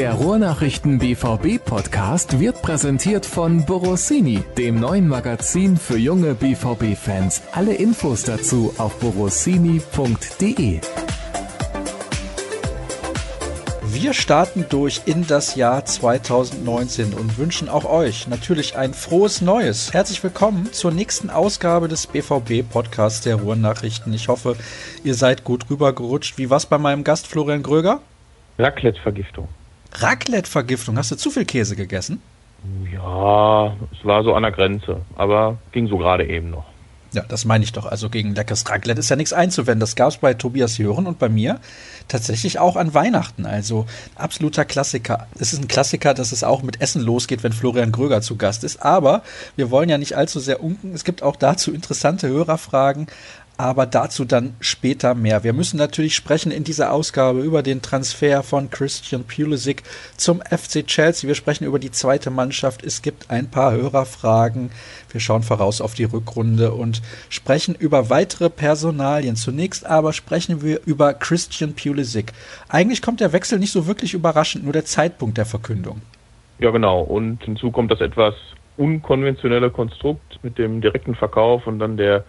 Der 0.00 0.14
Ruhrnachrichten 0.14 0.98
BVB 0.98 1.62
Podcast 1.62 2.40
wird 2.40 2.62
präsentiert 2.62 3.26
von 3.26 3.66
Borossini, 3.66 4.42
dem 4.56 4.80
neuen 4.80 5.06
Magazin 5.06 5.76
für 5.76 5.98
junge 5.98 6.34
BVB 6.34 6.96
Fans. 6.96 7.42
Alle 7.52 7.74
Infos 7.74 8.22
dazu 8.22 8.72
auf 8.78 8.98
borossini.de. 8.98 10.80
Wir 13.92 14.14
starten 14.14 14.64
durch 14.70 15.02
in 15.04 15.26
das 15.26 15.54
Jahr 15.56 15.84
2019 15.84 17.12
und 17.12 17.36
wünschen 17.36 17.68
auch 17.68 17.84
euch 17.84 18.26
natürlich 18.26 18.78
ein 18.78 18.94
frohes 18.94 19.42
Neues. 19.42 19.92
Herzlich 19.92 20.24
willkommen 20.24 20.72
zur 20.72 20.92
nächsten 20.92 21.28
Ausgabe 21.28 21.88
des 21.88 22.06
BVB 22.06 22.66
Podcasts 22.66 23.20
der 23.20 23.36
Ruhrnachrichten. 23.36 24.14
Ich 24.14 24.28
hoffe, 24.28 24.56
ihr 25.04 25.14
seid 25.14 25.44
gut 25.44 25.68
rübergerutscht. 25.68 26.38
Wie 26.38 26.48
war's 26.48 26.64
bei 26.64 26.78
meinem 26.78 27.04
Gast 27.04 27.26
Florian 27.26 27.62
Gröger? 27.62 28.00
Raclette-Vergiftung. 28.58 29.48
Raclette-Vergiftung. 29.92 30.96
Hast 30.96 31.10
du 31.10 31.16
zu 31.16 31.30
viel 31.30 31.44
Käse 31.44 31.76
gegessen? 31.76 32.20
Ja, 32.92 33.74
es 33.92 34.04
war 34.04 34.22
so 34.22 34.34
an 34.34 34.42
der 34.42 34.52
Grenze, 34.52 35.00
aber 35.16 35.58
ging 35.72 35.88
so 35.88 35.98
gerade 35.98 36.26
eben 36.26 36.50
noch. 36.50 36.66
Ja, 37.12 37.24
das 37.26 37.44
meine 37.44 37.64
ich 37.64 37.72
doch. 37.72 37.86
Also 37.86 38.08
gegen 38.08 38.36
leckeres 38.36 38.68
Raclette 38.68 39.00
ist 39.00 39.08
ja 39.08 39.16
nichts 39.16 39.32
einzuwenden. 39.32 39.80
Das 39.80 39.96
gab 39.96 40.10
es 40.10 40.18
bei 40.18 40.34
Tobias 40.34 40.78
Jören 40.78 41.08
und 41.08 41.18
bei 41.18 41.28
mir 41.28 41.58
tatsächlich 42.06 42.60
auch 42.60 42.76
an 42.76 42.94
Weihnachten. 42.94 43.46
Also 43.46 43.86
absoluter 44.14 44.64
Klassiker. 44.64 45.26
Es 45.38 45.52
ist 45.52 45.60
ein 45.60 45.66
Klassiker, 45.66 46.14
dass 46.14 46.30
es 46.30 46.44
auch 46.44 46.62
mit 46.62 46.80
Essen 46.80 47.02
losgeht, 47.02 47.42
wenn 47.42 47.52
Florian 47.52 47.90
Gröger 47.90 48.22
zu 48.22 48.36
Gast 48.36 48.62
ist. 48.62 48.84
Aber 48.84 49.22
wir 49.56 49.72
wollen 49.72 49.88
ja 49.88 49.98
nicht 49.98 50.16
allzu 50.16 50.38
sehr 50.38 50.62
unken. 50.62 50.94
Es 50.94 51.02
gibt 51.02 51.24
auch 51.24 51.34
dazu 51.34 51.72
interessante 51.72 52.28
Hörerfragen 52.28 53.08
aber 53.60 53.84
dazu 53.84 54.24
dann 54.24 54.54
später 54.60 55.14
mehr. 55.14 55.44
Wir 55.44 55.52
müssen 55.52 55.76
natürlich 55.76 56.14
sprechen 56.16 56.50
in 56.50 56.64
dieser 56.64 56.92
Ausgabe 56.92 57.42
über 57.42 57.62
den 57.62 57.82
Transfer 57.82 58.42
von 58.42 58.70
Christian 58.70 59.24
Pulisic 59.24 59.82
zum 60.16 60.40
FC 60.40 60.86
Chelsea. 60.86 61.28
Wir 61.28 61.34
sprechen 61.34 61.64
über 61.64 61.78
die 61.78 61.90
zweite 61.90 62.30
Mannschaft. 62.30 62.82
Es 62.82 63.02
gibt 63.02 63.30
ein 63.30 63.50
paar 63.50 63.72
Hörerfragen. 63.72 64.70
Wir 65.10 65.20
schauen 65.20 65.42
voraus 65.42 65.82
auf 65.82 65.92
die 65.92 66.04
Rückrunde 66.04 66.72
und 66.72 67.02
sprechen 67.28 67.74
über 67.74 68.08
weitere 68.08 68.48
Personalien. 68.48 69.36
Zunächst 69.36 69.84
aber 69.84 70.14
sprechen 70.14 70.62
wir 70.62 70.80
über 70.86 71.12
Christian 71.12 71.74
Pulisic. 71.74 72.32
Eigentlich 72.68 73.02
kommt 73.02 73.20
der 73.20 73.34
Wechsel 73.34 73.58
nicht 73.58 73.72
so 73.72 73.86
wirklich 73.86 74.14
überraschend, 74.14 74.64
nur 74.64 74.72
der 74.72 74.86
Zeitpunkt 74.86 75.36
der 75.36 75.46
Verkündung. 75.46 76.00
Ja, 76.60 76.70
genau. 76.70 77.02
Und 77.02 77.44
hinzu 77.44 77.70
kommt 77.70 77.90
das 77.90 78.00
etwas 78.00 78.34
unkonventionelle 78.78 79.70
Konstrukt 79.70 80.38
mit 80.42 80.56
dem 80.56 80.80
direkten 80.80 81.14
Verkauf 81.14 81.66
und 81.66 81.78
dann 81.78 81.98
der 81.98 82.24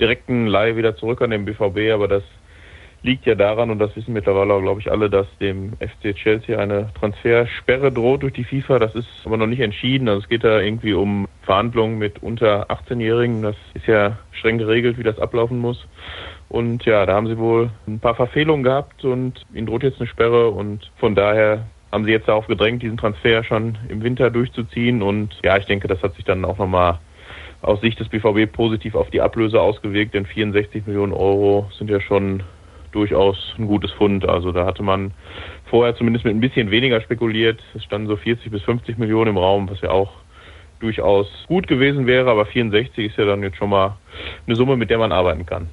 direkten 0.00 0.46
Leihe 0.46 0.76
wieder 0.76 0.96
zurück 0.96 1.22
an 1.22 1.30
den 1.30 1.44
BVB, 1.44 1.92
aber 1.92 2.08
das 2.08 2.22
liegt 3.02 3.26
ja 3.26 3.34
daran, 3.34 3.70
und 3.70 3.78
das 3.78 3.94
wissen 3.96 4.12
mittlerweile, 4.12 4.60
glaube 4.60 4.80
ich, 4.80 4.90
alle, 4.90 5.08
dass 5.08 5.26
dem 5.38 5.74
FC 5.74 6.14
Chelsea 6.16 6.58
eine 6.58 6.92
Transfersperre 6.98 7.92
droht 7.92 8.22
durch 8.22 8.32
die 8.32 8.44
FIFA. 8.44 8.78
Das 8.80 8.94
ist 8.94 9.08
aber 9.24 9.36
noch 9.36 9.46
nicht 9.46 9.60
entschieden. 9.60 10.08
Also 10.08 10.22
es 10.22 10.28
geht 10.28 10.44
da 10.44 10.60
irgendwie 10.60 10.94
um 10.94 11.28
Verhandlungen 11.42 11.98
mit 11.98 12.22
unter 12.22 12.68
18-Jährigen. 12.70 13.42
Das 13.42 13.56
ist 13.74 13.86
ja 13.86 14.18
streng 14.32 14.58
geregelt, 14.58 14.98
wie 14.98 15.04
das 15.04 15.18
ablaufen 15.18 15.58
muss. 15.58 15.86
Und 16.48 16.84
ja, 16.86 17.06
da 17.06 17.14
haben 17.14 17.28
sie 17.28 17.38
wohl 17.38 17.70
ein 17.86 18.00
paar 18.00 18.14
Verfehlungen 18.14 18.64
gehabt 18.64 19.04
und 19.04 19.42
ihnen 19.54 19.66
droht 19.66 19.82
jetzt 19.82 20.00
eine 20.00 20.08
Sperre 20.08 20.48
und 20.48 20.90
von 20.96 21.14
daher 21.14 21.66
haben 21.92 22.04
sie 22.04 22.10
jetzt 22.10 22.28
darauf 22.28 22.46
gedrängt, 22.46 22.82
diesen 22.82 22.96
Transfer 22.96 23.44
schon 23.44 23.78
im 23.88 24.02
Winter 24.02 24.30
durchzuziehen. 24.30 25.02
Und 25.02 25.38
ja, 25.42 25.56
ich 25.56 25.66
denke, 25.66 25.88
das 25.88 26.02
hat 26.02 26.14
sich 26.14 26.24
dann 26.24 26.44
auch 26.44 26.58
nochmal 26.58 26.98
aus 27.62 27.80
Sicht 27.80 27.98
des 27.98 28.08
BVB 28.08 28.50
positiv 28.50 28.94
auf 28.94 29.10
die 29.10 29.20
Ablöse 29.20 29.60
ausgewirkt, 29.60 30.14
denn 30.14 30.26
64 30.26 30.86
Millionen 30.86 31.12
Euro 31.12 31.70
sind 31.76 31.90
ja 31.90 32.00
schon 32.00 32.42
durchaus 32.92 33.54
ein 33.58 33.66
gutes 33.66 33.90
Fund. 33.92 34.28
Also 34.28 34.52
da 34.52 34.64
hatte 34.64 34.82
man 34.82 35.12
vorher 35.66 35.94
zumindest 35.96 36.24
mit 36.24 36.34
ein 36.34 36.40
bisschen 36.40 36.70
weniger 36.70 37.00
spekuliert. 37.00 37.60
Es 37.74 37.84
standen 37.84 38.08
so 38.08 38.16
40 38.16 38.50
bis 38.50 38.62
50 38.62 38.98
Millionen 38.98 39.30
im 39.30 39.38
Raum, 39.38 39.68
was 39.68 39.80
ja 39.80 39.90
auch 39.90 40.12
durchaus 40.80 41.26
gut 41.48 41.66
gewesen 41.66 42.06
wäre, 42.06 42.30
aber 42.30 42.46
64 42.46 43.06
ist 43.06 43.18
ja 43.18 43.24
dann 43.24 43.42
jetzt 43.42 43.56
schon 43.56 43.70
mal 43.70 43.96
eine 44.46 44.56
Summe, 44.56 44.76
mit 44.76 44.90
der 44.90 44.98
man 44.98 45.12
arbeiten 45.12 45.44
kann. 45.44 45.68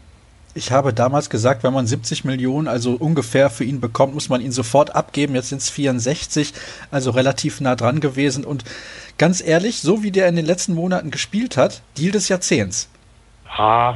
Ich 0.58 0.72
habe 0.72 0.94
damals 0.94 1.30
gesagt, 1.30 1.66
wenn 1.66 1.74
man 1.74 1.86
70 1.86 2.24
Millionen, 2.24 2.70
also 2.70 2.94
ungefähr 2.94 3.50
für 3.50 3.66
ihn 3.66 3.82
bekommt, 3.82 4.14
muss 4.14 4.30
man 4.30 4.40
ihn 4.40 4.54
sofort 4.54 4.96
abgeben. 4.96 5.36
Jetzt 5.36 5.50
sind 5.50 5.62
es 5.62 5.70
64, 5.70 6.54
also 6.92 7.12
relativ 7.12 7.60
nah 7.60 7.76
dran 7.76 8.00
gewesen. 8.00 8.46
Und 8.46 8.64
ganz 9.18 9.46
ehrlich, 9.46 9.80
so 9.80 10.04
wie 10.04 10.12
der 10.12 10.28
in 10.28 10.36
den 10.36 10.46
letzten 10.46 10.74
Monaten 10.74 11.12
gespielt 11.12 11.58
hat, 11.58 11.82
Deal 11.98 12.12
des 12.12 12.30
Jahrzehnts. 12.30 12.92
Ah, 13.48 13.96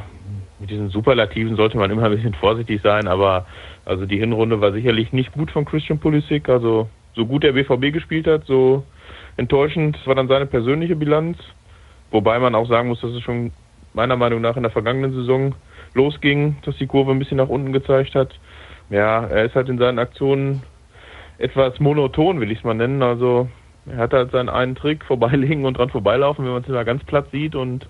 mit 0.58 0.70
diesen 0.70 0.90
Superlativen 0.90 1.56
sollte 1.56 1.78
man 1.78 1.90
immer 1.90 2.04
ein 2.04 2.14
bisschen 2.14 2.34
vorsichtig 2.34 2.80
sein, 2.82 3.08
aber 3.08 3.46
also 3.84 4.06
die 4.06 4.18
Hinrunde 4.18 4.60
war 4.60 4.72
sicherlich 4.72 5.12
nicht 5.12 5.32
gut 5.32 5.50
von 5.50 5.64
Christian 5.64 5.98
Pulisic. 5.98 6.48
Also 6.48 6.88
so 7.14 7.26
gut 7.26 7.42
der 7.42 7.52
BVB 7.52 7.92
gespielt 7.92 8.26
hat, 8.26 8.44
so 8.46 8.84
enttäuschend 9.36 9.98
war 10.06 10.14
dann 10.14 10.28
seine 10.28 10.46
persönliche 10.46 10.96
Bilanz. 10.96 11.38
Wobei 12.10 12.38
man 12.38 12.54
auch 12.54 12.68
sagen 12.68 12.88
muss, 12.88 13.00
dass 13.00 13.12
es 13.12 13.22
schon 13.22 13.52
meiner 13.94 14.16
Meinung 14.16 14.40
nach 14.40 14.56
in 14.56 14.62
der 14.62 14.72
vergangenen 14.72 15.12
Saison 15.12 15.54
losging, 15.94 16.56
dass 16.64 16.76
die 16.76 16.86
Kurve 16.86 17.10
ein 17.10 17.18
bisschen 17.18 17.38
nach 17.38 17.48
unten 17.48 17.72
gezeigt 17.72 18.14
hat. 18.14 18.38
Ja, 18.90 19.24
er 19.26 19.44
ist 19.44 19.54
halt 19.54 19.68
in 19.68 19.78
seinen 19.78 19.98
Aktionen 19.98 20.62
etwas 21.38 21.80
monoton, 21.80 22.40
will 22.40 22.50
ich 22.50 22.58
es 22.58 22.64
mal 22.64 22.74
nennen. 22.74 23.02
Also 23.02 23.48
er 23.90 23.98
hat 23.98 24.12
halt 24.12 24.30
seinen 24.32 24.48
einen 24.48 24.74
Trick, 24.74 25.04
vorbeilegen 25.06 25.64
und 25.64 25.78
dran 25.78 25.90
vorbeilaufen, 25.90 26.44
wenn 26.44 26.52
man 26.52 26.62
es 26.62 26.68
immer 26.68 26.84
ganz 26.84 27.04
platt 27.04 27.26
sieht. 27.32 27.54
Und 27.54 27.86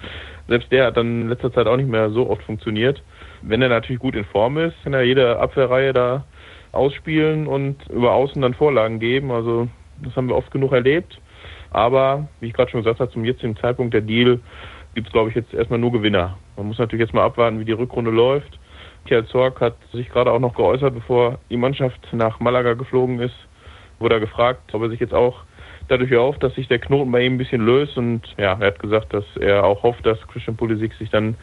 selbst 0.48 0.70
der 0.72 0.86
hat 0.86 0.96
dann 0.96 1.22
in 1.22 1.28
letzter 1.28 1.52
Zeit 1.52 1.66
auch 1.66 1.76
nicht 1.76 1.88
mehr 1.88 2.10
so 2.10 2.28
oft 2.28 2.42
funktioniert. 2.42 3.02
Wenn 3.42 3.62
er 3.62 3.68
natürlich 3.68 4.00
gut 4.00 4.14
in 4.14 4.24
Form 4.24 4.58
ist, 4.58 4.74
kann 4.82 4.92
er 4.92 5.02
jede 5.02 5.38
Abwehrreihe 5.38 5.92
da 5.92 6.24
ausspielen 6.72 7.46
und 7.46 7.76
über 7.88 8.12
Außen 8.12 8.40
dann 8.42 8.54
Vorlagen 8.54 9.00
geben. 9.00 9.30
Also 9.30 9.68
das 10.02 10.14
haben 10.16 10.28
wir 10.28 10.36
oft 10.36 10.50
genug 10.50 10.72
erlebt. 10.72 11.18
Aber, 11.70 12.28
wie 12.40 12.48
ich 12.48 12.52
gerade 12.52 12.70
schon 12.70 12.82
gesagt 12.82 13.00
habe, 13.00 13.12
zum 13.12 13.24
jetzigen 13.24 13.56
Zeitpunkt 13.56 13.94
der 13.94 14.00
Deal 14.00 14.40
gibt 14.94 15.06
es, 15.06 15.12
glaube 15.12 15.30
ich, 15.30 15.36
jetzt 15.36 15.54
erstmal 15.54 15.78
nur 15.78 15.92
Gewinner. 15.92 16.36
Man 16.56 16.66
muss 16.66 16.78
natürlich 16.78 17.06
jetzt 17.06 17.14
mal 17.14 17.24
abwarten, 17.24 17.60
wie 17.60 17.64
die 17.64 17.72
Rückrunde 17.72 18.10
läuft. 18.10 18.58
Michael 19.04 19.26
Zorg 19.26 19.60
hat 19.60 19.76
sich 19.92 20.08
gerade 20.10 20.30
auch 20.30 20.40
noch 20.40 20.54
geäußert, 20.54 20.94
bevor 20.94 21.38
die 21.48 21.56
Mannschaft 21.56 22.00
nach 22.12 22.40
Malaga 22.40 22.74
geflogen 22.74 23.20
ist. 23.20 23.34
Wurde 23.98 24.16
er 24.16 24.20
gefragt, 24.20 24.74
ob 24.74 24.82
er 24.82 24.90
sich 24.90 25.00
jetzt 25.00 25.14
auch 25.14 25.42
dadurch 25.90 26.12
erhofft, 26.12 26.42
dass 26.42 26.54
sich 26.54 26.68
der 26.68 26.78
Knoten 26.78 27.10
bei 27.10 27.24
ihm 27.24 27.34
ein 27.34 27.38
bisschen 27.38 27.64
löst. 27.64 27.96
Und 27.96 28.22
ja, 28.36 28.56
er 28.58 28.68
hat 28.68 28.78
gesagt, 28.78 29.12
dass 29.12 29.24
er 29.40 29.64
auch 29.64 29.82
hofft, 29.82 30.06
dass 30.06 30.18
Christian 30.28 30.56
Pulisic 30.56 30.94
sich 30.94 31.10
dann 31.10 31.36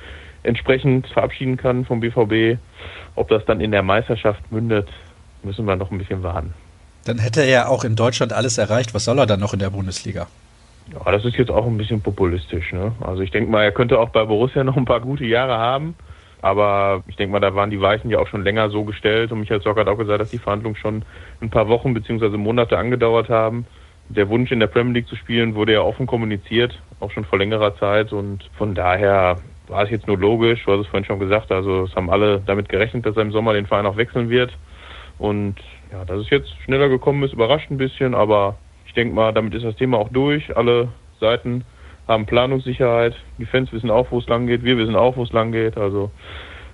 entsprechend 0.44 1.08
verabschieden 1.08 1.58
kann 1.58 1.86
vom 1.86 2.00
BVB. 2.00 2.60
Ob 3.16 3.30
das 3.30 3.44
dann 3.46 3.62
in 3.62 3.72
der 3.72 3.84
Meisterschaft 3.84 4.52
mündet, 4.52 4.88
müssen 5.44 5.66
wir 5.66 5.76
noch 5.76 5.92
ein 5.92 5.98
bisschen 5.98 6.24
warten. 6.24 6.54
Dann 7.06 7.20
hätte 7.20 7.42
er 7.42 7.50
ja 7.50 7.68
auch 7.68 7.84
in 7.84 7.96
Deutschland 7.96 8.34
alles 8.34 8.58
erreicht. 8.58 8.94
Was 8.94 9.06
soll 9.06 9.20
er 9.20 9.26
dann 9.26 9.40
noch 9.40 9.54
in 9.54 9.60
der 9.60 9.70
Bundesliga? 9.70 10.28
Ja, 10.94 11.12
das 11.12 11.26
ist 11.26 11.36
jetzt 11.36 11.52
auch 11.52 11.66
ein 11.66 11.78
bisschen 11.78 12.02
populistisch. 12.02 12.72
Ne? 12.72 12.94
Also 13.02 13.22
ich 13.22 13.32
denke 13.32 13.52
mal, 13.52 13.64
er 13.64 13.72
könnte 13.72 14.00
auch 14.00 14.10
bei 14.10 14.24
Borussia 14.24 14.64
noch 14.64 14.78
ein 14.78 14.86
paar 14.86 15.02
gute 15.02 15.26
Jahre 15.26 15.58
haben. 15.58 15.96
Aber 16.42 17.04
ich 17.08 17.16
denke 17.16 17.32
mal, 17.34 17.40
da 17.40 17.56
waren 17.56 17.72
die 17.72 17.82
Weichen 17.82 18.10
ja 18.10 18.20
auch 18.20 18.28
schon 18.28 18.44
länger 18.44 18.70
so 18.70 18.84
gestellt. 18.84 19.32
Und 19.32 19.40
Michael 19.40 19.62
Zocker 19.62 19.82
hat 19.82 19.88
auch 19.88 19.98
gesagt, 19.98 20.22
dass 20.22 20.30
die 20.30 20.38
Verhandlungen 20.38 20.76
schon 20.76 21.04
ein 21.42 21.50
paar 21.50 21.68
Wochen 21.68 21.94
beziehungsweise 21.94 22.38
Monate 22.38 22.78
angedauert 22.78 23.30
haben. 23.30 23.66
Der 24.10 24.30
Wunsch 24.30 24.52
in 24.52 24.60
der 24.60 24.68
Premier 24.68 24.94
League 24.94 25.08
zu 25.08 25.16
spielen 25.16 25.56
wurde 25.56 25.74
ja 25.74 25.82
offen 25.82 26.08
kommuniziert, 26.08 26.82
auch 27.00 27.12
schon 27.12 27.26
vor 27.26 27.40
längerer 27.40 27.76
Zeit. 27.78 28.14
Und 28.14 28.50
von 28.58 28.74
daher 28.74 29.38
war 29.68 29.84
es 29.84 29.90
jetzt 29.90 30.08
nur 30.08 30.18
logisch, 30.18 30.64
du 30.66 30.72
hast 30.72 30.82
es 30.82 30.88
vorhin 30.88 31.06
schon 31.06 31.20
gesagt, 31.20 31.52
also 31.52 31.84
es 31.84 31.96
haben 31.96 32.10
alle 32.10 32.42
damit 32.46 32.70
gerechnet, 32.70 33.06
dass 33.06 33.18
er 33.18 33.24
im 33.24 33.32
Sommer 33.32 33.54
den 33.54 33.66
Verein 33.66 33.86
auch 33.86 33.98
wechseln 33.98 34.30
wird. 34.30 34.58
Und 35.18 35.56
ja, 35.92 36.06
dass 36.06 36.20
es 36.20 36.30
jetzt 36.30 36.50
schneller 36.64 36.90
gekommen 36.90 37.24
ist, 37.24 37.34
überrascht 37.34 37.70
ein 37.70 37.78
bisschen, 37.78 38.16
aber 38.16 38.58
denke 38.98 39.14
mal, 39.14 39.32
damit 39.32 39.54
ist 39.54 39.64
das 39.64 39.76
Thema 39.76 39.98
auch 39.98 40.10
durch. 40.10 40.58
Alle 40.58 40.90
Seiten 41.22 41.64
haben 42.08 42.26
Planungssicherheit. 42.26 43.16
Die 43.38 43.46
Fans 43.46 43.72
wissen 43.72 43.92
auch, 43.92 44.12
wo 44.12 44.20
es 44.20 44.28
lang 44.28 44.48
geht. 44.48 44.64
Wir 44.64 44.78
wissen 44.78 44.96
auch, 44.96 45.16
wo 45.16 45.24
es 45.24 45.32
lang 45.32 45.52
geht. 45.52 45.78
Also 45.78 46.12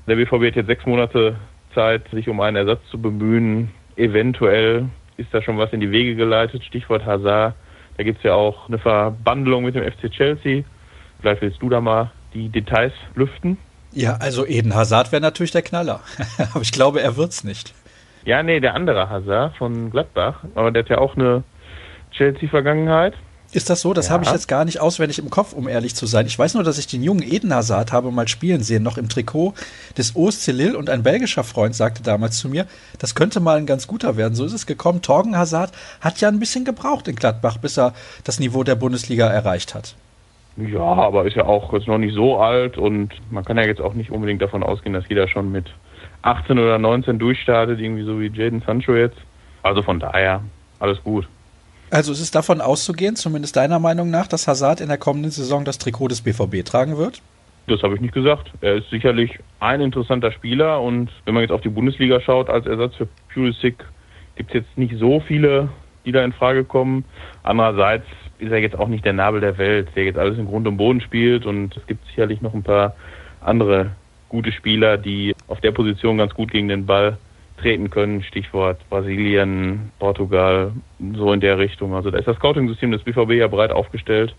der 0.07 0.15
BVB 0.15 0.47
hat 0.47 0.55
jetzt 0.55 0.67
sechs 0.67 0.85
Monate 0.85 1.35
Zeit, 1.75 2.07
sich 2.09 2.29
um 2.29 2.39
einen 2.39 2.55
Ersatz 2.55 2.79
zu 2.89 2.99
bemühen. 2.99 3.71
Eventuell 3.95 4.85
ist 5.23 5.33
da 5.33 5.41
schon 5.41 5.57
was 5.57 5.73
in 5.73 5.79
die 5.79 5.91
Wege 5.91 6.15
geleitet. 6.15 6.63
Stichwort 6.63 7.05
Hazard. 7.05 7.55
Da 7.97 8.03
gibt 8.03 8.19
es 8.19 8.23
ja 8.23 8.33
auch 8.33 8.67
eine 8.67 8.79
Verbandelung 8.79 9.63
mit 9.63 9.75
dem 9.75 9.83
FC 9.83 10.11
Chelsea. 10.11 10.63
Vielleicht 11.19 11.41
willst 11.41 11.61
du 11.61 11.69
da 11.69 11.81
mal 11.81 12.11
die 12.33 12.49
Details 12.49 12.93
lüften. 13.15 13.57
Ja, 13.91 14.17
also 14.17 14.45
Eden 14.45 14.73
Hazard 14.73 15.11
wäre 15.11 15.21
natürlich 15.21 15.51
der 15.51 15.61
Knaller. 15.61 16.01
Aber 16.53 16.61
ich 16.61 16.71
glaube, 16.71 17.01
er 17.01 17.15
wird's 17.15 17.43
nicht. 17.43 17.73
Ja, 18.25 18.41
nee, 18.41 18.59
der 18.59 18.73
andere 18.73 19.09
Hazard 19.09 19.55
von 19.57 19.91
Gladbach. 19.91 20.43
Aber 20.55 20.71
der 20.71 20.83
hat 20.83 20.89
ja 20.89 20.97
auch 20.97 21.15
eine 21.15 21.43
Chelsea-Vergangenheit. 22.11 23.13
Ist 23.53 23.69
das 23.69 23.81
so? 23.81 23.93
Das 23.93 24.07
ja. 24.07 24.13
habe 24.13 24.23
ich 24.23 24.31
jetzt 24.31 24.47
gar 24.47 24.65
nicht 24.65 24.79
auswendig 24.79 25.19
im 25.19 25.29
Kopf, 25.29 25.53
um 25.53 25.67
ehrlich 25.67 25.95
zu 25.95 26.07
sein. 26.07 26.25
Ich 26.25 26.37
weiß 26.37 26.55
nur, 26.55 26.63
dass 26.63 26.79
ich 26.79 26.87
den 26.87 27.03
jungen 27.03 27.21
Eden 27.21 27.53
Hazard 27.53 27.91
habe 27.91 28.11
mal 28.11 28.27
spielen 28.27 28.63
sehen, 28.63 28.81
noch 28.81 28.97
im 28.97 29.09
Trikot 29.09 29.53
des 29.97 30.15
OSC 30.15 30.47
Lille 30.47 30.77
und 30.77 30.89
ein 30.89 31.03
belgischer 31.03 31.43
Freund 31.43 31.75
sagte 31.75 32.01
damals 32.01 32.39
zu 32.39 32.49
mir, 32.49 32.65
das 32.97 33.13
könnte 33.13 33.39
mal 33.39 33.57
ein 33.57 33.67
ganz 33.67 33.87
guter 33.87 34.17
werden. 34.17 34.33
So 34.33 34.45
ist 34.45 34.53
es 34.53 34.65
gekommen. 34.65 35.01
Torgen 35.01 35.37
Hazard 35.37 35.71
hat 36.01 36.19
ja 36.19 36.29
ein 36.29 36.39
bisschen 36.39 36.65
gebraucht 36.65 37.07
in 37.07 37.15
Gladbach, 37.15 37.57
bis 37.57 37.77
er 37.77 37.93
das 38.23 38.39
Niveau 38.39 38.63
der 38.63 38.75
Bundesliga 38.75 39.27
erreicht 39.27 39.75
hat. 39.75 39.95
Ja, 40.57 40.81
aber 40.81 41.25
ist 41.25 41.35
ja 41.35 41.45
auch 41.45 41.73
jetzt 41.73 41.87
noch 41.87 41.97
nicht 41.97 42.13
so 42.13 42.37
alt 42.37 42.77
und 42.77 43.13
man 43.31 43.43
kann 43.45 43.57
ja 43.57 43.63
jetzt 43.63 43.81
auch 43.81 43.93
nicht 43.93 44.11
unbedingt 44.11 44.41
davon 44.41 44.63
ausgehen, 44.63 44.93
dass 44.93 45.07
jeder 45.09 45.27
schon 45.27 45.51
mit 45.51 45.65
18 46.23 46.57
oder 46.59 46.77
19 46.77 47.19
durchstartet, 47.19 47.79
irgendwie 47.79 48.03
so 48.03 48.19
wie 48.19 48.27
Jaden 48.27 48.61
Sancho 48.65 48.95
jetzt. 48.95 49.17
Also 49.63 49.81
von 49.81 49.99
daher 49.99 50.41
alles 50.79 51.03
gut. 51.03 51.27
Also 51.93 52.11
es 52.11 52.19
ist 52.19 52.33
davon 52.33 52.59
auszugehen, 52.59 53.15
zumindest 53.15 53.55
deiner 53.55 53.77
Meinung 53.77 54.09
nach, 54.09 54.25
dass 54.25 54.47
Hazard 54.47 54.81
in 54.81 54.87
der 54.87 54.97
kommenden 54.97 55.29
Saison 55.29 55.63
das 55.63 55.77
Trikot 55.77 56.07
des 56.07 56.21
BVB 56.21 56.65
tragen 56.65 56.97
wird? 56.97 57.21
Das 57.67 57.83
habe 57.83 57.93
ich 57.93 58.01
nicht 58.01 58.15
gesagt. 58.15 58.51
Er 58.61 58.77
ist 58.77 58.89
sicherlich 58.89 59.37
ein 59.59 59.79
interessanter 59.79 60.31
Spieler 60.31 60.81
und 60.81 61.11
wenn 61.25 61.35
man 61.35 61.41
jetzt 61.41 61.51
auf 61.51 61.61
die 61.61 61.69
Bundesliga 61.69 62.19
schaut, 62.19 62.49
als 62.49 62.65
Ersatz 62.65 62.95
für 62.95 63.07
Pulisic 63.31 63.75
gibt 64.35 64.49
es 64.49 64.61
jetzt 64.61 64.75
nicht 64.75 64.95
so 64.97 65.19
viele, 65.19 65.69
die 66.03 66.11
da 66.11 66.25
in 66.25 66.33
Frage 66.33 66.63
kommen. 66.63 67.05
Andererseits 67.43 68.07
ist 68.39 68.51
er 68.51 68.57
jetzt 68.57 68.75
auch 68.75 68.87
nicht 68.87 69.05
der 69.05 69.13
Nabel 69.13 69.41
der 69.41 69.59
Welt, 69.59 69.89
der 69.95 70.05
jetzt 70.05 70.17
alles 70.17 70.39
im 70.39 70.47
Grund 70.47 70.67
und 70.67 70.77
Boden 70.77 70.99
spielt 70.99 71.45
und 71.45 71.77
es 71.77 71.85
gibt 71.85 72.03
sicherlich 72.07 72.41
noch 72.41 72.55
ein 72.55 72.63
paar 72.63 72.95
andere 73.39 73.91
gute 74.29 74.51
Spieler, 74.51 74.97
die 74.97 75.35
auf 75.45 75.61
der 75.61 75.71
Position 75.71 76.17
ganz 76.17 76.33
gut 76.33 76.49
gegen 76.49 76.69
den 76.69 76.87
Ball 76.87 77.19
treten 77.57 77.89
können. 77.89 78.23
Stichwort 78.23 78.79
Brasilien, 78.89 79.91
Portugal, 79.99 80.73
so 81.15 81.31
in 81.33 81.39
der 81.39 81.57
Richtung. 81.57 81.93
Also 81.95 82.11
da 82.11 82.17
ist 82.17 82.27
das 82.27 82.37
Scouting-System 82.37 82.91
des 82.91 83.03
BVB 83.03 83.31
ja 83.31 83.47
breit 83.47 83.71
aufgestellt. 83.71 84.35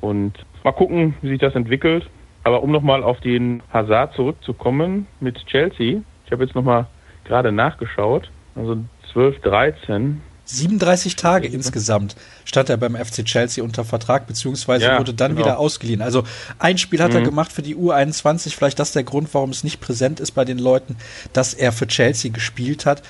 Und 0.00 0.34
mal 0.62 0.72
gucken, 0.72 1.14
wie 1.22 1.28
sich 1.28 1.38
das 1.38 1.54
entwickelt. 1.54 2.08
Aber 2.44 2.62
um 2.62 2.70
nochmal 2.70 3.02
auf 3.02 3.18
den 3.20 3.62
Hazard 3.72 4.14
zurückzukommen 4.14 5.06
mit 5.20 5.44
Chelsea, 5.46 6.02
ich 6.24 6.32
habe 6.32 6.44
jetzt 6.44 6.54
nochmal 6.54 6.86
gerade 7.24 7.50
nachgeschaut, 7.50 8.30
also 8.54 8.76
12, 9.12 9.40
13 9.40 10.20
37 10.46 11.16
Tage 11.16 11.48
insgesamt 11.48 12.16
stand 12.44 12.68
er 12.68 12.76
beim 12.76 12.96
FC 12.96 13.24
Chelsea 13.24 13.62
unter 13.62 13.84
Vertrag, 13.84 14.26
beziehungsweise 14.26 14.86
ja, 14.86 14.98
wurde 14.98 15.12
dann 15.12 15.32
genau. 15.34 15.44
wieder 15.44 15.58
ausgeliehen. 15.58 16.02
Also 16.02 16.22
ein 16.58 16.78
Spiel 16.78 17.02
hat 17.02 17.10
mhm. 17.10 17.16
er 17.16 17.22
gemacht 17.22 17.52
für 17.52 17.62
die 17.62 17.76
U21, 17.76 18.54
vielleicht 18.54 18.78
das 18.78 18.92
der 18.92 19.04
Grund, 19.04 19.28
warum 19.32 19.50
es 19.50 19.64
nicht 19.64 19.80
präsent 19.80 20.20
ist 20.20 20.32
bei 20.32 20.44
den 20.44 20.58
Leuten, 20.58 20.96
dass 21.32 21.52
er 21.52 21.72
für 21.72 21.86
Chelsea 21.86 22.30
gespielt 22.30 22.86
hat. 22.86 23.02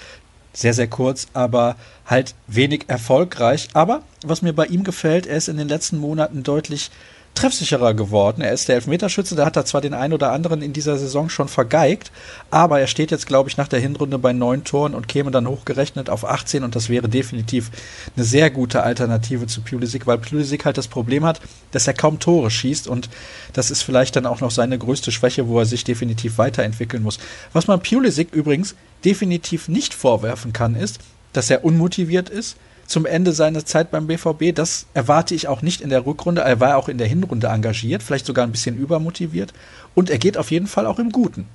Sehr, 0.54 0.72
sehr 0.72 0.86
kurz, 0.86 1.26
aber 1.34 1.76
halt 2.06 2.34
wenig 2.46 2.84
erfolgreich. 2.88 3.68
Aber 3.74 4.02
was 4.24 4.40
mir 4.40 4.54
bei 4.54 4.64
ihm 4.64 4.84
gefällt, 4.84 5.26
er 5.26 5.36
ist 5.36 5.48
in 5.48 5.58
den 5.58 5.68
letzten 5.68 5.98
Monaten 5.98 6.42
deutlich 6.42 6.90
treffsicherer 7.36 7.94
geworden. 7.94 8.42
Er 8.42 8.52
ist 8.52 8.68
der 8.68 8.76
Elfmeterschütze, 8.76 9.36
da 9.36 9.46
hat 9.46 9.56
er 9.56 9.64
zwar 9.64 9.80
den 9.80 9.94
einen 9.94 10.12
oder 10.12 10.32
anderen 10.32 10.62
in 10.62 10.72
dieser 10.72 10.98
Saison 10.98 11.28
schon 11.28 11.48
vergeigt, 11.48 12.10
aber 12.50 12.80
er 12.80 12.86
steht 12.86 13.10
jetzt, 13.10 13.26
glaube 13.26 13.48
ich, 13.48 13.56
nach 13.56 13.68
der 13.68 13.78
Hinrunde 13.78 14.18
bei 14.18 14.32
neun 14.32 14.64
Toren 14.64 14.94
und 14.94 15.06
käme 15.06 15.30
dann 15.30 15.46
hochgerechnet 15.46 16.10
auf 16.10 16.24
18 16.24 16.64
und 16.64 16.74
das 16.74 16.88
wäre 16.88 17.08
definitiv 17.08 17.70
eine 18.16 18.24
sehr 18.24 18.50
gute 18.50 18.82
Alternative 18.82 19.46
zu 19.46 19.60
Pulisic, 19.60 20.06
weil 20.06 20.18
Pulisic 20.18 20.64
halt 20.64 20.78
das 20.78 20.88
Problem 20.88 21.24
hat, 21.24 21.40
dass 21.70 21.86
er 21.86 21.94
kaum 21.94 22.18
Tore 22.18 22.50
schießt 22.50 22.88
und 22.88 23.08
das 23.52 23.70
ist 23.70 23.82
vielleicht 23.82 24.16
dann 24.16 24.26
auch 24.26 24.40
noch 24.40 24.50
seine 24.50 24.78
größte 24.78 25.12
Schwäche, 25.12 25.46
wo 25.46 25.58
er 25.58 25.66
sich 25.66 25.84
definitiv 25.84 26.38
weiterentwickeln 26.38 27.02
muss. 27.02 27.18
Was 27.52 27.66
man 27.66 27.80
Pulisic 27.80 28.32
übrigens 28.32 28.74
definitiv 29.04 29.68
nicht 29.68 29.94
vorwerfen 29.94 30.52
kann, 30.52 30.74
ist, 30.74 30.98
dass 31.32 31.50
er 31.50 31.64
unmotiviert 31.64 32.30
ist, 32.30 32.56
zum 32.86 33.06
Ende 33.06 33.32
seiner 33.32 33.64
Zeit 33.64 33.90
beim 33.90 34.06
BVB. 34.06 34.54
Das 34.54 34.88
erwarte 34.94 35.34
ich 35.34 35.48
auch 35.48 35.62
nicht 35.62 35.80
in 35.80 35.90
der 35.90 36.06
Rückrunde. 36.06 36.42
Er 36.42 36.60
war 36.60 36.76
auch 36.76 36.88
in 36.88 36.98
der 36.98 37.06
Hinrunde 37.06 37.48
engagiert, 37.48 38.02
vielleicht 38.02 38.26
sogar 38.26 38.46
ein 38.46 38.52
bisschen 38.52 38.76
übermotiviert. 38.76 39.52
Und 39.94 40.10
er 40.10 40.18
geht 40.18 40.38
auf 40.38 40.50
jeden 40.50 40.66
Fall 40.66 40.86
auch 40.86 40.98
im 40.98 41.10
Guten. 41.10 41.46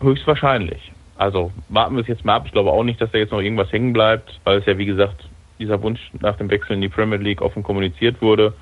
Höchstwahrscheinlich. 0.00 0.92
Also 1.16 1.52
warten 1.68 1.96
wir 1.96 2.02
es 2.02 2.08
jetzt 2.08 2.24
mal 2.24 2.36
ab. 2.36 2.44
Ich 2.46 2.52
glaube 2.52 2.72
auch 2.72 2.84
nicht, 2.84 3.00
dass 3.00 3.10
da 3.10 3.18
jetzt 3.18 3.32
noch 3.32 3.40
irgendwas 3.40 3.70
hängen 3.72 3.92
bleibt, 3.92 4.40
weil 4.44 4.58
es 4.58 4.66
ja, 4.66 4.78
wie 4.78 4.86
gesagt, 4.86 5.28
dieser 5.58 5.82
Wunsch 5.82 6.00
nach 6.20 6.36
dem 6.36 6.50
Wechsel 6.50 6.72
in 6.72 6.80
die 6.80 6.88
Premier 6.88 7.18
League 7.18 7.42
offen 7.42 7.62
kommuniziert 7.62 8.22
wurde. 8.22 8.54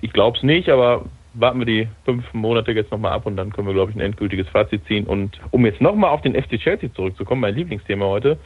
Ich 0.00 0.12
glaube 0.12 0.36
es 0.38 0.42
nicht, 0.42 0.70
aber 0.70 1.04
warten 1.34 1.58
wir 1.58 1.66
die 1.66 1.88
fünf 2.04 2.32
Monate 2.32 2.72
jetzt 2.72 2.90
nochmal 2.90 3.12
ab 3.12 3.26
und 3.26 3.36
dann 3.36 3.52
können 3.52 3.66
wir, 3.66 3.74
glaube 3.74 3.90
ich, 3.90 3.96
ein 3.96 4.00
endgültiges 4.00 4.48
Fazit 4.48 4.86
ziehen. 4.86 5.06
Und 5.06 5.38
um 5.50 5.64
jetzt 5.66 5.80
nochmal 5.80 6.10
auf 6.10 6.22
den 6.22 6.34
FC 6.34 6.58
Chelsea 6.58 6.92
zurückzukommen, 6.94 7.42
mein 7.42 7.54
Lieblingsthema 7.54 8.06
heute, 8.06 8.38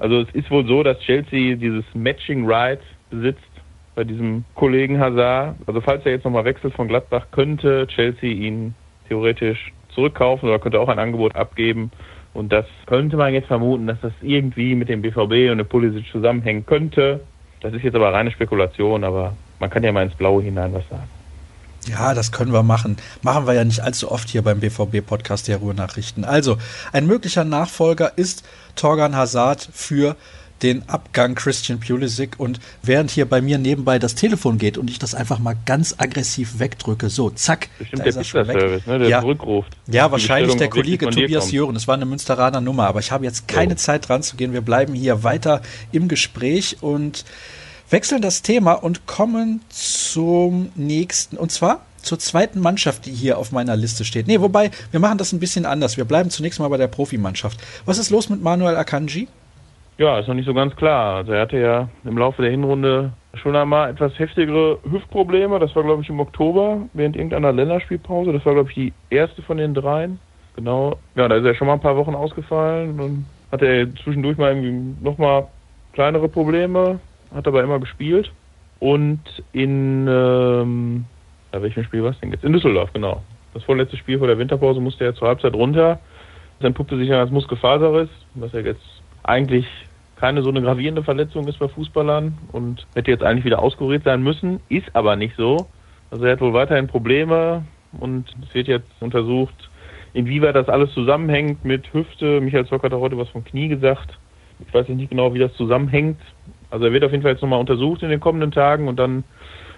also 0.00 0.22
es 0.22 0.30
ist 0.34 0.50
wohl 0.50 0.66
so, 0.66 0.82
dass 0.82 0.98
Chelsea 1.00 1.56
dieses 1.56 1.84
Matching 1.94 2.50
Right 2.50 2.80
besitzt 3.10 3.42
bei 3.94 4.02
diesem 4.02 4.44
Kollegen 4.54 4.98
Hazard. 4.98 5.56
Also 5.66 5.82
falls 5.82 6.04
er 6.06 6.12
jetzt 6.12 6.24
nochmal 6.24 6.46
wechselt 6.46 6.74
von 6.74 6.88
Gladbach, 6.88 7.26
könnte 7.32 7.86
Chelsea 7.86 8.30
ihn 8.30 8.74
theoretisch 9.08 9.72
zurückkaufen 9.94 10.48
oder 10.48 10.58
könnte 10.58 10.80
auch 10.80 10.88
ein 10.88 10.98
Angebot 10.98 11.36
abgeben. 11.36 11.90
Und 12.32 12.50
das 12.50 12.64
könnte 12.86 13.18
man 13.18 13.34
jetzt 13.34 13.48
vermuten, 13.48 13.86
dass 13.86 14.00
das 14.00 14.12
irgendwie 14.22 14.74
mit 14.74 14.88
dem 14.88 15.02
BVB 15.02 15.50
und 15.50 15.58
dem 15.58 15.66
Pulisic 15.66 16.06
zusammenhängen 16.10 16.64
könnte. 16.64 17.20
Das 17.60 17.74
ist 17.74 17.82
jetzt 17.82 17.94
aber 17.94 18.12
reine 18.12 18.30
Spekulation, 18.30 19.04
aber 19.04 19.36
man 19.58 19.68
kann 19.68 19.82
ja 19.82 19.92
mal 19.92 20.04
ins 20.04 20.14
Blaue 20.14 20.42
hinein 20.42 20.72
was 20.72 20.88
sagen. 20.88 21.08
Ja, 21.88 22.14
das 22.14 22.32
können 22.32 22.52
wir 22.52 22.62
machen. 22.62 22.96
Machen 23.22 23.46
wir 23.46 23.54
ja 23.54 23.64
nicht 23.64 23.80
allzu 23.80 24.10
oft 24.10 24.28
hier 24.28 24.42
beim 24.42 24.60
BVB-Podcast 24.60 25.48
der 25.48 25.58
Ruhrnachrichten. 25.58 26.24
Also, 26.24 26.58
ein 26.92 27.06
möglicher 27.06 27.44
Nachfolger 27.44 28.12
ist 28.16 28.44
Torgan 28.76 29.16
Hazard 29.16 29.68
für 29.72 30.16
den 30.62 30.88
Abgang 30.88 31.34
Christian 31.34 31.80
Pulisic 31.80 32.38
und 32.38 32.60
während 32.82 33.10
hier 33.10 33.26
bei 33.26 33.40
mir 33.40 33.58
nebenbei 33.58 33.98
das 33.98 34.14
Telefon 34.14 34.58
geht 34.58 34.76
und 34.78 34.90
ich 34.90 34.98
das 34.98 35.14
einfach 35.14 35.38
mal 35.38 35.56
ganz 35.64 35.94
aggressiv 35.98 36.58
wegdrücke, 36.58 37.08
so 37.08 37.30
zack, 37.30 37.68
Bestimmt 37.78 38.02
da 38.02 38.06
ist 38.06 38.16
er 38.16 38.24
schon 38.24 38.46
weg. 38.46 38.86
Ne, 38.86 38.98
der 38.98 39.08
ja. 39.08 39.20
zurückruft. 39.20 39.76
Ja, 39.86 40.10
wahrscheinlich 40.12 40.56
der 40.56 40.68
Kollege 40.68 41.08
Tobias 41.08 41.50
Jören. 41.50 41.76
Es 41.76 41.88
war 41.88 41.94
eine 41.94 42.04
Münsteraner 42.04 42.60
Nummer, 42.60 42.86
aber 42.86 43.00
ich 43.00 43.10
habe 43.10 43.24
jetzt 43.24 43.48
keine 43.48 43.72
oh. 43.72 43.76
Zeit 43.76 44.08
dran 44.08 44.22
zu 44.22 44.36
gehen. 44.36 44.52
Wir 44.52 44.60
bleiben 44.60 44.94
hier 44.94 45.22
weiter 45.22 45.62
im 45.92 46.08
Gespräch 46.08 46.78
und 46.82 47.24
wechseln 47.90 48.22
das 48.22 48.42
Thema 48.42 48.74
und 48.74 49.06
kommen 49.06 49.60
zum 49.68 50.70
nächsten. 50.74 51.36
Und 51.36 51.50
zwar 51.52 51.80
zur 52.02 52.18
zweiten 52.18 52.60
Mannschaft, 52.60 53.06
die 53.06 53.12
hier 53.12 53.38
auf 53.38 53.52
meiner 53.52 53.76
Liste 53.76 54.04
steht. 54.04 54.26
Nee, 54.26 54.40
wobei, 54.40 54.70
wir 54.90 55.00
machen 55.00 55.18
das 55.18 55.32
ein 55.32 55.40
bisschen 55.40 55.66
anders. 55.66 55.96
Wir 55.96 56.04
bleiben 56.04 56.30
zunächst 56.30 56.60
mal 56.60 56.68
bei 56.68 56.76
der 56.76 56.88
Profimannschaft. 56.88 57.60
Was 57.84 57.98
ist 57.98 58.10
los 58.10 58.30
mit 58.30 58.42
Manuel 58.42 58.76
Akanji? 58.76 59.28
Ja, 59.98 60.18
ist 60.18 60.28
noch 60.28 60.34
nicht 60.34 60.46
so 60.46 60.54
ganz 60.54 60.74
klar. 60.76 61.16
Also 61.16 61.32
er 61.32 61.42
hatte 61.42 61.58
ja 61.58 61.88
im 62.04 62.16
Laufe 62.16 62.40
der 62.40 62.50
Hinrunde 62.50 63.12
schon 63.34 63.54
einmal 63.54 63.90
etwas 63.90 64.18
heftigere 64.18 64.78
Hüftprobleme. 64.90 65.58
Das 65.58 65.76
war, 65.76 65.84
glaube 65.84 66.02
ich, 66.02 66.08
im 66.08 66.20
Oktober 66.20 66.78
während 66.94 67.16
irgendeiner 67.16 67.52
Länderspielpause. 67.52 68.32
Das 68.32 68.44
war, 68.46 68.54
glaube 68.54 68.70
ich, 68.70 68.74
die 68.74 68.92
erste 69.10 69.42
von 69.42 69.58
den 69.58 69.74
dreien. 69.74 70.18
Genau. 70.56 70.96
Ja, 71.16 71.28
da 71.28 71.36
ist 71.36 71.44
er 71.44 71.54
schon 71.54 71.66
mal 71.66 71.74
ein 71.74 71.80
paar 71.80 71.96
Wochen 71.96 72.14
ausgefallen. 72.14 72.96
Dann 72.96 73.26
hatte 73.52 73.66
er 73.66 73.94
zwischendurch 73.96 74.38
mal 74.38 74.54
irgendwie 74.54 75.04
nochmal 75.04 75.46
kleinere 75.92 76.28
Probleme 76.28 76.98
hat 77.34 77.46
aber 77.46 77.62
immer 77.62 77.78
gespielt. 77.78 78.32
Und 78.78 79.20
in, 79.52 80.06
ähm, 80.08 81.04
bei 81.50 81.62
welchem 81.62 81.84
Spiel 81.84 82.02
war 82.02 82.10
es 82.10 82.20
denn 82.20 82.30
jetzt? 82.30 82.44
In 82.44 82.52
Düsseldorf, 82.52 82.92
genau. 82.92 83.22
Das 83.52 83.64
vorletzte 83.64 83.96
Spiel 83.96 84.18
vor 84.18 84.26
der 84.26 84.38
Winterpause 84.38 84.80
musste 84.80 85.04
er 85.04 85.14
zur 85.14 85.28
Halbzeit 85.28 85.54
runter. 85.54 86.00
Dann 86.60 86.74
puppte 86.74 86.96
sich 86.96 87.08
ja 87.08 87.20
als 87.20 87.30
Muskelfaserriss, 87.30 88.08
was 88.34 88.52
ja 88.52 88.60
jetzt 88.60 89.02
eigentlich 89.22 89.66
keine 90.16 90.42
so 90.42 90.50
eine 90.50 90.60
gravierende 90.60 91.02
Verletzung 91.02 91.48
ist 91.48 91.58
bei 91.58 91.68
Fußballern 91.68 92.36
und 92.52 92.86
hätte 92.94 93.10
jetzt 93.10 93.24
eigentlich 93.24 93.46
wieder 93.46 93.62
auskuriert 93.62 94.04
sein 94.04 94.22
müssen, 94.22 94.60
ist 94.68 94.94
aber 94.94 95.16
nicht 95.16 95.34
so. 95.36 95.66
Also 96.10 96.24
er 96.24 96.32
hat 96.32 96.40
wohl 96.42 96.52
weiterhin 96.52 96.88
Probleme 96.88 97.64
und 97.98 98.26
es 98.46 98.54
wird 98.54 98.68
jetzt 98.68 98.90
untersucht, 99.00 99.70
inwieweit 100.12 100.54
das 100.54 100.68
alles 100.68 100.92
zusammenhängt 100.92 101.64
mit 101.64 101.92
Hüfte. 101.94 102.40
Michael 102.40 102.66
Zock 102.66 102.82
hat 102.82 102.92
auch 102.92 103.00
heute 103.00 103.16
was 103.16 103.30
vom 103.30 103.44
Knie 103.44 103.68
gesagt. 103.68 104.18
Ich 104.66 104.74
weiß 104.74 104.88
nicht 104.88 105.08
genau, 105.08 105.32
wie 105.32 105.38
das 105.38 105.54
zusammenhängt. 105.54 106.20
Also 106.70 106.86
er 106.86 106.92
wird 106.92 107.04
auf 107.04 107.10
jeden 107.10 107.22
Fall 107.22 107.32
jetzt 107.32 107.42
nochmal 107.42 107.60
untersucht 107.60 108.02
in 108.02 108.10
den 108.10 108.20
kommenden 108.20 108.50
Tagen 108.50 108.88
und 108.88 108.98
dann 108.98 109.24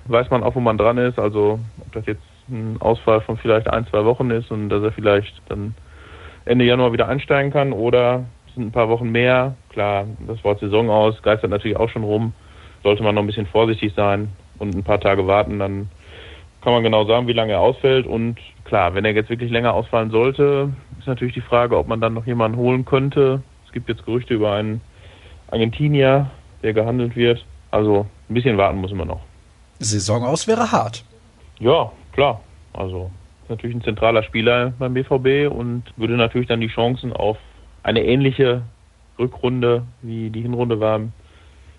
weiß 0.07 0.31
man 0.31 0.43
auch, 0.43 0.55
wo 0.55 0.61
man 0.61 0.79
dran 0.79 0.99
ist. 0.99 1.19
Also 1.19 1.59
ob 1.81 1.93
das 1.93 2.07
jetzt 2.07 2.23
ein 2.49 2.77
Ausfall 2.81 3.21
von 3.21 3.37
vielleicht 3.37 3.69
ein, 3.69 3.87
zwei 3.87 4.05
Wochen 4.05 4.31
ist 4.31 4.51
und 4.51 4.69
dass 4.69 4.83
er 4.83 4.93
vielleicht 4.93 5.41
dann 5.49 5.75
Ende 6.45 6.65
Januar 6.65 6.93
wieder 6.93 7.09
einsteigen 7.09 7.53
kann 7.53 7.73
oder 7.73 8.25
sind 8.55 8.67
ein 8.67 8.73
paar 8.73 8.89
Wochen 8.89 9.11
mehr. 9.11 9.55
Klar, 9.71 10.07
das 10.27 10.43
Wort 10.45 10.61
Saison 10.61 10.91
aus 10.91 11.23
geistert 11.23 11.51
natürlich 11.51 11.77
auch 11.77 11.89
schon 11.89 12.05
rum. 12.05 12.33
Sollte 12.83 13.03
man 13.03 13.15
noch 13.15 13.23
ein 13.23 13.27
bisschen 13.27 13.47
vorsichtig 13.47 13.93
sein 13.95 14.29
und 14.59 14.75
ein 14.75 14.83
paar 14.83 15.01
Tage 15.01 15.27
warten, 15.27 15.59
dann 15.59 15.89
kann 16.63 16.73
man 16.73 16.83
genau 16.83 17.05
sagen, 17.05 17.27
wie 17.27 17.33
lange 17.33 17.53
er 17.53 17.61
ausfällt. 17.61 18.07
Und 18.07 18.39
klar, 18.65 18.95
wenn 18.95 19.05
er 19.05 19.13
jetzt 19.13 19.31
wirklich 19.31 19.51
länger 19.51 19.75
ausfallen 19.75 20.11
sollte, 20.11 20.71
ist 20.99 21.09
natürlich 21.09 21.35
die 21.35 21.41
Frage, 21.41 21.77
ob 21.77 21.89
man 21.89 22.01
dann 22.01 22.15
noch 22.15 22.27
jemanden 22.27 22.57
holen 22.57 22.85
könnte. 22.85 23.43
Es 23.67 23.73
gibt 23.73 23.89
jetzt 23.89 24.05
Gerüchte 24.05 24.35
über 24.35 24.53
einen 24.53 24.81
Argentinier, 25.51 26.31
der 26.63 26.73
gehandelt 26.73 27.17
wird. 27.17 27.45
Also 27.71 28.07
ein 28.29 28.35
bisschen 28.35 28.57
warten 28.57 28.79
muss 28.79 28.93
man 28.93 29.09
noch. 29.09 29.21
Saison 29.79 30.25
aus 30.25 30.47
wäre 30.47 30.71
hart. 30.71 31.05
Ja, 31.59 31.91
klar. 32.13 32.41
Also 32.73 33.11
natürlich 33.49 33.77
ein 33.77 33.83
zentraler 33.83 34.23
Spieler 34.23 34.73
beim 34.79 34.95
BVB 34.95 35.53
und 35.53 35.85
würde 35.97 36.17
natürlich 36.17 36.49
dann 36.49 36.61
die 36.61 36.69
Chancen 36.69 37.13
auf 37.13 37.37
eine 37.83 38.05
ähnliche 38.05 38.63
Rückrunde 39.19 39.85
wie 40.01 40.31
die 40.31 40.43
Hinrunde 40.43 40.81
war 40.81 41.01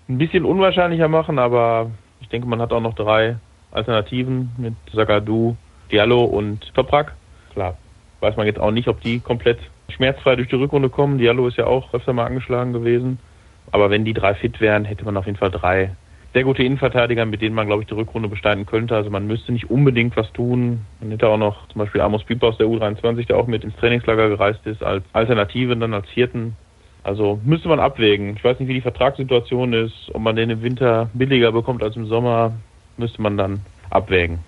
ein 0.08 0.18
bisschen 0.18 0.44
unwahrscheinlicher 0.44 1.08
machen, 1.08 1.38
aber 1.38 1.90
ich 2.20 2.28
denke, 2.28 2.46
man 2.46 2.60
hat 2.60 2.72
auch 2.72 2.80
noch 2.80 2.94
drei 2.94 3.36
Alternativen 3.70 4.50
mit 4.56 4.74
Sagadu, 4.92 5.56
Diallo 5.90 6.24
und 6.24 6.72
Toprak. 6.74 7.14
Klar, 7.52 7.76
weiß 8.20 8.36
man 8.36 8.46
jetzt 8.46 8.60
auch 8.60 8.70
nicht, 8.70 8.88
ob 8.88 9.00
die 9.00 9.20
komplett 9.20 9.58
schmerzfrei 9.88 10.36
durch 10.36 10.48
die 10.48 10.56
Rückrunde 10.56 10.90
kommen. 10.90 11.18
Diallo 11.18 11.48
ist 11.48 11.56
ja 11.56 11.66
auch 11.66 11.92
öfter 11.94 12.12
mal 12.12 12.26
angeschlagen 12.26 12.72
gewesen. 12.72 13.18
Aber 13.74 13.90
wenn 13.90 14.04
die 14.04 14.14
drei 14.14 14.34
fit 14.34 14.60
wären, 14.60 14.84
hätte 14.84 15.04
man 15.04 15.16
auf 15.16 15.26
jeden 15.26 15.36
Fall 15.36 15.50
drei 15.50 15.90
sehr 16.32 16.44
gute 16.44 16.62
Innenverteidiger, 16.62 17.26
mit 17.26 17.42
denen 17.42 17.56
man, 17.56 17.66
glaube 17.66 17.82
ich, 17.82 17.88
die 17.88 17.94
Rückrunde 17.94 18.28
bestreiten 18.28 18.66
könnte. 18.66 18.94
Also 18.94 19.10
man 19.10 19.26
müsste 19.26 19.50
nicht 19.50 19.68
unbedingt 19.68 20.16
was 20.16 20.32
tun. 20.32 20.82
Man 21.00 21.10
hätte 21.10 21.26
auch 21.26 21.38
noch 21.38 21.66
zum 21.66 21.80
Beispiel 21.80 22.00
Amos 22.00 22.22
Pieper 22.22 22.46
aus 22.46 22.56
der 22.56 22.68
U23, 22.68 23.26
der 23.26 23.36
auch 23.36 23.48
mit 23.48 23.64
ins 23.64 23.74
Trainingslager 23.74 24.28
gereist 24.28 24.64
ist, 24.64 24.80
als 24.84 25.02
Alternative 25.12 25.76
dann 25.76 25.92
als 25.92 26.08
vierten 26.08 26.54
Also 27.02 27.40
müsste 27.44 27.66
man 27.66 27.80
abwägen. 27.80 28.36
Ich 28.36 28.44
weiß 28.44 28.60
nicht, 28.60 28.68
wie 28.68 28.74
die 28.74 28.80
Vertragssituation 28.80 29.72
ist, 29.72 30.08
ob 30.12 30.22
man 30.22 30.36
den 30.36 30.50
im 30.50 30.62
Winter 30.62 31.10
billiger 31.12 31.50
bekommt 31.50 31.82
als 31.82 31.96
im 31.96 32.06
Sommer, 32.06 32.52
müsste 32.96 33.22
man 33.22 33.36
dann 33.36 33.62
abwägen. 33.90 34.38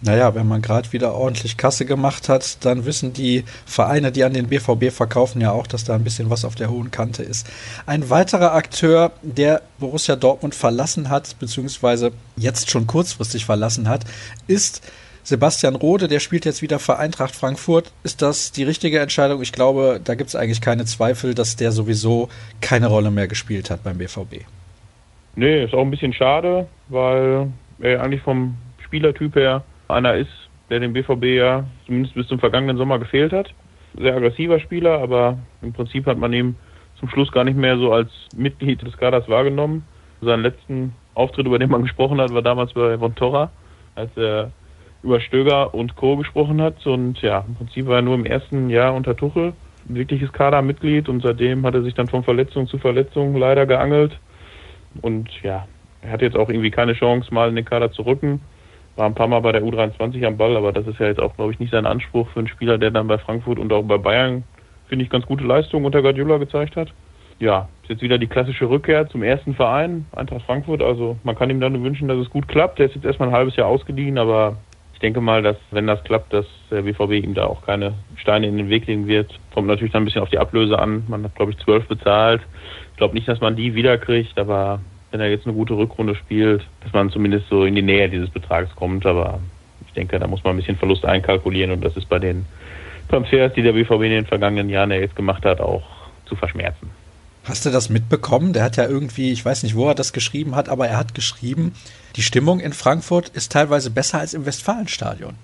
Naja, 0.00 0.34
wenn 0.34 0.46
man 0.46 0.62
gerade 0.62 0.92
wieder 0.92 1.14
ordentlich 1.14 1.56
Kasse 1.56 1.84
gemacht 1.84 2.28
hat, 2.28 2.64
dann 2.64 2.84
wissen 2.84 3.12
die 3.12 3.44
Vereine, 3.66 4.12
die 4.12 4.22
an 4.22 4.32
den 4.32 4.48
BVB 4.48 4.92
verkaufen, 4.92 5.40
ja 5.40 5.50
auch, 5.50 5.66
dass 5.66 5.84
da 5.84 5.94
ein 5.94 6.04
bisschen 6.04 6.30
was 6.30 6.44
auf 6.44 6.54
der 6.54 6.70
hohen 6.70 6.92
Kante 6.92 7.24
ist. 7.24 7.50
Ein 7.84 8.08
weiterer 8.08 8.54
Akteur, 8.54 9.10
der 9.22 9.62
Borussia 9.80 10.14
Dortmund 10.14 10.54
verlassen 10.54 11.08
hat, 11.08 11.36
beziehungsweise 11.40 12.12
jetzt 12.36 12.70
schon 12.70 12.86
kurzfristig 12.86 13.44
verlassen 13.44 13.88
hat, 13.88 14.04
ist 14.46 14.82
Sebastian 15.24 15.74
Rode, 15.74 16.08
der 16.08 16.20
spielt 16.20 16.44
jetzt 16.44 16.62
wieder 16.62 16.78
für 16.78 16.96
Eintracht 16.96 17.34
Frankfurt. 17.34 17.92
Ist 18.02 18.22
das 18.22 18.52
die 18.52 18.62
richtige 18.62 19.00
Entscheidung? 19.00 19.42
Ich 19.42 19.52
glaube, 19.52 20.00
da 20.02 20.14
gibt 20.14 20.28
es 20.28 20.36
eigentlich 20.36 20.60
keine 20.60 20.86
Zweifel, 20.86 21.34
dass 21.34 21.56
der 21.56 21.72
sowieso 21.72 22.28
keine 22.60 22.86
Rolle 22.86 23.10
mehr 23.10 23.28
gespielt 23.28 23.68
hat 23.68 23.82
beim 23.84 23.98
BVB. 23.98 24.46
Nee, 25.34 25.64
ist 25.64 25.74
auch 25.74 25.82
ein 25.82 25.90
bisschen 25.90 26.14
schade, 26.14 26.66
weil 26.88 27.48
er 27.80 28.02
eigentlich 28.02 28.22
vom 28.22 28.56
Spielertyp 28.82 29.34
her 29.36 29.62
einer 29.88 30.14
ist, 30.14 30.30
der 30.70 30.80
dem 30.80 30.92
BVB 30.92 31.24
ja 31.24 31.64
zumindest 31.86 32.14
bis 32.14 32.28
zum 32.28 32.38
vergangenen 32.38 32.76
Sommer 32.76 32.98
gefehlt 32.98 33.32
hat. 33.32 33.52
Sehr 33.98 34.14
aggressiver 34.14 34.60
Spieler, 34.60 35.00
aber 35.00 35.38
im 35.62 35.72
Prinzip 35.72 36.06
hat 36.06 36.18
man 36.18 36.32
ihn 36.32 36.56
zum 36.98 37.08
Schluss 37.08 37.32
gar 37.32 37.44
nicht 37.44 37.56
mehr 37.56 37.78
so 37.78 37.92
als 37.92 38.10
Mitglied 38.36 38.82
des 38.82 38.96
Kaders 38.96 39.28
wahrgenommen. 39.28 39.84
Seinen 40.20 40.42
letzten 40.42 40.94
Auftritt, 41.14 41.46
über 41.46 41.58
den 41.58 41.70
man 41.70 41.82
gesprochen 41.82 42.20
hat, 42.20 42.32
war 42.32 42.42
damals 42.42 42.72
bei 42.74 42.98
Von 42.98 43.14
Torra, 43.14 43.50
als 43.94 44.14
er 44.16 44.50
über 45.02 45.20
Stöger 45.20 45.74
und 45.74 45.96
Co. 45.96 46.16
gesprochen 46.16 46.60
hat. 46.60 46.86
Und 46.86 47.22
ja, 47.22 47.44
im 47.46 47.54
Prinzip 47.54 47.86
war 47.86 47.96
er 47.96 48.02
nur 48.02 48.14
im 48.14 48.26
ersten 48.26 48.68
Jahr 48.68 48.94
unter 48.94 49.16
Tuchel 49.16 49.54
ein 49.88 49.94
wirkliches 49.94 50.32
Kadermitglied 50.32 51.08
und 51.08 51.22
seitdem 51.22 51.64
hat 51.64 51.74
er 51.74 51.82
sich 51.82 51.94
dann 51.94 52.08
von 52.08 52.22
Verletzung 52.22 52.66
zu 52.66 52.78
Verletzung 52.78 53.36
leider 53.36 53.64
geangelt. 53.64 54.18
Und 55.00 55.30
ja, 55.42 55.66
er 56.02 56.10
hat 56.10 56.20
jetzt 56.20 56.36
auch 56.36 56.50
irgendwie 56.50 56.70
keine 56.70 56.92
Chance, 56.92 57.32
mal 57.32 57.48
in 57.48 57.56
den 57.56 57.64
Kader 57.64 57.90
zu 57.90 58.02
rücken 58.02 58.40
war 58.98 59.06
ein 59.06 59.14
paar 59.14 59.28
Mal 59.28 59.40
bei 59.40 59.52
der 59.52 59.62
U23 59.62 60.26
am 60.26 60.36
Ball, 60.36 60.56
aber 60.56 60.72
das 60.72 60.86
ist 60.86 60.98
ja 60.98 61.06
jetzt 61.06 61.20
auch, 61.20 61.34
glaube 61.36 61.52
ich, 61.52 61.60
nicht 61.60 61.70
sein 61.70 61.86
Anspruch 61.86 62.28
für 62.30 62.40
einen 62.40 62.48
Spieler, 62.48 62.78
der 62.78 62.90
dann 62.90 63.06
bei 63.06 63.16
Frankfurt 63.16 63.58
und 63.60 63.72
auch 63.72 63.84
bei 63.84 63.96
Bayern, 63.96 64.42
finde 64.88 65.04
ich, 65.04 65.10
ganz 65.10 65.24
gute 65.24 65.44
Leistungen 65.44 65.86
unter 65.86 66.02
Guardiola 66.02 66.38
gezeigt 66.38 66.74
hat. 66.74 66.88
Ja, 67.38 67.68
ist 67.84 67.90
jetzt 67.90 68.02
wieder 68.02 68.18
die 68.18 68.26
klassische 68.26 68.68
Rückkehr 68.68 69.08
zum 69.08 69.22
ersten 69.22 69.54
Verein, 69.54 70.06
Eintracht 70.10 70.42
Frankfurt. 70.42 70.82
Also 70.82 71.16
man 71.22 71.36
kann 71.36 71.48
ihm 71.48 71.60
dann 71.60 71.80
wünschen, 71.84 72.08
dass 72.08 72.18
es 72.18 72.28
gut 72.28 72.48
klappt. 72.48 72.80
Der 72.80 72.86
ist 72.86 72.96
jetzt 72.96 73.04
erstmal 73.04 73.28
ein 73.28 73.34
halbes 73.34 73.54
Jahr 73.54 73.68
ausgeliehen, 73.68 74.18
aber 74.18 74.56
ich 74.94 74.98
denke 74.98 75.20
mal, 75.20 75.42
dass 75.44 75.56
wenn 75.70 75.86
das 75.86 76.02
klappt, 76.02 76.32
dass 76.32 76.46
der 76.68 76.82
BVB 76.82 77.24
ihm 77.24 77.34
da 77.34 77.46
auch 77.46 77.64
keine 77.64 77.94
Steine 78.16 78.48
in 78.48 78.56
den 78.56 78.68
Weg 78.68 78.88
legen 78.88 79.06
wird. 79.06 79.32
Kommt 79.54 79.68
natürlich 79.68 79.92
dann 79.92 80.02
ein 80.02 80.06
bisschen 80.06 80.22
auf 80.22 80.30
die 80.30 80.38
Ablöse 80.38 80.76
an. 80.76 81.04
Man 81.06 81.22
hat, 81.22 81.36
glaube 81.36 81.52
ich, 81.52 81.58
zwölf 81.58 81.86
bezahlt. 81.86 82.42
Ich 82.90 82.96
glaube 82.96 83.14
nicht, 83.14 83.28
dass 83.28 83.40
man 83.40 83.54
die 83.54 83.76
wiederkriegt, 83.76 84.36
aber 84.36 84.80
wenn 85.10 85.20
er 85.20 85.30
jetzt 85.30 85.46
eine 85.46 85.54
gute 85.54 85.74
Rückrunde 85.74 86.14
spielt, 86.14 86.66
dass 86.82 86.92
man 86.92 87.10
zumindest 87.10 87.48
so 87.48 87.64
in 87.64 87.74
die 87.74 87.82
Nähe 87.82 88.08
dieses 88.08 88.30
Betrags 88.30 88.74
kommt. 88.76 89.06
Aber 89.06 89.40
ich 89.86 89.92
denke, 89.92 90.18
da 90.18 90.26
muss 90.26 90.44
man 90.44 90.54
ein 90.54 90.58
bisschen 90.58 90.76
Verlust 90.76 91.04
einkalkulieren 91.04 91.70
und 91.70 91.84
das 91.84 91.96
ist 91.96 92.08
bei 92.08 92.18
den 92.18 92.46
Transfers, 93.08 93.52
die 93.54 93.62
der 93.62 93.72
BVB 93.72 94.02
in 94.02 94.10
den 94.10 94.26
vergangenen 94.26 94.68
Jahren 94.68 94.90
ja 94.90 94.98
jetzt 94.98 95.16
gemacht 95.16 95.44
hat, 95.44 95.60
auch 95.60 95.82
zu 96.26 96.36
verschmerzen. 96.36 96.90
Hast 97.44 97.64
du 97.64 97.70
das 97.70 97.88
mitbekommen? 97.88 98.52
Der 98.52 98.62
hat 98.62 98.76
ja 98.76 98.86
irgendwie, 98.86 99.32
ich 99.32 99.42
weiß 99.42 99.62
nicht, 99.62 99.74
wo 99.74 99.88
er 99.88 99.94
das 99.94 100.12
geschrieben 100.12 100.54
hat, 100.54 100.68
aber 100.68 100.86
er 100.86 100.98
hat 100.98 101.14
geschrieben, 101.14 101.72
die 102.16 102.22
Stimmung 102.22 102.60
in 102.60 102.74
Frankfurt 102.74 103.30
ist 103.30 103.52
teilweise 103.52 103.90
besser 103.90 104.18
als 104.18 104.34
im 104.34 104.44
Westfalenstadion. 104.44 105.34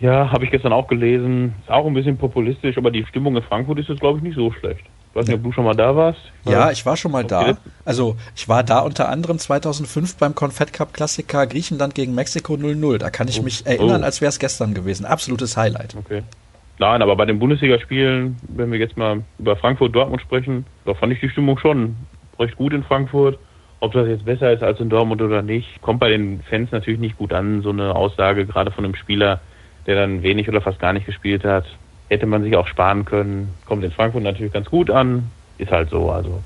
Ja, 0.00 0.30
habe 0.30 0.44
ich 0.44 0.50
gestern 0.50 0.72
auch 0.72 0.88
gelesen. 0.88 1.54
Ist 1.62 1.70
auch 1.70 1.86
ein 1.86 1.94
bisschen 1.94 2.18
populistisch, 2.18 2.76
aber 2.76 2.90
die 2.90 3.06
Stimmung 3.06 3.36
in 3.36 3.42
Frankfurt 3.42 3.78
ist 3.78 3.88
jetzt, 3.88 4.00
glaube 4.00 4.18
ich, 4.18 4.24
nicht 4.24 4.36
so 4.36 4.52
schlecht. 4.52 4.84
Ich 5.10 5.16
weiß 5.16 5.26
nicht, 5.26 5.36
ob 5.36 5.42
du 5.42 5.52
schon 5.52 5.64
mal 5.64 5.74
da 5.74 5.96
warst. 5.96 6.20
Ja, 6.44 6.70
ich 6.70 6.86
war 6.86 6.96
schon 6.96 7.10
mal 7.10 7.24
da. 7.24 7.56
Also 7.84 8.16
ich 8.36 8.48
war 8.48 8.62
da 8.62 8.78
unter 8.80 9.08
anderem 9.08 9.40
2005 9.40 10.16
beim 10.16 10.36
Confed 10.36 10.72
Cup 10.72 10.94
Klassiker 10.94 11.48
Griechenland 11.48 11.96
gegen 11.96 12.14
Mexiko 12.14 12.54
0-0. 12.54 12.98
Da 12.98 13.10
kann 13.10 13.26
ich 13.26 13.40
oh. 13.40 13.42
mich 13.42 13.66
erinnern, 13.66 14.02
oh. 14.02 14.04
als 14.04 14.20
wäre 14.20 14.28
es 14.28 14.38
gestern 14.38 14.72
gewesen. 14.72 15.04
Absolutes 15.04 15.56
Highlight. 15.56 15.96
Okay. 15.96 16.22
Nein, 16.78 17.02
aber 17.02 17.16
bei 17.16 17.26
den 17.26 17.40
Bundesligaspielen, 17.40 18.36
wenn 18.48 18.70
wir 18.70 18.78
jetzt 18.78 18.96
mal 18.96 19.22
über 19.38 19.56
Frankfurt-Dortmund 19.56 20.22
sprechen, 20.22 20.64
da 20.84 20.94
fand 20.94 21.12
ich 21.12 21.20
die 21.20 21.28
Stimmung 21.28 21.58
schon 21.58 21.96
recht 22.38 22.56
gut 22.56 22.72
in 22.72 22.84
Frankfurt. 22.84 23.38
Ob 23.80 23.92
das 23.92 24.06
jetzt 24.06 24.24
besser 24.24 24.52
ist 24.52 24.62
als 24.62 24.78
in 24.78 24.90
Dortmund 24.90 25.20
oder 25.22 25.42
nicht, 25.42 25.82
kommt 25.82 25.98
bei 25.98 26.10
den 26.10 26.40
Fans 26.48 26.70
natürlich 26.70 27.00
nicht 27.00 27.18
gut 27.18 27.32
an. 27.32 27.62
So 27.62 27.70
eine 27.70 27.96
Aussage 27.96 28.46
gerade 28.46 28.70
von 28.70 28.84
einem 28.84 28.94
Spieler, 28.94 29.40
der 29.86 29.96
dann 29.96 30.22
wenig 30.22 30.48
oder 30.48 30.60
fast 30.60 30.78
gar 30.78 30.92
nicht 30.92 31.06
gespielt 31.06 31.44
hat 31.44 31.64
hätte 32.10 32.26
man 32.26 32.42
sich 32.42 32.54
auch 32.56 32.66
sparen 32.66 33.04
können. 33.04 33.54
Kommt 33.66 33.84
in 33.84 33.92
Frankfurt 33.92 34.22
natürlich 34.22 34.52
ganz 34.52 34.68
gut 34.68 34.90
an. 34.90 35.30
Ist 35.58 35.70
halt 35.70 35.88
so. 35.90 36.10
Also 36.10 36.42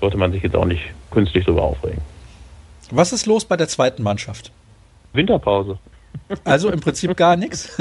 sollte 0.00 0.16
man 0.16 0.30
sich 0.32 0.42
jetzt 0.42 0.54
auch 0.54 0.66
nicht 0.66 0.82
künstlich 1.10 1.44
darüber 1.44 1.62
aufregen. 1.62 2.00
Was 2.90 3.12
ist 3.12 3.26
los 3.26 3.44
bei 3.44 3.56
der 3.56 3.68
zweiten 3.68 4.02
Mannschaft? 4.02 4.52
Winterpause. 5.14 5.78
Also 6.44 6.70
im 6.70 6.80
Prinzip 6.80 7.16
gar 7.16 7.36
nichts. 7.36 7.78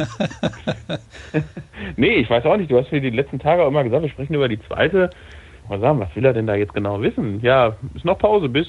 nee, 1.97 2.15
ich 2.15 2.29
weiß 2.29 2.45
auch 2.45 2.57
nicht. 2.57 2.71
Du 2.71 2.77
hast 2.77 2.91
mir 2.91 3.01
die 3.01 3.09
letzten 3.09 3.39
Tage 3.39 3.63
auch 3.63 3.67
immer 3.67 3.83
gesagt, 3.83 4.03
wir 4.03 4.09
sprechen 4.09 4.33
über 4.33 4.47
die 4.47 4.61
zweite. 4.61 5.09
Mal 5.69 5.79
sagen, 5.79 5.99
was 5.99 6.15
will 6.15 6.25
er 6.25 6.33
denn 6.33 6.47
da 6.47 6.55
jetzt 6.55 6.73
genau 6.73 7.01
wissen? 7.01 7.41
Ja, 7.41 7.75
ist 7.93 8.05
noch 8.05 8.17
Pause 8.17 8.49
bis, 8.49 8.67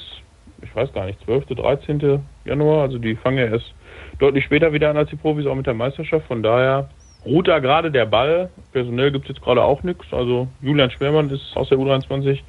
ich 0.62 0.74
weiß 0.74 0.92
gar 0.92 1.06
nicht, 1.06 1.20
12., 1.24 1.46
13. 1.46 2.20
Januar. 2.44 2.82
Also 2.82 2.98
die 2.98 3.14
fangen 3.14 3.38
ja 3.38 3.46
erst 3.46 3.72
deutlich 4.18 4.44
später 4.44 4.72
wieder 4.72 4.90
an 4.90 4.96
als 4.96 5.10
die 5.10 5.16
Profis, 5.16 5.46
auch 5.46 5.54
mit 5.54 5.66
der 5.66 5.74
Meisterschaft. 5.74 6.26
Von 6.26 6.42
daher 6.42 6.90
ruht 7.24 7.48
da 7.48 7.58
gerade 7.58 7.90
der 7.90 8.06
Ball. 8.06 8.50
Personell 8.72 9.12
gibt 9.12 9.26
es 9.26 9.36
jetzt 9.36 9.44
gerade 9.44 9.62
auch 9.62 9.82
nichts. 9.82 10.06
Also 10.12 10.48
Julian 10.60 10.90
Schwermann 10.90 11.30
ist 11.30 11.56
aus 11.56 11.68
der 11.68 11.78
U23 11.78 12.40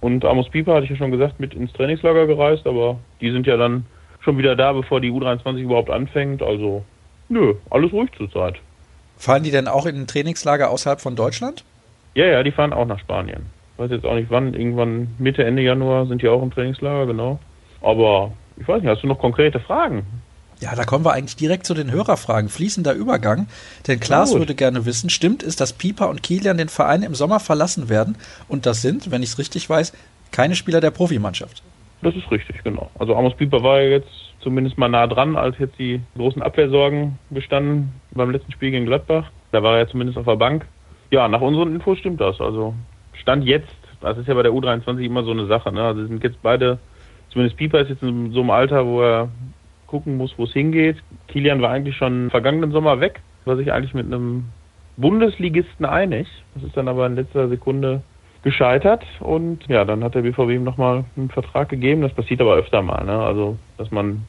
und 0.00 0.24
Amos 0.24 0.48
Pieper, 0.48 0.74
hatte 0.74 0.84
ich 0.84 0.90
ja 0.90 0.96
schon 0.96 1.12
gesagt, 1.12 1.38
mit 1.38 1.54
ins 1.54 1.72
Trainingslager 1.72 2.26
gereist, 2.26 2.66
aber 2.66 2.98
die 3.20 3.30
sind 3.30 3.46
ja 3.46 3.56
dann 3.56 3.86
schon 4.20 4.38
wieder 4.38 4.56
da, 4.56 4.72
bevor 4.72 5.00
die 5.00 5.10
U23 5.10 5.58
überhaupt 5.58 5.90
anfängt. 5.90 6.42
Also 6.42 6.84
nö, 7.28 7.54
alles 7.70 7.92
ruhig 7.92 8.10
zurzeit. 8.16 8.56
Fahren 9.16 9.44
die 9.44 9.50
denn 9.50 9.68
auch 9.68 9.86
in 9.86 9.96
ein 9.96 10.06
Trainingslager 10.06 10.70
außerhalb 10.70 11.00
von 11.00 11.14
Deutschland? 11.14 11.64
Ja, 12.14 12.26
ja, 12.26 12.42
die 12.42 12.50
fahren 12.50 12.72
auch 12.72 12.86
nach 12.86 12.98
Spanien. 12.98 13.46
Ich 13.74 13.78
weiß 13.78 13.90
jetzt 13.90 14.04
auch 14.04 14.14
nicht 14.14 14.30
wann, 14.30 14.54
irgendwann 14.54 15.14
Mitte, 15.18 15.44
Ende 15.44 15.62
Januar 15.62 16.06
sind 16.06 16.22
die 16.22 16.28
auch 16.28 16.42
im 16.42 16.50
Trainingslager, 16.50 17.06
genau. 17.06 17.38
Aber 17.80 18.32
ich 18.56 18.66
weiß 18.66 18.82
nicht, 18.82 18.90
hast 18.90 19.02
du 19.02 19.06
noch 19.06 19.18
konkrete 19.18 19.60
Fragen? 19.60 20.04
Ja, 20.62 20.76
da 20.76 20.84
kommen 20.84 21.04
wir 21.04 21.12
eigentlich 21.12 21.34
direkt 21.34 21.66
zu 21.66 21.74
den 21.74 21.90
Hörerfragen. 21.90 22.48
Fließender 22.48 22.94
Übergang. 22.94 23.48
Denn 23.88 23.98
Klaas 23.98 24.30
Gut. 24.30 24.42
würde 24.42 24.54
gerne 24.54 24.86
wissen, 24.86 25.10
stimmt 25.10 25.42
es, 25.42 25.56
dass 25.56 25.72
Pieper 25.72 26.08
und 26.08 26.22
Kilian 26.22 26.56
den 26.56 26.68
Verein 26.68 27.02
im 27.02 27.16
Sommer 27.16 27.40
verlassen 27.40 27.88
werden? 27.88 28.16
Und 28.46 28.64
das 28.64 28.80
sind, 28.80 29.10
wenn 29.10 29.24
ich 29.24 29.30
es 29.30 29.38
richtig 29.40 29.68
weiß, 29.68 29.92
keine 30.30 30.54
Spieler 30.54 30.80
der 30.80 30.92
Profimannschaft. 30.92 31.64
Das 32.02 32.14
ist 32.14 32.30
richtig, 32.30 32.62
genau. 32.62 32.92
Also 32.96 33.16
Amos 33.16 33.34
Pieper 33.34 33.64
war 33.64 33.80
ja 33.80 33.88
jetzt 33.88 34.08
zumindest 34.38 34.78
mal 34.78 34.88
nah 34.88 35.08
dran, 35.08 35.34
als 35.34 35.58
jetzt 35.58 35.76
die 35.80 36.00
großen 36.16 36.42
Abwehrsorgen 36.42 37.18
bestanden 37.30 37.92
beim 38.12 38.30
letzten 38.30 38.52
Spiel 38.52 38.70
gegen 38.70 38.86
Gladbach. 38.86 39.30
Da 39.50 39.64
war 39.64 39.74
er 39.74 39.78
ja 39.80 39.88
zumindest 39.88 40.16
auf 40.16 40.26
der 40.26 40.36
Bank. 40.36 40.64
Ja, 41.10 41.26
nach 41.26 41.40
unseren 41.40 41.74
Infos 41.74 41.98
stimmt 41.98 42.20
das. 42.20 42.40
Also 42.40 42.72
Stand 43.14 43.44
jetzt, 43.44 43.74
das 44.00 44.16
ist 44.16 44.28
ja 44.28 44.34
bei 44.34 44.44
der 44.44 44.52
U23 44.52 45.00
immer 45.00 45.24
so 45.24 45.32
eine 45.32 45.46
Sache. 45.46 45.72
Ne? 45.72 45.82
Also 45.82 46.06
sind 46.06 46.22
jetzt 46.22 46.40
beide, 46.40 46.78
zumindest 47.30 47.56
Pieper 47.56 47.80
ist 47.80 47.88
jetzt 47.88 48.02
in 48.04 48.30
so 48.30 48.40
einem 48.40 48.50
Alter, 48.50 48.86
wo 48.86 49.02
er 49.02 49.28
gucken 49.92 50.16
muss, 50.16 50.34
wo 50.38 50.44
es 50.44 50.52
hingeht. 50.52 50.96
Kilian 51.28 51.60
war 51.60 51.70
eigentlich 51.70 51.96
schon 51.96 52.30
vergangenen 52.30 52.72
Sommer 52.72 52.98
weg, 52.98 53.20
war 53.44 53.56
sich 53.56 53.70
eigentlich 53.70 53.92
mit 53.92 54.06
einem 54.06 54.46
Bundesligisten 54.96 55.84
einig. 55.84 56.26
Das 56.54 56.64
ist 56.64 56.76
dann 56.76 56.88
aber 56.88 57.06
in 57.06 57.14
letzter 57.14 57.48
Sekunde 57.48 58.02
gescheitert 58.42 59.04
und 59.20 59.68
ja, 59.68 59.84
dann 59.84 60.02
hat 60.02 60.14
der 60.14 60.22
BVB 60.22 60.50
ihm 60.50 60.64
nochmal 60.64 61.04
einen 61.16 61.28
Vertrag 61.28 61.68
gegeben. 61.68 62.00
Das 62.00 62.14
passiert 62.14 62.40
aber 62.40 62.56
öfter 62.56 62.82
mal, 62.82 63.04
ne? 63.04 63.18
Also, 63.20 63.58
dass 63.76 63.90
man 63.90 64.22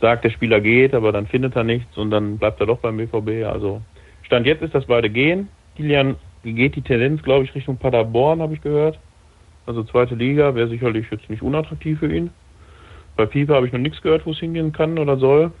sagt, 0.00 0.24
der 0.24 0.30
Spieler 0.30 0.60
geht, 0.60 0.94
aber 0.94 1.12
dann 1.12 1.26
findet 1.26 1.54
er 1.54 1.64
nichts 1.64 1.96
und 1.98 2.10
dann 2.10 2.38
bleibt 2.38 2.58
er 2.60 2.66
doch 2.66 2.78
beim 2.78 2.96
BVB. 2.96 3.46
Also, 3.46 3.82
Stand 4.22 4.46
jetzt 4.46 4.62
ist, 4.62 4.74
dass 4.74 4.86
beide 4.86 5.10
gehen. 5.10 5.48
Kilian 5.76 6.16
geht 6.42 6.76
die 6.76 6.82
Tendenz, 6.82 7.22
glaube 7.22 7.44
ich, 7.44 7.54
Richtung 7.54 7.76
Paderborn, 7.76 8.40
habe 8.40 8.54
ich 8.54 8.62
gehört. 8.62 8.98
Also 9.66 9.84
zweite 9.84 10.14
Liga 10.14 10.54
wäre 10.54 10.68
sicherlich 10.68 11.06
jetzt 11.10 11.28
nicht 11.28 11.42
unattraktiv 11.42 11.98
für 11.98 12.12
ihn. 12.12 12.30
Bei 13.20 13.26
Pieper 13.26 13.56
habe 13.56 13.66
ich 13.66 13.72
noch 13.74 13.78
nichts 13.78 14.00
gehört, 14.00 14.24
wo 14.24 14.30
es 14.30 14.38
hingehen 14.38 14.72
kann 14.72 14.98
oder 14.98 15.18
soll. 15.18 15.52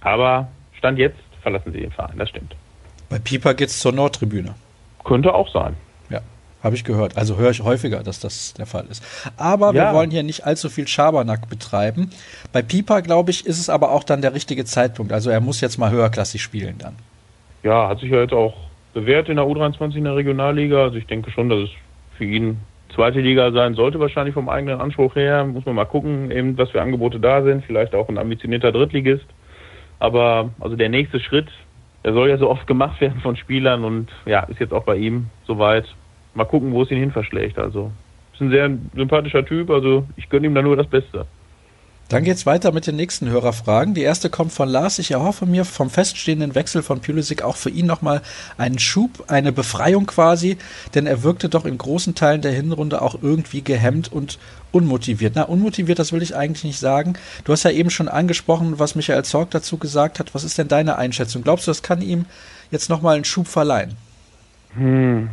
Aber 0.00 0.48
Stand 0.78 0.98
jetzt 0.98 1.18
verlassen 1.42 1.70
sie 1.70 1.80
den 1.80 1.90
Verein, 1.90 2.16
das 2.16 2.30
stimmt. 2.30 2.56
Bei 3.10 3.18
Pieper 3.18 3.52
geht 3.52 3.68
es 3.68 3.80
zur 3.80 3.92
Nordtribüne. 3.92 4.54
Könnte 5.04 5.34
auch 5.34 5.52
sein. 5.52 5.76
Ja, 6.08 6.22
habe 6.62 6.74
ich 6.74 6.84
gehört. 6.84 7.18
Also 7.18 7.36
höre 7.36 7.50
ich 7.50 7.62
häufiger, 7.62 8.02
dass 8.02 8.18
das 8.18 8.54
der 8.54 8.64
Fall 8.64 8.86
ist. 8.90 9.04
Aber 9.36 9.74
ja. 9.74 9.74
wir 9.74 9.94
wollen 9.94 10.10
hier 10.10 10.22
nicht 10.22 10.46
allzu 10.46 10.70
viel 10.70 10.88
Schabernack 10.88 11.50
betreiben. 11.50 12.08
Bei 12.50 12.62
Pieper, 12.62 13.02
glaube 13.02 13.30
ich, 13.30 13.44
ist 13.44 13.60
es 13.60 13.68
aber 13.68 13.90
auch 13.90 14.02
dann 14.02 14.22
der 14.22 14.32
richtige 14.32 14.64
Zeitpunkt. 14.64 15.12
Also 15.12 15.28
er 15.28 15.42
muss 15.42 15.60
jetzt 15.60 15.76
mal 15.76 15.90
höherklassig 15.90 16.40
spielen 16.40 16.76
dann. 16.78 16.96
Ja, 17.62 17.88
hat 17.90 18.00
sich 18.00 18.10
ja 18.10 18.22
jetzt 18.22 18.32
auch 18.32 18.54
bewährt 18.94 19.28
in 19.28 19.36
der 19.36 19.44
U23 19.44 19.96
in 19.96 20.04
der 20.04 20.16
Regionalliga. 20.16 20.84
Also 20.84 20.96
ich 20.96 21.06
denke 21.06 21.30
schon, 21.30 21.50
dass 21.50 21.58
es 21.58 21.70
für 22.16 22.24
ihn 22.24 22.56
zweite 22.94 23.20
Liga 23.20 23.52
sein 23.52 23.74
sollte, 23.74 24.00
wahrscheinlich 24.00 24.34
vom 24.34 24.48
eigenen 24.48 24.80
Anspruch 24.80 25.14
her. 25.16 25.44
Muss 25.44 25.66
man 25.66 25.74
mal 25.74 25.84
gucken, 25.84 26.30
eben, 26.30 26.56
was 26.58 26.70
für 26.70 26.80
Angebote 26.80 27.20
da 27.20 27.42
sind. 27.42 27.64
Vielleicht 27.64 27.94
auch 27.94 28.08
ein 28.08 28.18
ambitionierter 28.18 28.72
Drittligist. 28.72 29.26
Aber 29.98 30.50
also 30.60 30.76
der 30.76 30.88
nächste 30.88 31.20
Schritt, 31.20 31.48
der 32.04 32.12
soll 32.12 32.28
ja 32.28 32.38
so 32.38 32.48
oft 32.48 32.66
gemacht 32.66 33.00
werden 33.00 33.20
von 33.20 33.36
Spielern 33.36 33.84
und 33.84 34.08
ja, 34.26 34.40
ist 34.44 34.60
jetzt 34.60 34.72
auch 34.72 34.84
bei 34.84 34.96
ihm 34.96 35.26
soweit. 35.46 35.86
mal 36.34 36.44
gucken, 36.44 36.72
wo 36.72 36.82
es 36.82 36.90
ihn 36.90 36.98
hin 36.98 37.12
verschlägt. 37.12 37.58
Also 37.58 37.90
ist 38.34 38.40
ein 38.42 38.50
sehr 38.50 38.70
sympathischer 38.94 39.44
Typ, 39.44 39.70
also 39.70 40.06
ich 40.16 40.28
gönne 40.28 40.46
ihm 40.46 40.54
da 40.54 40.62
nur 40.62 40.76
das 40.76 40.86
Beste. 40.86 41.26
Dann 42.08 42.22
geht's 42.22 42.46
weiter 42.46 42.70
mit 42.70 42.86
den 42.86 42.94
nächsten 42.94 43.28
Hörerfragen. 43.28 43.94
Die 43.94 44.02
erste 44.02 44.30
kommt 44.30 44.52
von 44.52 44.68
Lars. 44.68 45.00
Ich 45.00 45.10
erhoffe 45.10 45.44
mir 45.44 45.64
vom 45.64 45.90
feststehenden 45.90 46.54
Wechsel 46.54 46.84
von 46.84 47.00
Pulisic 47.00 47.42
auch 47.42 47.56
für 47.56 47.70
ihn 47.70 47.86
nochmal 47.86 48.22
einen 48.56 48.78
Schub, 48.78 49.24
eine 49.26 49.50
Befreiung 49.50 50.06
quasi, 50.06 50.56
denn 50.94 51.08
er 51.08 51.24
wirkte 51.24 51.48
doch 51.48 51.64
in 51.64 51.78
großen 51.78 52.14
Teilen 52.14 52.42
der 52.42 52.52
Hinrunde 52.52 53.02
auch 53.02 53.20
irgendwie 53.20 53.62
gehemmt 53.62 54.12
und 54.12 54.38
unmotiviert. 54.70 55.32
Na, 55.34 55.42
unmotiviert, 55.42 55.98
das 55.98 56.12
will 56.12 56.22
ich 56.22 56.36
eigentlich 56.36 56.62
nicht 56.62 56.78
sagen. 56.78 57.14
Du 57.44 57.50
hast 57.50 57.64
ja 57.64 57.72
eben 57.72 57.90
schon 57.90 58.06
angesprochen, 58.06 58.78
was 58.78 58.94
Michael 58.94 59.24
Zorg 59.24 59.50
dazu 59.50 59.76
gesagt 59.76 60.20
hat. 60.20 60.32
Was 60.32 60.44
ist 60.44 60.58
denn 60.58 60.68
deine 60.68 60.98
Einschätzung? 60.98 61.42
Glaubst 61.42 61.66
du, 61.66 61.70
das 61.70 61.82
kann 61.82 62.02
ihm 62.02 62.26
jetzt 62.70 62.88
nochmal 62.88 63.16
einen 63.16 63.24
Schub 63.24 63.48
verleihen? 63.48 63.96
Hm. 64.76 65.28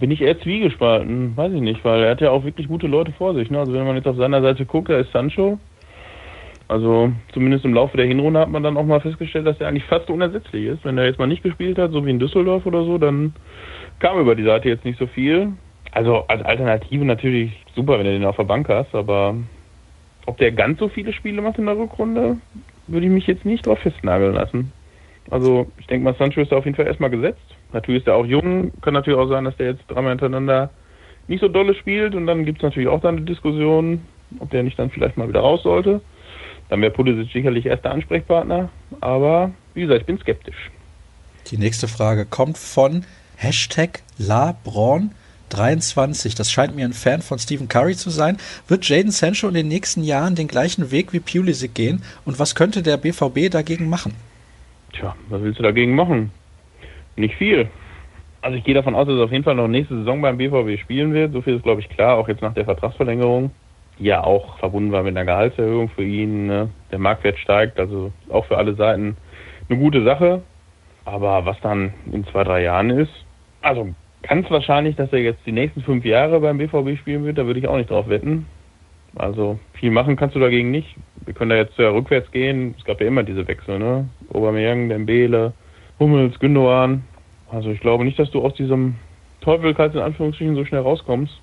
Bin 0.00 0.10
ich 0.10 0.20
eher 0.20 0.38
zwiegespalten, 0.40 1.34
weiß 1.34 1.52
ich 1.52 1.60
nicht, 1.60 1.82
weil 1.84 2.02
er 2.02 2.10
hat 2.10 2.20
ja 2.20 2.30
auch 2.30 2.44
wirklich 2.44 2.68
gute 2.68 2.86
Leute 2.86 3.12
vor 3.12 3.34
sich. 3.34 3.50
Ne? 3.50 3.58
Also 3.58 3.72
wenn 3.72 3.86
man 3.86 3.96
jetzt 3.96 4.06
auf 4.06 4.16
seiner 4.16 4.42
Seite 4.42 4.66
guckt, 4.66 4.90
da 4.90 4.98
ist 4.98 5.12
Sancho, 5.12 5.58
also 6.68 7.10
zumindest 7.32 7.64
im 7.64 7.72
Laufe 7.72 7.96
der 7.96 8.06
Hinrunde 8.06 8.40
hat 8.40 8.50
man 8.50 8.62
dann 8.62 8.76
auch 8.76 8.84
mal 8.84 9.00
festgestellt, 9.00 9.46
dass 9.46 9.58
er 9.58 9.68
eigentlich 9.68 9.84
fast 9.84 10.10
unersetzlich 10.10 10.66
ist. 10.66 10.84
Wenn 10.84 10.98
er 10.98 11.06
jetzt 11.06 11.18
mal 11.18 11.26
nicht 11.26 11.42
gespielt 11.42 11.78
hat, 11.78 11.92
so 11.92 12.04
wie 12.04 12.10
in 12.10 12.18
Düsseldorf 12.18 12.66
oder 12.66 12.84
so, 12.84 12.98
dann 12.98 13.32
kam 14.00 14.20
über 14.20 14.34
die 14.34 14.44
Seite 14.44 14.68
jetzt 14.68 14.84
nicht 14.84 14.98
so 14.98 15.06
viel. 15.06 15.52
Also 15.92 16.24
als 16.28 16.44
Alternative 16.44 17.04
natürlich 17.06 17.52
super, 17.74 17.98
wenn 17.98 18.04
du 18.04 18.12
den 18.12 18.26
auf 18.26 18.36
der 18.36 18.44
Bank 18.44 18.68
hast, 18.68 18.94
aber 18.94 19.34
ob 20.26 20.36
der 20.36 20.52
ganz 20.52 20.78
so 20.78 20.88
viele 20.88 21.14
Spiele 21.14 21.40
macht 21.40 21.58
in 21.58 21.64
der 21.64 21.78
Rückrunde, 21.78 22.36
würde 22.86 23.06
ich 23.06 23.12
mich 23.12 23.26
jetzt 23.26 23.46
nicht 23.46 23.66
drauf 23.66 23.78
festnageln 23.78 24.34
lassen. 24.34 24.70
Also 25.30 25.66
ich 25.78 25.86
denke 25.86 26.04
mal, 26.04 26.14
Sancho 26.14 26.42
ist 26.42 26.52
da 26.52 26.56
auf 26.56 26.66
jeden 26.66 26.76
Fall 26.76 26.86
erstmal 26.86 27.10
gesetzt. 27.10 27.40
Natürlich 27.72 28.02
ist 28.02 28.08
er 28.08 28.16
auch 28.16 28.26
jung, 28.26 28.72
kann 28.82 28.92
natürlich 28.92 29.18
auch 29.18 29.28
sein, 29.28 29.44
dass 29.44 29.56
der 29.56 29.70
jetzt 29.70 29.84
dreimal 29.88 30.10
hintereinander 30.10 30.70
nicht 31.28 31.40
so 31.40 31.48
dolle 31.48 31.74
spielt 31.74 32.14
und 32.14 32.26
dann 32.26 32.44
gibt 32.44 32.58
es 32.58 32.62
natürlich 32.62 32.88
auch 32.88 33.00
dann 33.00 33.16
eine 33.16 33.26
Diskussion, 33.26 34.02
ob 34.38 34.50
der 34.50 34.62
nicht 34.62 34.78
dann 34.78 34.90
vielleicht 34.90 35.16
mal 35.16 35.28
wieder 35.28 35.40
raus 35.40 35.62
sollte. 35.62 36.02
Dann 36.68 36.82
wäre 36.82 36.92
Pulisic 36.92 37.32
sicherlich 37.32 37.66
erster 37.66 37.90
Ansprechpartner, 37.90 38.68
aber 39.00 39.50
wie 39.74 39.80
gesagt, 39.82 40.02
ich 40.02 40.06
bin 40.06 40.18
skeptisch. 40.18 40.70
Die 41.50 41.56
nächste 41.56 41.88
Frage 41.88 42.26
kommt 42.26 42.58
von 42.58 43.04
Hashtag 43.36 44.02
LaBraun23. 44.20 46.36
Das 46.36 46.50
scheint 46.50 46.76
mir 46.76 46.84
ein 46.84 46.92
Fan 46.92 47.22
von 47.22 47.38
Stephen 47.38 47.68
Curry 47.68 47.96
zu 47.96 48.10
sein. 48.10 48.36
Wird 48.66 48.86
Jaden 48.86 49.12
Sancho 49.12 49.48
in 49.48 49.54
den 49.54 49.68
nächsten 49.68 50.02
Jahren 50.02 50.34
den 50.34 50.48
gleichen 50.48 50.90
Weg 50.90 51.14
wie 51.14 51.20
Pulisic 51.20 51.74
gehen? 51.74 52.02
Und 52.26 52.38
was 52.38 52.54
könnte 52.54 52.82
der 52.82 52.98
BVB 52.98 53.50
dagegen 53.50 53.88
machen? 53.88 54.14
Tja, 54.92 55.16
was 55.30 55.40
willst 55.40 55.58
du 55.58 55.62
dagegen 55.62 55.94
machen? 55.94 56.30
Nicht 57.16 57.36
viel. 57.36 57.70
Also 58.42 58.58
ich 58.58 58.64
gehe 58.64 58.74
davon 58.74 58.94
aus, 58.94 59.06
dass 59.06 59.16
er 59.16 59.24
auf 59.24 59.32
jeden 59.32 59.44
Fall 59.44 59.54
noch 59.54 59.68
nächste 59.68 59.96
Saison 59.96 60.20
beim 60.20 60.36
BVB 60.36 60.78
spielen 60.80 61.14
wird. 61.14 61.32
So 61.32 61.40
viel 61.40 61.56
ist, 61.56 61.62
glaube 61.62 61.80
ich, 61.80 61.88
klar, 61.88 62.16
auch 62.16 62.28
jetzt 62.28 62.42
nach 62.42 62.54
der 62.54 62.64
Vertragsverlängerung 62.64 63.50
ja 63.98 64.22
auch 64.22 64.58
verbunden 64.58 64.92
war 64.92 65.02
mit 65.02 65.16
einer 65.16 65.24
Gehaltserhöhung 65.24 65.88
für 65.90 66.04
ihn. 66.04 66.46
Ne? 66.46 66.70
Der 66.90 66.98
Marktwert 66.98 67.38
steigt, 67.38 67.78
also 67.78 68.12
auch 68.30 68.46
für 68.46 68.56
alle 68.56 68.74
Seiten 68.74 69.16
eine 69.68 69.78
gute 69.78 70.04
Sache. 70.04 70.42
Aber 71.04 71.46
was 71.46 71.58
dann 71.60 71.92
in 72.12 72.24
zwei, 72.26 72.44
drei 72.44 72.62
Jahren 72.62 72.90
ist, 72.90 73.12
also 73.62 73.88
ganz 74.22 74.50
wahrscheinlich, 74.50 74.96
dass 74.96 75.12
er 75.12 75.20
jetzt 75.20 75.44
die 75.46 75.52
nächsten 75.52 75.82
fünf 75.82 76.04
Jahre 76.04 76.40
beim 76.40 76.58
BVB 76.58 76.98
spielen 76.98 77.24
wird, 77.24 77.38
da 77.38 77.46
würde 77.46 77.60
ich 77.60 77.68
auch 77.68 77.76
nicht 77.76 77.90
drauf 77.90 78.08
wetten. 78.08 78.46
Also 79.16 79.58
viel 79.72 79.90
machen 79.90 80.16
kannst 80.16 80.36
du 80.36 80.40
dagegen 80.40 80.70
nicht. 80.70 80.94
Wir 81.24 81.34
können 81.34 81.50
da 81.50 81.56
jetzt 81.56 81.78
ja 81.78 81.90
rückwärts 81.90 82.30
gehen. 82.30 82.74
Es 82.78 82.84
gab 82.84 83.00
ja 83.00 83.06
immer 83.06 83.22
diese 83.22 83.48
Wechsel, 83.48 83.78
ne? 83.78 84.08
Aubameyang, 84.32 84.88
Dembele, 84.88 85.54
Hummels, 85.98 86.38
Gündogan. 86.38 87.02
Also 87.50 87.70
ich 87.70 87.80
glaube 87.80 88.04
nicht, 88.04 88.18
dass 88.18 88.30
du 88.30 88.42
aus 88.42 88.54
diesem 88.54 88.96
Teufelkreis 89.40 89.94
in 89.94 90.00
Anführungsstrichen 90.00 90.54
so 90.54 90.64
schnell 90.64 90.82
rauskommst, 90.82 91.40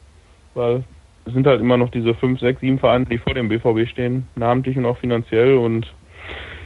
weil 0.53 0.83
es 1.25 1.33
sind 1.33 1.47
halt 1.47 1.59
immer 1.59 1.77
noch 1.77 1.89
diese 1.89 2.13
fünf, 2.13 2.39
sechs, 2.39 2.61
sieben 2.61 2.79
Vereine, 2.79 3.05
die 3.05 3.17
vor 3.17 3.33
dem 3.33 3.49
BVB 3.49 3.89
stehen, 3.89 4.27
namentlich 4.35 4.77
und 4.77 4.85
auch 4.85 4.97
finanziell. 4.97 5.55
Und 5.57 5.91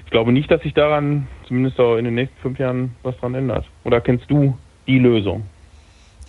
ich 0.05 0.11
glaube 0.11 0.31
nicht, 0.31 0.51
dass 0.51 0.61
sich 0.61 0.73
daran 0.73 1.27
zumindest 1.47 1.79
auch 1.79 1.95
in 1.95 2.05
den 2.05 2.15
nächsten 2.15 2.37
fünf 2.41 2.59
Jahren 2.59 2.95
was 3.03 3.17
dran 3.17 3.35
ändert. 3.35 3.65
Oder 3.85 4.01
kennst 4.01 4.29
du 4.29 4.57
die 4.85 4.99
Lösung? 4.99 5.43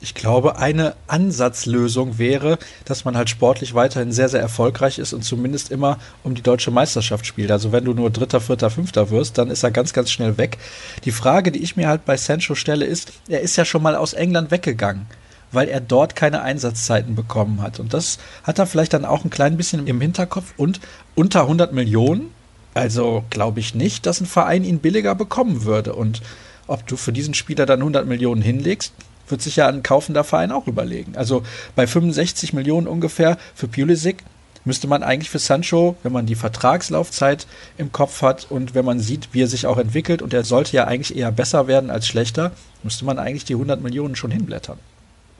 Ich 0.02 0.14
glaube, 0.14 0.56
eine 0.56 0.94
Ansatzlösung 1.08 2.18
wäre, 2.18 2.58
dass 2.86 3.04
man 3.04 3.18
halt 3.18 3.28
sportlich 3.28 3.74
weiterhin 3.74 4.12
sehr, 4.12 4.30
sehr 4.30 4.40
erfolgreich 4.40 4.98
ist 4.98 5.12
und 5.12 5.22
zumindest 5.22 5.70
immer 5.70 5.98
um 6.22 6.34
die 6.34 6.40
deutsche 6.40 6.70
Meisterschaft 6.70 7.26
spielt. 7.26 7.50
Also 7.50 7.70
wenn 7.70 7.84
du 7.84 7.92
nur 7.92 8.08
Dritter, 8.08 8.40
Vierter, 8.40 8.70
Fünfter 8.70 9.10
wirst, 9.10 9.36
dann 9.36 9.50
ist 9.50 9.62
er 9.62 9.70
ganz, 9.72 9.92
ganz 9.92 10.10
schnell 10.10 10.38
weg. 10.38 10.56
Die 11.04 11.10
Frage, 11.10 11.52
die 11.52 11.62
ich 11.62 11.76
mir 11.76 11.88
halt 11.88 12.06
bei 12.06 12.16
Sancho 12.16 12.54
stelle, 12.54 12.86
ist, 12.86 13.20
er 13.28 13.40
ist 13.40 13.56
ja 13.56 13.66
schon 13.66 13.82
mal 13.82 13.94
aus 13.94 14.14
England 14.14 14.50
weggegangen 14.50 15.06
weil 15.52 15.68
er 15.68 15.80
dort 15.80 16.16
keine 16.16 16.42
Einsatzzeiten 16.42 17.14
bekommen 17.14 17.62
hat. 17.62 17.80
Und 17.80 17.94
das 17.94 18.18
hat 18.44 18.58
er 18.58 18.66
vielleicht 18.66 18.92
dann 18.92 19.04
auch 19.04 19.24
ein 19.24 19.30
klein 19.30 19.56
bisschen 19.56 19.86
im 19.86 20.00
Hinterkopf. 20.00 20.54
Und 20.56 20.80
unter 21.14 21.42
100 21.42 21.72
Millionen, 21.72 22.30
also 22.74 23.24
glaube 23.30 23.60
ich 23.60 23.74
nicht, 23.74 24.06
dass 24.06 24.20
ein 24.20 24.26
Verein 24.26 24.64
ihn 24.64 24.78
billiger 24.78 25.14
bekommen 25.14 25.64
würde. 25.64 25.94
Und 25.94 26.22
ob 26.66 26.86
du 26.86 26.96
für 26.96 27.12
diesen 27.12 27.34
Spieler 27.34 27.66
dann 27.66 27.80
100 27.80 28.06
Millionen 28.06 28.42
hinlegst, 28.42 28.92
wird 29.28 29.42
sich 29.42 29.56
ja 29.56 29.68
ein 29.68 29.82
kaufender 29.82 30.24
Verein 30.24 30.52
auch 30.52 30.66
überlegen. 30.66 31.16
Also 31.16 31.42
bei 31.76 31.86
65 31.86 32.52
Millionen 32.52 32.86
ungefähr 32.86 33.38
für 33.54 33.68
Pulisic 33.68 34.24
müsste 34.64 34.88
man 34.88 35.02
eigentlich 35.02 35.30
für 35.30 35.38
Sancho, 35.38 35.96
wenn 36.02 36.12
man 36.12 36.26
die 36.26 36.34
Vertragslaufzeit 36.34 37.46
im 37.78 37.92
Kopf 37.92 38.22
hat 38.22 38.50
und 38.50 38.74
wenn 38.74 38.84
man 38.84 39.00
sieht, 39.00 39.28
wie 39.32 39.42
er 39.42 39.46
sich 39.46 39.66
auch 39.66 39.78
entwickelt 39.78 40.20
und 40.20 40.34
er 40.34 40.44
sollte 40.44 40.76
ja 40.76 40.84
eigentlich 40.84 41.16
eher 41.16 41.32
besser 41.32 41.66
werden 41.66 41.90
als 41.90 42.06
schlechter, 42.06 42.52
müsste 42.82 43.04
man 43.04 43.18
eigentlich 43.18 43.44
die 43.44 43.54
100 43.54 43.80
Millionen 43.80 44.16
schon 44.16 44.30
hinblättern. 44.30 44.78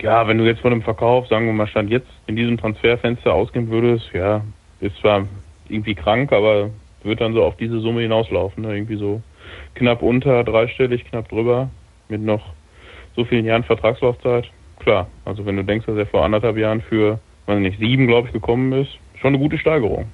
Ja, 0.03 0.27
wenn 0.27 0.39
du 0.39 0.45
jetzt 0.45 0.61
von 0.61 0.73
einem 0.73 0.83
Verkauf, 0.83 1.27
sagen 1.29 1.47
wir 1.47 1.53
mal, 1.53 1.67
Stand 1.67 1.91
jetzt 1.91 2.09
in 2.27 2.37
diesem 2.37 2.57
Transferfenster 2.57 3.35
ausgehen 3.35 3.69
würdest, 3.69 4.11
ja, 4.15 4.43
ist 4.81 4.97
zwar 4.97 5.27
irgendwie 5.69 5.95
krank, 5.95 6.33
aber 6.33 6.71
wird 7.03 7.21
dann 7.21 7.35
so 7.35 7.45
auf 7.45 7.57
diese 7.57 7.81
Summe 7.81 8.03
hinauslaufen. 8.03 8.65
Ne? 8.65 8.75
Irgendwie 8.75 8.97
so 8.97 9.23
knapp 9.75 10.03
unter 10.03 10.43
dreistellig, 10.45 11.05
knapp 11.05 11.29
drüber, 11.29 11.71
mit 12.09 12.23
noch 12.23 12.55
so 13.15 13.25
vielen 13.25 13.45
Jahren 13.45 13.65
Vertragslaufzeit. 13.65 14.51
Klar, 14.79 15.09
also 15.25 15.45
wenn 15.45 15.57
du 15.57 15.65
denkst, 15.65 15.87
dass 15.87 15.97
er 15.97 16.07
vor 16.07 16.25
anderthalb 16.25 16.57
Jahren 16.57 16.81
für, 16.81 17.19
weiß 17.47 17.59
nicht, 17.59 17.79
sieben, 17.79 18.07
glaube 18.07 18.29
ich, 18.29 18.33
gekommen 18.33 18.73
ist, 18.73 18.91
schon 19.21 19.35
eine 19.35 19.39
gute 19.39 19.59
Steigerung. 19.59 20.07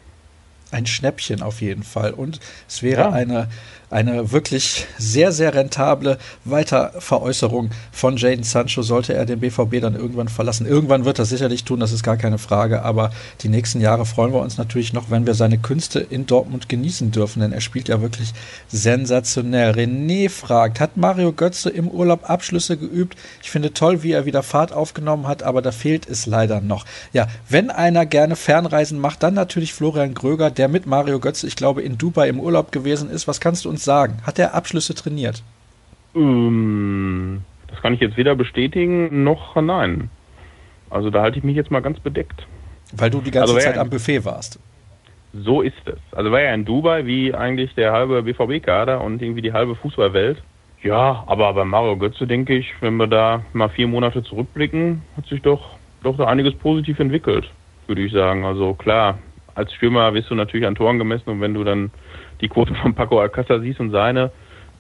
Ein 0.76 0.84
Schnäppchen 0.84 1.40
auf 1.40 1.62
jeden 1.62 1.82
Fall. 1.82 2.12
Und 2.12 2.38
es 2.68 2.82
wäre 2.82 3.00
ja. 3.00 3.10
eine 3.10 3.48
eine 3.90 4.32
wirklich 4.32 4.86
sehr, 4.98 5.30
sehr 5.30 5.54
rentable 5.54 6.18
Weiterveräußerung 6.44 7.70
von 7.92 8.16
Jaden 8.16 8.42
Sancho, 8.42 8.82
sollte 8.82 9.14
er 9.14 9.26
den 9.26 9.40
BVB 9.40 9.80
dann 9.80 9.94
irgendwann 9.94 10.28
verlassen. 10.28 10.66
Irgendwann 10.66 11.04
wird 11.04 11.20
er 11.20 11.24
sicherlich 11.24 11.64
tun, 11.64 11.78
das 11.78 11.92
ist 11.92 12.02
gar 12.02 12.16
keine 12.16 12.38
Frage, 12.38 12.82
aber 12.82 13.10
die 13.42 13.48
nächsten 13.48 13.80
Jahre 13.80 14.04
freuen 14.04 14.32
wir 14.32 14.40
uns 14.40 14.58
natürlich 14.58 14.92
noch, 14.92 15.10
wenn 15.10 15.26
wir 15.26 15.34
seine 15.34 15.58
Künste 15.58 16.00
in 16.00 16.26
Dortmund 16.26 16.68
genießen 16.68 17.12
dürfen, 17.12 17.40
denn 17.40 17.52
er 17.52 17.60
spielt 17.60 17.88
ja 17.88 18.00
wirklich 18.00 18.32
sensationell. 18.68 19.70
René 19.70 20.30
fragt, 20.30 20.80
hat 20.80 20.96
Mario 20.96 21.32
Götze 21.32 21.70
im 21.70 21.88
Urlaub 21.88 22.28
Abschlüsse 22.28 22.76
geübt? 22.76 23.16
Ich 23.42 23.50
finde 23.50 23.72
toll, 23.72 24.02
wie 24.02 24.12
er 24.12 24.26
wieder 24.26 24.42
Fahrt 24.42 24.72
aufgenommen 24.72 25.28
hat, 25.28 25.44
aber 25.44 25.62
da 25.62 25.70
fehlt 25.70 26.08
es 26.08 26.26
leider 26.26 26.60
noch. 26.60 26.84
Ja, 27.12 27.28
wenn 27.48 27.70
einer 27.70 28.04
gerne 28.04 28.34
Fernreisen 28.34 28.98
macht, 28.98 29.22
dann 29.22 29.34
natürlich 29.34 29.72
Florian 29.72 30.14
Gröger, 30.14 30.50
der 30.50 30.65
mit 30.68 30.86
Mario 30.86 31.18
Götze, 31.18 31.46
ich 31.46 31.56
glaube, 31.56 31.82
in 31.82 31.98
Dubai 31.98 32.28
im 32.28 32.40
Urlaub 32.40 32.72
gewesen 32.72 33.10
ist. 33.10 33.28
Was 33.28 33.40
kannst 33.40 33.64
du 33.64 33.68
uns 33.68 33.84
sagen? 33.84 34.18
Hat 34.24 34.38
er 34.38 34.54
Abschlüsse 34.54 34.94
trainiert? 34.94 35.42
Ähm, 36.14 37.42
das 37.68 37.80
kann 37.80 37.94
ich 37.94 38.00
jetzt 38.00 38.16
weder 38.16 38.34
bestätigen 38.34 39.24
noch 39.24 39.56
nein. 39.56 40.10
Also 40.90 41.10
da 41.10 41.22
halte 41.22 41.38
ich 41.38 41.44
mich 41.44 41.56
jetzt 41.56 41.70
mal 41.70 41.82
ganz 41.82 41.98
bedeckt. 42.00 42.46
Weil 42.92 43.10
du 43.10 43.20
die 43.20 43.30
ganze 43.30 43.54
also 43.54 43.66
Zeit 43.66 43.78
am 43.78 43.90
Buffet 43.90 44.24
warst. 44.24 44.58
So 45.32 45.60
ist 45.60 45.74
es. 45.86 45.98
Also 46.12 46.30
war 46.30 46.40
ja 46.40 46.54
in 46.54 46.64
Dubai 46.64 47.04
wie 47.04 47.34
eigentlich 47.34 47.74
der 47.74 47.92
halbe 47.92 48.22
BVB-Kader 48.22 49.00
und 49.00 49.20
irgendwie 49.20 49.42
die 49.42 49.52
halbe 49.52 49.74
Fußballwelt. 49.74 50.42
Ja, 50.82 51.24
aber 51.26 51.52
bei 51.52 51.64
Mario 51.64 51.96
Götze 51.96 52.26
denke 52.26 52.54
ich, 52.54 52.72
wenn 52.80 52.96
wir 52.96 53.06
da 53.06 53.42
mal 53.52 53.68
vier 53.68 53.88
Monate 53.88 54.22
zurückblicken, 54.22 55.02
hat 55.16 55.26
sich 55.26 55.42
doch, 55.42 55.76
doch 56.02 56.16
da 56.16 56.26
einiges 56.26 56.54
positiv 56.54 57.00
entwickelt, 57.00 57.50
würde 57.86 58.02
ich 58.02 58.12
sagen. 58.12 58.44
Also 58.44 58.74
klar, 58.74 59.18
als 59.56 59.72
Stürmer 59.72 60.14
wirst 60.14 60.30
du 60.30 60.34
natürlich 60.34 60.66
an 60.66 60.74
Toren 60.74 60.98
gemessen 60.98 61.30
und 61.30 61.40
wenn 61.40 61.54
du 61.54 61.64
dann 61.64 61.90
die 62.40 62.48
Quote 62.48 62.74
von 62.74 62.94
Paco 62.94 63.20
Alcázar 63.20 63.60
siehst 63.60 63.80
und 63.80 63.90
seine, 63.90 64.30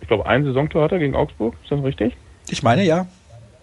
ich 0.00 0.08
glaube, 0.08 0.26
ein 0.26 0.44
Saisontor 0.44 0.84
hat 0.84 0.92
er 0.92 0.98
gegen 0.98 1.16
Augsburg, 1.16 1.54
ist 1.62 1.72
das 1.72 1.82
richtig? 1.82 2.16
Ich 2.48 2.62
meine 2.62 2.84
ja. 2.84 3.06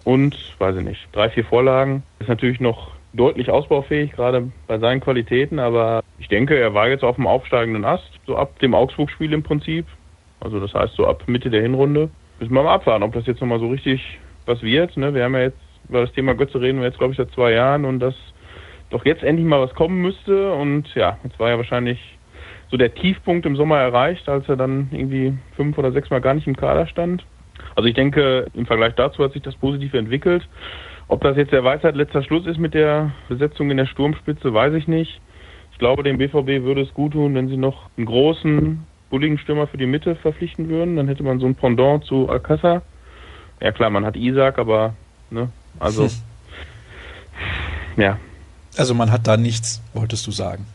Und, 0.04 0.36
weiß 0.58 0.76
ich 0.76 0.84
nicht, 0.84 1.08
drei, 1.14 1.30
vier 1.30 1.46
Vorlagen. 1.46 2.04
Ist 2.20 2.28
natürlich 2.28 2.60
noch 2.60 2.92
deutlich 3.14 3.50
ausbaufähig, 3.50 4.12
gerade 4.12 4.52
bei 4.68 4.80
seinen 4.80 5.00
Qualitäten, 5.00 5.60
aber 5.60 6.04
ich 6.18 6.28
denke, 6.28 6.58
er 6.58 6.74
war 6.74 6.90
jetzt 6.90 7.04
auf 7.04 7.16
dem 7.16 7.28
aufsteigenden 7.28 7.86
Ast, 7.86 8.10
so 8.26 8.36
ab 8.36 8.60
dem 8.60 8.74
Augsburg-Spiel 8.74 9.32
im 9.32 9.44
Prinzip. 9.44 9.86
Also 10.40 10.60
das 10.60 10.74
heißt, 10.74 10.96
so 10.96 11.08
ab 11.08 11.24
Mitte 11.28 11.50
der 11.50 11.62
Hinrunde. 11.62 12.10
Müssen 12.40 12.54
wir 12.54 12.64
mal 12.64 12.74
abwarten, 12.74 13.04
ob 13.04 13.14
das 13.14 13.28
jetzt 13.28 13.40
nochmal 13.40 13.60
so 13.60 13.70
richtig 13.70 14.20
was 14.46 14.62
wird. 14.62 14.98
Ne? 14.98 15.14
Wir 15.14 15.24
haben 15.24 15.36
ja 15.36 15.42
jetzt 15.42 15.60
über 15.88 16.02
das 16.02 16.12
Thema 16.14 16.34
Götze 16.34 16.60
reden 16.60 16.80
wir 16.80 16.88
jetzt, 16.88 16.98
glaube 16.98 17.12
ich, 17.12 17.18
seit 17.18 17.32
zwei 17.32 17.52
Jahren 17.52 17.86
und 17.86 18.00
dass 18.00 18.16
doch 18.94 19.06
jetzt 19.06 19.24
endlich 19.24 19.48
mal 19.48 19.62
was 19.62 19.74
kommen 19.74 20.02
müsste. 20.02 20.54
Und 20.54 20.94
ja, 20.96 21.18
jetzt 21.24 21.40
war 21.40 21.50
ja 21.50 21.58
wahrscheinlich 21.58 22.00
so 22.70 22.78
der 22.78 22.94
Tiefpunkt 22.94 23.46
im 23.46 23.56
Sommer 23.56 23.80
erreicht, 23.80 24.28
als 24.30 24.48
er 24.48 24.56
dann 24.56 24.88
irgendwie 24.92 25.34
fünf 25.56 25.78
oder 25.78 25.92
sechs 25.92 26.10
Mal 26.10 26.22
gar 26.22 26.34
nicht 26.34 26.48
im 26.48 26.56
Kader 26.56 26.88
stand. 26.88 27.26
Also 27.76 27.88
ich 27.88 27.96
denke, 27.96 28.48
im 28.54 28.66
Vergleich 28.66 28.94
dazu 28.96 29.24
hat 29.24 29.34
sich 29.34 29.42
das 29.42 29.56
positiv 29.56 29.94
entwickelt. 29.94 30.48
Ob 31.08 31.22
das 31.22 31.38
jetzt 31.38 31.52
der 31.52 31.64
Weisheit 31.64 31.96
letzter 31.96 32.24
Schluss 32.24 32.46
ist 32.46 32.58
mit 32.58 32.74
der 32.74 33.12
Besetzung 33.30 33.70
in 33.70 33.78
der 33.78 33.86
Sturmspitze, 33.86 34.54
weiß 34.54 34.74
ich 34.74 34.88
nicht. 34.88 35.22
Ich 35.72 35.78
glaube, 35.80 36.04
dem 36.04 36.18
BVB 36.18 36.64
würde 36.64 36.82
es 36.82 36.94
gut 36.94 37.14
tun, 37.14 37.36
wenn 37.36 37.48
sie 37.48 37.58
noch 37.58 37.90
einen 37.98 38.06
großen, 38.06 38.86
bulligen 39.10 39.38
Stürmer 39.38 39.68
für 39.68 39.78
die 39.78 39.86
Mitte 39.86 40.16
verpflichten 40.16 40.70
würden. 40.70 40.96
Dann 40.96 41.08
hätte 41.08 41.24
man 41.24 41.40
so 41.40 41.46
ein 41.46 41.56
Pendant 41.56 42.06
zu 42.06 42.30
Alcázar. 42.30 42.82
Ja 43.60 43.72
klar, 43.72 43.90
man 43.90 44.06
hat 44.06 44.16
Isaac, 44.16 44.60
aber 44.60 44.94
ne, 45.30 45.50
also 45.80 46.08
ja. 47.98 48.18
Also 48.78 48.94
man 48.94 49.12
hat 49.12 49.28
da 49.28 49.38
nichts, 49.38 49.82
wolltest 49.94 50.26
du 50.28 50.32
sagen. 50.32 50.66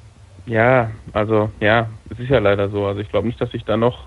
Ja, 0.47 0.91
also 1.13 1.51
ja, 1.61 1.89
es 2.11 2.19
ist 2.19 2.31
ja 2.31 2.39
leider 2.39 2.71
so. 2.71 2.87
Also 2.87 3.01
ich 3.01 3.11
glaube 3.11 3.27
nicht, 3.27 3.41
dass 3.41 3.51
sich 3.51 3.65
da 3.65 3.77
noch. 3.77 4.05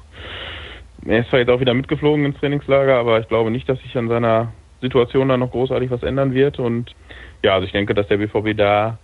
Er 1.05 1.19
ist 1.19 1.29
zwar 1.29 1.39
jetzt 1.39 1.49
auch 1.49 1.59
wieder 1.59 1.73
mitgeflogen 1.73 2.25
ins 2.25 2.37
Trainingslager, 2.39 2.95
aber 2.95 3.19
ich 3.19 3.27
glaube 3.27 3.51
nicht, 3.51 3.67
dass 3.69 3.79
sich 3.79 3.97
an 3.97 4.07
seiner 4.07 4.51
Situation 4.81 5.29
da 5.29 5.37
noch 5.37 5.51
großartig 5.51 5.91
was 5.91 6.03
ändern 6.03 6.33
wird. 6.33 6.59
Und 6.59 6.95
ja, 7.43 7.53
also 7.53 7.65
ich 7.65 7.71
denke, 7.71 7.93
dass 7.93 8.07
der 8.07 8.17
BVB 8.17 8.57
da 8.57 8.97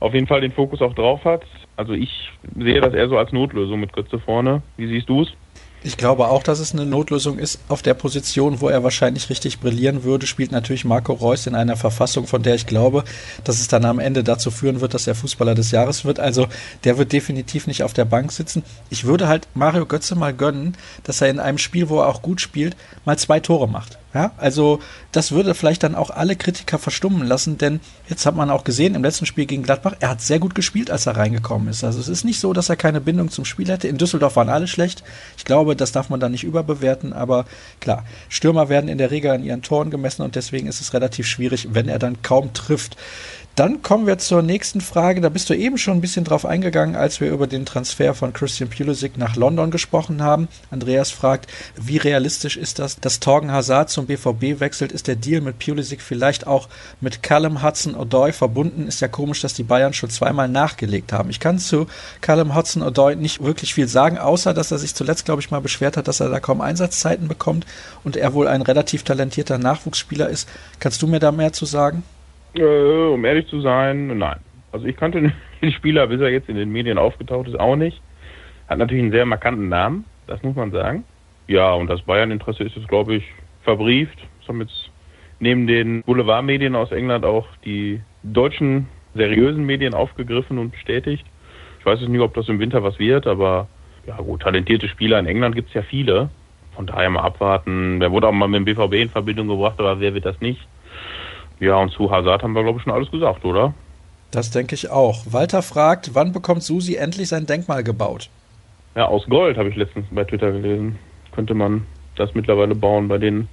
auf 0.00 0.14
jeden 0.14 0.26
Fall 0.26 0.40
den 0.40 0.52
Fokus 0.52 0.80
auch 0.82 0.94
drauf 0.94 1.24
hat. 1.24 1.42
Also 1.76 1.92
ich 1.92 2.30
sehe 2.56 2.80
das 2.80 2.94
eher 2.94 3.08
so 3.08 3.18
als 3.18 3.32
Notlösung 3.32 3.80
mit 3.80 3.92
Götze 3.92 4.18
vorne. 4.18 4.62
Wie 4.76 4.86
siehst 4.86 5.08
du 5.08 5.22
es? 5.22 5.32
Ich 5.82 5.96
glaube 5.96 6.28
auch, 6.28 6.42
dass 6.42 6.58
es 6.58 6.72
eine 6.72 6.84
Notlösung 6.84 7.38
ist. 7.38 7.60
Auf 7.68 7.80
der 7.80 7.94
Position, 7.94 8.60
wo 8.60 8.68
er 8.68 8.82
wahrscheinlich 8.82 9.30
richtig 9.30 9.60
brillieren 9.60 10.02
würde, 10.02 10.26
spielt 10.26 10.50
natürlich 10.50 10.84
Marco 10.84 11.12
Reus 11.12 11.46
in 11.46 11.54
einer 11.54 11.76
Verfassung, 11.76 12.26
von 12.26 12.42
der 12.42 12.56
ich 12.56 12.66
glaube, 12.66 13.04
dass 13.44 13.60
es 13.60 13.68
dann 13.68 13.84
am 13.84 14.00
Ende 14.00 14.24
dazu 14.24 14.50
führen 14.50 14.80
wird, 14.80 14.94
dass 14.94 15.06
er 15.06 15.14
Fußballer 15.14 15.54
des 15.54 15.70
Jahres 15.70 16.04
wird. 16.04 16.18
Also 16.18 16.48
der 16.84 16.98
wird 16.98 17.12
definitiv 17.12 17.66
nicht 17.66 17.84
auf 17.84 17.92
der 17.92 18.04
Bank 18.04 18.32
sitzen. 18.32 18.64
Ich 18.90 19.04
würde 19.04 19.28
halt 19.28 19.46
Mario 19.54 19.86
Götze 19.86 20.16
mal 20.16 20.34
gönnen, 20.34 20.76
dass 21.04 21.20
er 21.20 21.28
in 21.28 21.38
einem 21.38 21.58
Spiel, 21.58 21.88
wo 21.88 22.00
er 22.00 22.08
auch 22.08 22.22
gut 22.22 22.40
spielt, 22.40 22.76
mal 23.04 23.18
zwei 23.18 23.38
Tore 23.38 23.68
macht. 23.68 23.98
Ja, 24.14 24.32
also 24.38 24.78
das 25.12 25.32
würde 25.32 25.54
vielleicht 25.54 25.82
dann 25.82 25.94
auch 25.94 26.08
alle 26.08 26.36
Kritiker 26.36 26.78
verstummen 26.78 27.26
lassen, 27.26 27.58
denn 27.58 27.80
jetzt 28.08 28.24
hat 28.24 28.34
man 28.34 28.48
auch 28.48 28.64
gesehen 28.64 28.94
im 28.94 29.02
letzten 29.02 29.26
Spiel 29.26 29.44
gegen 29.44 29.62
Gladbach, 29.62 29.94
er 30.00 30.08
hat 30.08 30.22
sehr 30.22 30.38
gut 30.38 30.54
gespielt, 30.54 30.90
als 30.90 31.06
er 31.06 31.18
reingekommen 31.18 31.68
ist. 31.68 31.84
Also 31.84 32.00
es 32.00 32.08
ist 32.08 32.24
nicht 32.24 32.40
so, 32.40 32.54
dass 32.54 32.70
er 32.70 32.76
keine 32.76 33.02
Bindung 33.02 33.30
zum 33.30 33.44
Spiel 33.44 33.68
hätte. 33.68 33.88
In 33.88 33.98
Düsseldorf 33.98 34.36
waren 34.36 34.48
alle 34.48 34.68
schlecht. 34.68 35.04
Ich 35.36 35.44
glaube, 35.44 35.76
das 35.76 35.92
darf 35.92 36.08
man 36.08 36.18
da 36.18 36.30
nicht 36.30 36.44
überbewerten, 36.44 37.12
aber 37.12 37.44
klar, 37.80 38.04
Stürmer 38.30 38.70
werden 38.70 38.88
in 38.88 38.96
der 38.96 39.10
Regel 39.10 39.32
an 39.32 39.44
ihren 39.44 39.62
Toren 39.62 39.90
gemessen 39.90 40.22
und 40.22 40.34
deswegen 40.34 40.66
ist 40.66 40.80
es 40.80 40.94
relativ 40.94 41.26
schwierig, 41.26 41.68
wenn 41.72 41.88
er 41.88 41.98
dann 41.98 42.22
kaum 42.22 42.54
trifft. 42.54 42.96
Dann 43.56 43.80
kommen 43.80 44.06
wir 44.06 44.18
zur 44.18 44.42
nächsten 44.42 44.82
Frage. 44.82 45.22
Da 45.22 45.30
bist 45.30 45.48
du 45.48 45.54
eben 45.54 45.78
schon 45.78 45.96
ein 45.96 46.00
bisschen 46.02 46.24
drauf 46.24 46.44
eingegangen, 46.44 46.94
als 46.94 47.22
wir 47.22 47.30
über 47.30 47.46
den 47.46 47.64
Transfer 47.64 48.12
von 48.12 48.34
Christian 48.34 48.68
Pulisic 48.68 49.16
nach 49.16 49.34
London 49.34 49.70
gesprochen 49.70 50.22
haben. 50.22 50.48
Andreas 50.70 51.10
fragt, 51.10 51.50
wie 51.74 51.96
realistisch 51.96 52.58
ist 52.58 52.78
das, 52.78 53.00
dass 53.00 53.18
Torgen 53.18 53.50
Hazard 53.50 53.88
zum 53.88 54.04
BVB 54.08 54.60
wechselt? 54.60 54.92
Ist 54.92 55.06
der 55.06 55.16
Deal 55.16 55.40
mit 55.40 55.58
Pulisic 55.58 56.02
vielleicht 56.02 56.46
auch 56.46 56.68
mit 57.00 57.22
Callum 57.22 57.62
Hudson-Odoi 57.62 58.32
verbunden? 58.32 58.88
Ist 58.88 59.00
ja 59.00 59.08
komisch, 59.08 59.40
dass 59.40 59.54
die 59.54 59.62
Bayern 59.62 59.94
schon 59.94 60.10
zweimal 60.10 60.50
nachgelegt 60.50 61.14
haben. 61.14 61.30
Ich 61.30 61.40
kann 61.40 61.58
zu 61.58 61.86
Callum 62.20 62.54
Hudson-Odoi 62.54 63.14
nicht 63.14 63.42
wirklich 63.42 63.72
viel 63.72 63.88
sagen, 63.88 64.18
außer 64.18 64.52
dass 64.52 64.70
er 64.70 64.76
sich 64.76 64.94
zuletzt, 64.94 65.24
glaube 65.24 65.40
ich, 65.40 65.50
mal 65.50 65.62
beschwert 65.62 65.96
hat, 65.96 66.08
dass 66.08 66.20
er 66.20 66.28
da 66.28 66.40
kaum 66.40 66.60
Einsatzzeiten 66.60 67.26
bekommt 67.26 67.64
und 68.04 68.18
er 68.18 68.34
wohl 68.34 68.48
ein 68.48 68.60
relativ 68.60 69.02
talentierter 69.02 69.56
Nachwuchsspieler 69.56 70.28
ist. 70.28 70.46
Kannst 70.78 71.00
du 71.00 71.06
mir 71.06 71.20
da 71.20 71.32
mehr 71.32 71.54
zu 71.54 71.64
sagen? 71.64 72.02
Äh, 72.58 73.12
um 73.12 73.24
ehrlich 73.24 73.46
zu 73.48 73.60
sein, 73.60 74.18
nein. 74.18 74.38
Also 74.72 74.86
ich 74.86 74.96
kannte 74.96 75.32
den 75.62 75.72
Spieler, 75.72 76.06
bis 76.06 76.20
er 76.20 76.30
jetzt 76.30 76.48
in 76.48 76.56
den 76.56 76.70
Medien 76.70 76.98
aufgetaucht 76.98 77.48
ist, 77.48 77.58
auch 77.58 77.76
nicht. 77.76 78.00
Hat 78.68 78.78
natürlich 78.78 79.02
einen 79.02 79.12
sehr 79.12 79.26
markanten 79.26 79.68
Namen, 79.68 80.04
das 80.26 80.42
muss 80.42 80.56
man 80.56 80.72
sagen. 80.72 81.04
Ja, 81.46 81.72
und 81.74 81.88
das 81.88 82.02
Bayern-Interesse 82.02 82.64
ist 82.64 82.74
jetzt, 82.74 82.88
glaube 82.88 83.14
ich, 83.14 83.24
verbrieft. 83.62 84.18
Das 84.40 84.48
haben 84.48 84.60
jetzt 84.60 84.90
neben 85.38 85.66
den 85.66 86.02
Boulevardmedien 86.02 86.74
aus 86.74 86.90
England 86.90 87.24
auch 87.24 87.46
die 87.64 88.00
deutschen 88.22 88.88
seriösen 89.14 89.64
Medien 89.64 89.94
aufgegriffen 89.94 90.58
und 90.58 90.72
bestätigt. 90.72 91.24
Ich 91.78 91.86
weiß 91.86 92.00
jetzt 92.00 92.08
nicht, 92.08 92.20
ob 92.20 92.34
das 92.34 92.48
im 92.48 92.58
Winter 92.58 92.82
was 92.82 92.98
wird, 92.98 93.26
aber 93.26 93.68
ja 94.06 94.16
gut, 94.16 94.42
talentierte 94.42 94.88
Spieler 94.88 95.18
in 95.18 95.26
England 95.26 95.54
gibt 95.54 95.68
es 95.68 95.74
ja 95.74 95.82
viele. 95.82 96.30
Von 96.74 96.86
daher 96.86 97.08
mal 97.08 97.22
abwarten. 97.22 98.00
Der 98.00 98.10
wurde 98.10 98.28
auch 98.28 98.32
mal 98.32 98.48
mit 98.48 98.58
dem 98.58 98.64
BVB 98.64 98.94
in 98.94 99.08
Verbindung 99.08 99.48
gebracht, 99.48 99.76
aber 99.78 100.00
wer 100.00 100.14
wird 100.14 100.26
das 100.26 100.40
nicht? 100.40 100.60
Ja, 101.60 101.76
und 101.76 101.90
zu 101.90 102.10
Hazard 102.10 102.42
haben 102.42 102.52
wir, 102.52 102.62
glaube 102.62 102.78
ich, 102.78 102.84
schon 102.84 102.92
alles 102.92 103.10
gesagt, 103.10 103.44
oder? 103.44 103.72
Das 104.30 104.50
denke 104.50 104.74
ich 104.74 104.90
auch. 104.90 105.24
Walter 105.30 105.62
fragt, 105.62 106.14
wann 106.14 106.32
bekommt 106.32 106.62
Susi 106.62 106.96
endlich 106.96 107.28
sein 107.28 107.46
Denkmal 107.46 107.82
gebaut? 107.82 108.28
Ja, 108.94 109.06
aus 109.06 109.26
Gold 109.26 109.56
habe 109.56 109.68
ich 109.68 109.76
letztens 109.76 110.06
bei 110.10 110.24
Twitter 110.24 110.52
gelesen. 110.52 110.98
Könnte 111.32 111.54
man 111.54 111.86
das 112.16 112.34
mittlerweile 112.34 112.74
bauen 112.74 113.08
bei 113.08 113.18
den 113.18 113.48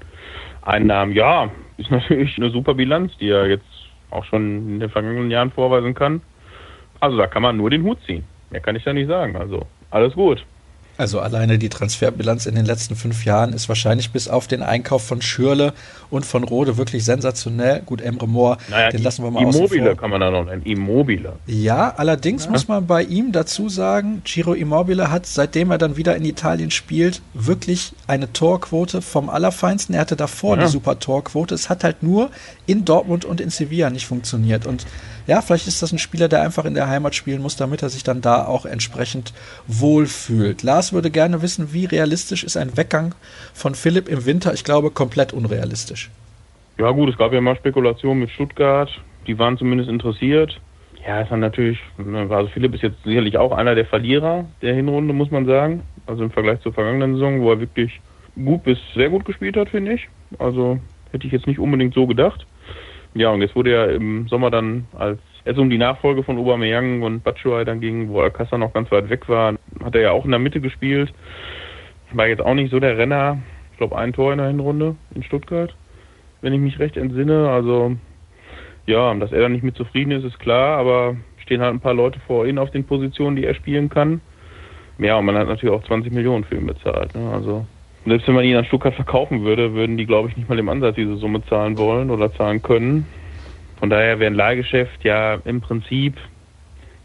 Einnahmen? 0.61 1.13
Ja, 1.13 1.49
ist 1.77 1.91
natürlich 1.91 2.37
eine 2.37 2.49
super 2.49 2.73
Bilanz, 2.73 3.11
die 3.19 3.29
er 3.29 3.47
jetzt 3.47 3.65
auch 4.09 4.25
schon 4.25 4.69
in 4.69 4.79
den 4.79 4.89
vergangenen 4.89 5.31
Jahren 5.31 5.51
vorweisen 5.51 5.93
kann. 5.93 6.21
Also 6.99 7.17
da 7.17 7.27
kann 7.27 7.41
man 7.41 7.57
nur 7.57 7.69
den 7.69 7.83
Hut 7.83 7.99
ziehen. 8.05 8.23
Mehr 8.49 8.61
kann 8.61 8.75
ich 8.75 8.83
da 8.83 8.93
nicht 8.93 9.07
sagen. 9.07 9.35
Also 9.35 9.65
alles 9.91 10.13
gut. 10.13 10.45
Also 10.95 11.19
alleine 11.19 11.57
die 11.57 11.69
Transferbilanz 11.69 12.45
in 12.45 12.53
den 12.53 12.65
letzten 12.65 12.95
fünf 12.95 13.25
Jahren 13.25 13.53
ist 13.53 13.67
wahrscheinlich 13.67 14.11
bis 14.11 14.27
auf 14.27 14.47
den 14.47 14.61
Einkauf 14.61 15.03
von 15.03 15.21
Schürle 15.21 15.73
und 16.11 16.23
von 16.23 16.43
Rode 16.43 16.77
wirklich 16.77 17.03
sensationell. 17.03 17.81
Gut, 17.81 17.99
Emre 17.99 18.27
Moore, 18.27 18.57
naja, 18.69 18.89
den 18.89 19.01
lassen 19.01 19.23
wir 19.23 19.31
mal 19.31 19.41
Immobile 19.41 19.95
kann 19.95 20.11
man 20.11 20.21
da 20.21 20.29
noch 20.29 20.45
nennen. 20.45 20.61
Immobile. 20.63 21.33
Ja, 21.47 21.95
allerdings 21.97 22.45
ja. 22.45 22.51
muss 22.51 22.67
man 22.67 22.85
bei 22.85 23.01
ihm 23.03 23.31
dazu 23.31 23.69
sagen, 23.69 24.21
Ciro 24.25 24.53
Immobile 24.53 25.09
hat, 25.09 25.25
seitdem 25.25 25.71
er 25.71 25.79
dann 25.79 25.97
wieder 25.97 26.15
in 26.15 26.25
Italien 26.25 26.69
spielt, 26.69 27.21
wirklich 27.33 27.93
eine 28.05 28.31
Torquote 28.31 29.01
vom 29.01 29.29
Allerfeinsten. 29.29 29.95
Er 29.95 30.01
hatte 30.01 30.15
davor 30.15 30.57
ja. 30.57 30.65
die 30.65 30.69
super 30.69 30.99
Torquote. 30.99 31.55
Es 31.55 31.69
hat 31.69 31.83
halt 31.83 32.03
nur 32.03 32.29
in 32.67 32.85
Dortmund 32.85 33.25
und 33.25 33.41
in 33.41 33.49
Sevilla 33.49 33.89
nicht 33.89 34.05
funktioniert. 34.05 34.67
Und 34.67 34.85
ja, 35.27 35.41
vielleicht 35.41 35.67
ist 35.67 35.81
das 35.81 35.91
ein 35.91 35.99
Spieler, 35.99 36.27
der 36.27 36.41
einfach 36.41 36.65
in 36.65 36.73
der 36.73 36.87
Heimat 36.87 37.15
spielen 37.15 37.41
muss, 37.41 37.55
damit 37.55 37.81
er 37.81 37.89
sich 37.89 38.03
dann 38.03 38.21
da 38.21 38.45
auch 38.45 38.65
entsprechend 38.65 39.33
wohlfühlt. 39.67 40.63
Lars 40.63 40.93
würde 40.93 41.11
gerne 41.11 41.41
wissen, 41.41 41.73
wie 41.73 41.85
realistisch 41.85 42.43
ist 42.43 42.57
ein 42.57 42.75
Weggang 42.77 43.15
von 43.53 43.75
Philipp 43.75 44.09
im 44.09 44.25
Winter? 44.25 44.53
Ich 44.53 44.63
glaube, 44.63 44.91
komplett 44.91 45.33
unrealistisch. 45.33 46.09
Ja 46.77 46.91
gut, 46.91 47.09
es 47.09 47.17
gab 47.17 47.33
ja 47.33 47.41
mal 47.41 47.55
Spekulationen 47.55 48.19
mit 48.19 48.31
Stuttgart, 48.31 48.89
die 49.27 49.37
waren 49.37 49.57
zumindest 49.57 49.89
interessiert. 49.89 50.59
Ja, 51.05 51.21
ist 51.21 51.31
dann 51.31 51.41
natürlich, 51.41 51.79
ne, 51.97 52.27
also 52.29 52.49
Philipp 52.49 52.73
ist 52.73 52.81
jetzt 52.81 53.03
sicherlich 53.03 53.37
auch 53.37 53.51
einer 53.51 53.75
der 53.75 53.85
Verlierer 53.85 54.45
der 54.61 54.73
Hinrunde, 54.73 55.13
muss 55.13 55.31
man 55.31 55.45
sagen. 55.45 55.83
Also 56.07 56.23
im 56.23 56.31
Vergleich 56.31 56.61
zur 56.61 56.73
vergangenen 56.73 57.15
Saison, 57.15 57.41
wo 57.41 57.51
er 57.51 57.59
wirklich 57.59 57.99
gut 58.35 58.63
bis 58.63 58.77
sehr 58.95 59.09
gut 59.09 59.25
gespielt 59.25 59.57
hat, 59.57 59.69
finde 59.69 59.93
ich. 59.93 60.07
Also 60.39 60.79
hätte 61.11 61.27
ich 61.27 61.33
jetzt 61.33 61.47
nicht 61.47 61.59
unbedingt 61.59 61.93
so 61.93 62.07
gedacht. 62.07 62.45
Ja, 63.15 63.29
und 63.29 63.41
jetzt 63.41 63.55
wurde 63.55 63.71
er 63.71 63.91
im 63.91 64.27
Sommer 64.27 64.49
dann, 64.49 64.87
als 64.97 65.19
es 65.45 65.57
um 65.57 65.69
die 65.69 65.77
Nachfolge 65.77 66.23
von 66.23 66.37
Aubameyang 66.37 67.01
und 67.01 67.23
Batshuayi 67.23 67.65
dann 67.65 67.79
ging, 67.79 68.09
wo 68.09 68.21
Alcázar 68.21 68.57
noch 68.57 68.73
ganz 68.73 68.91
weit 68.91 69.09
weg 69.09 69.29
war, 69.29 69.53
hat 69.83 69.95
er 69.95 70.01
ja 70.01 70.11
auch 70.11 70.25
in 70.25 70.31
der 70.31 70.39
Mitte 70.39 70.61
gespielt. 70.61 71.13
War 72.11 72.27
jetzt 72.27 72.41
auch 72.41 72.53
nicht 72.53 72.71
so 72.71 72.79
der 72.79 72.97
Renner. 72.97 73.39
Ich 73.71 73.77
glaube, 73.77 73.97
ein 73.97 74.13
Tor 74.13 74.31
in 74.31 74.37
der 74.37 74.47
Hinrunde 74.47 74.95
in 75.13 75.23
Stuttgart, 75.23 75.75
wenn 76.41 76.53
ich 76.53 76.59
mich 76.59 76.79
recht 76.79 76.95
entsinne. 76.95 77.49
Also, 77.49 77.95
ja, 78.85 79.13
dass 79.15 79.31
er 79.31 79.41
da 79.41 79.49
nicht 79.49 79.63
mit 79.63 79.75
zufrieden 79.75 80.11
ist, 80.11 80.23
ist 80.23 80.39
klar, 80.39 80.77
aber 80.77 81.15
stehen 81.37 81.61
halt 81.61 81.73
ein 81.73 81.79
paar 81.79 81.93
Leute 81.93 82.19
vor 82.21 82.45
ihm 82.45 82.57
auf 82.57 82.71
den 82.71 82.85
Positionen, 82.85 83.35
die 83.35 83.45
er 83.45 83.55
spielen 83.55 83.89
kann. 83.89 84.21
Ja, 84.97 85.17
und 85.17 85.25
man 85.25 85.37
hat 85.37 85.47
natürlich 85.47 85.75
auch 85.75 85.83
20 85.83 86.13
Millionen 86.13 86.43
für 86.43 86.55
ihn 86.55 86.67
bezahlt. 86.67 87.15
Ne? 87.15 87.31
Also 87.31 87.65
selbst 88.05 88.27
wenn 88.27 88.35
man 88.35 88.43
ihn 88.43 88.57
an 88.57 88.65
Stuttgart 88.65 88.93
verkaufen 88.93 89.43
würde, 89.43 89.73
würden 89.73 89.97
die, 89.97 90.05
glaube 90.05 90.29
ich, 90.29 90.37
nicht 90.37 90.49
mal 90.49 90.59
im 90.59 90.69
Ansatz 90.69 90.95
diese 90.95 91.15
Summe 91.15 91.43
zahlen 91.45 91.77
wollen 91.77 92.09
oder 92.11 92.33
zahlen 92.33 92.61
können. 92.61 93.05
Von 93.79 93.89
daher 93.89 94.19
wäre 94.19 94.31
ein 94.31 94.35
Leihgeschäft 94.35 95.03
ja 95.03 95.35
im 95.45 95.61
Prinzip 95.61 96.17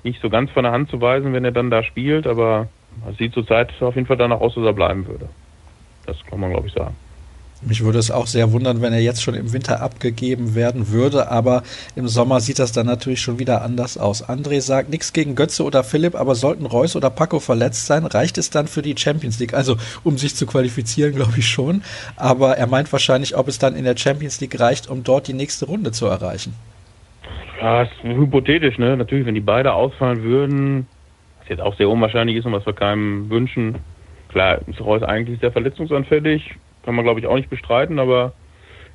nicht 0.05 0.21
so 0.21 0.31
ganz 0.31 0.51
von 0.51 0.65
der 0.65 0.73
Hand 0.73 0.91
zu 0.91 1.01
weisen, 1.01 1.33
wenn 1.33 1.45
er 1.45 1.53
dann 1.53 1.71
da 1.71 1.83
spielt, 1.83 2.27
aber 2.27 2.69
es 3.11 3.17
sieht 3.19 3.33
zurzeit 3.33 3.71
auf 3.81 3.95
jeden 3.95 4.07
Fall 4.07 4.17
danach 4.17 4.41
aus, 4.41 4.55
dass 4.55 4.65
er 4.65 4.73
bleiben 4.73 5.07
würde. 5.07 5.29
Das 6.07 6.17
kann 6.27 6.41
man, 6.41 6.51
glaube 6.51 6.69
ich, 6.69 6.73
sagen. 6.73 6.97
Mich 7.61 7.83
würde 7.83 7.99
es 7.99 8.13
auch 8.13 8.29
sehr 8.29 8.53
wundern, 8.53 8.83
wenn 8.83 8.93
er 8.93 9.01
jetzt 9.01 9.21
schon 9.21 9.35
im 9.35 9.53
Winter 9.53 9.83
abgegeben 9.83 10.55
werden 10.55 10.93
würde, 10.93 11.29
aber 11.29 11.65
im 11.97 12.07
Sommer 12.07 12.39
sieht 12.39 12.61
das 12.61 12.71
dann 12.71 12.87
natürlich 12.87 13.21
schon 13.21 13.41
wieder 13.41 13.63
anders 13.63 13.99
aus. 13.99 14.29
André 14.29 14.61
sagt 14.61 14.91
nichts 14.91 15.13
gegen 15.13 15.35
Götze 15.35 15.65
oder 15.65 15.83
Philipp, 15.83 16.15
aber 16.15 16.37
sollten 16.37 16.67
Reus 16.67 16.95
oder 16.95 17.11
Paco 17.11 17.41
verletzt 17.41 17.87
sein, 17.87 18.07
reicht 18.07 18.39
es 18.39 18.51
dann 18.51 18.69
für 18.69 18.83
die 18.83 18.97
Champions 18.97 19.41
League? 19.41 19.55
Also, 19.55 19.77
um 20.05 20.19
sich 20.19 20.37
zu 20.37 20.47
qualifizieren, 20.47 21.17
glaube 21.17 21.35
ich 21.39 21.49
schon, 21.49 21.83
aber 22.15 22.57
er 22.57 22.69
meint 22.69 22.93
wahrscheinlich, 22.93 23.37
ob 23.37 23.49
es 23.49 23.59
dann 23.59 23.75
in 23.75 23.85
der 23.85 23.97
Champions 23.97 24.41
League 24.41 24.59
reicht, 24.61 24.89
um 24.89 25.03
dort 25.03 25.27
die 25.27 25.33
nächste 25.33 25.67
Runde 25.67 25.91
zu 25.91 26.07
erreichen. 26.07 26.55
Ja, 27.61 27.83
ist 27.83 27.91
hypothetisch, 28.05 28.79
ne? 28.79 28.97
Natürlich, 28.97 29.27
wenn 29.27 29.35
die 29.35 29.41
beide 29.41 29.73
ausfallen 29.73 30.23
würden, 30.23 30.87
was 31.41 31.49
jetzt 31.49 31.61
auch 31.61 31.77
sehr 31.77 31.89
unwahrscheinlich 31.89 32.37
ist 32.37 32.47
und 32.47 32.53
was 32.53 32.65
wir 32.65 32.73
keinem 32.73 33.29
wünschen. 33.31 33.75
Klar, 34.29 34.61
ist 34.69 34.81
Reus 34.81 35.03
eigentlich 35.03 35.41
sehr 35.41 35.51
verletzungsanfällig 35.51 36.55
kann 36.85 36.95
man, 36.95 37.05
glaube 37.05 37.21
ich, 37.21 37.27
auch 37.27 37.37
nicht 37.37 37.51
bestreiten, 37.51 37.99
aber 37.99 38.33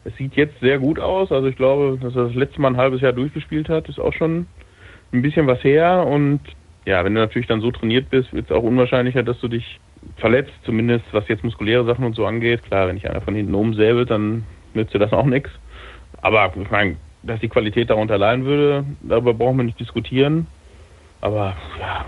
es 0.05 0.15
sieht 0.17 0.35
jetzt 0.35 0.59
sehr 0.59 0.79
gut 0.79 0.99
aus. 0.99 1.31
Also 1.31 1.47
ich 1.47 1.55
glaube, 1.55 1.97
dass 2.01 2.15
er 2.15 2.25
das 2.25 2.35
letzte 2.35 2.61
Mal 2.61 2.69
ein 2.69 2.77
halbes 2.77 3.01
Jahr 3.01 3.13
durchgespielt 3.13 3.69
hat, 3.69 3.87
ist 3.89 3.99
auch 3.99 4.13
schon 4.13 4.47
ein 5.11 5.21
bisschen 5.21 5.47
was 5.47 5.63
her. 5.63 6.05
Und 6.05 6.41
ja, 6.85 7.03
wenn 7.05 7.15
du 7.15 7.21
natürlich 7.21 7.47
dann 7.47 7.61
so 7.61 7.71
trainiert 7.71 8.09
bist, 8.09 8.33
wird 8.33 8.49
es 8.49 8.55
auch 8.55 8.63
unwahrscheinlicher, 8.63 9.23
dass 9.23 9.39
du 9.39 9.47
dich 9.47 9.79
verletzt, 10.17 10.53
zumindest 10.63 11.05
was 11.11 11.27
jetzt 11.27 11.43
muskuläre 11.43 11.85
Sachen 11.85 12.05
und 12.05 12.15
so 12.15 12.25
angeht. 12.25 12.63
Klar, 12.63 12.87
wenn 12.87 12.97
ich 12.97 13.09
einer 13.09 13.21
von 13.21 13.35
hinten 13.35 13.55
umsäbelt, 13.55 14.09
dann 14.09 14.43
nützt 14.73 14.93
dir 14.93 14.99
das 14.99 15.13
auch 15.13 15.25
nichts. 15.25 15.49
Aber 16.21 16.51
ich 16.59 16.71
meine, 16.71 16.97
dass 17.23 17.39
die 17.39 17.49
Qualität 17.49 17.89
darunter 17.89 18.17
leiden 18.17 18.45
würde, 18.45 18.83
darüber 19.01 19.33
brauchen 19.33 19.57
wir 19.57 19.63
nicht 19.63 19.79
diskutieren. 19.79 20.47
Aber 21.21 21.55
ja, 21.79 22.05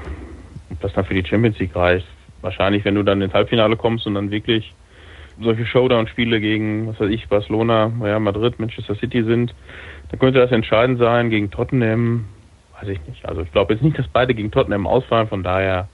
ob 0.71 0.81
das 0.81 0.93
dann 0.93 1.05
für 1.05 1.13
die 1.13 1.25
Champions 1.25 1.57
League 1.59 1.75
reicht. 1.75 2.07
Wahrscheinlich, 2.41 2.83
wenn 2.83 2.95
du 2.95 3.03
dann 3.03 3.21
ins 3.21 3.33
Halbfinale 3.33 3.77
kommst 3.77 4.05
und 4.05 4.15
dann 4.15 4.29
wirklich 4.29 4.73
solche 5.39 5.65
Showdown-Spiele 5.65 6.39
gegen, 6.39 6.87
was 6.87 6.99
weiß 6.99 7.09
ich, 7.09 7.27
Barcelona, 7.27 7.91
Real 8.01 8.19
Madrid, 8.19 8.59
Manchester 8.59 8.95
City 8.95 9.23
sind, 9.23 9.53
dann 10.09 10.19
könnte 10.19 10.39
das 10.39 10.51
entscheidend 10.51 10.99
sein 10.99 11.29
gegen 11.29 11.51
Tottenham. 11.51 12.25
Weiß 12.79 12.89
ich 12.89 12.99
nicht. 13.07 13.25
Also 13.25 13.41
ich 13.41 13.51
glaube 13.51 13.73
jetzt 13.73 13.83
nicht, 13.83 13.97
dass 13.97 14.07
beide 14.07 14.33
gegen 14.33 14.51
Tottenham 14.51 14.87
ausfallen. 14.87 15.27
Von 15.27 15.43
daher 15.43 15.87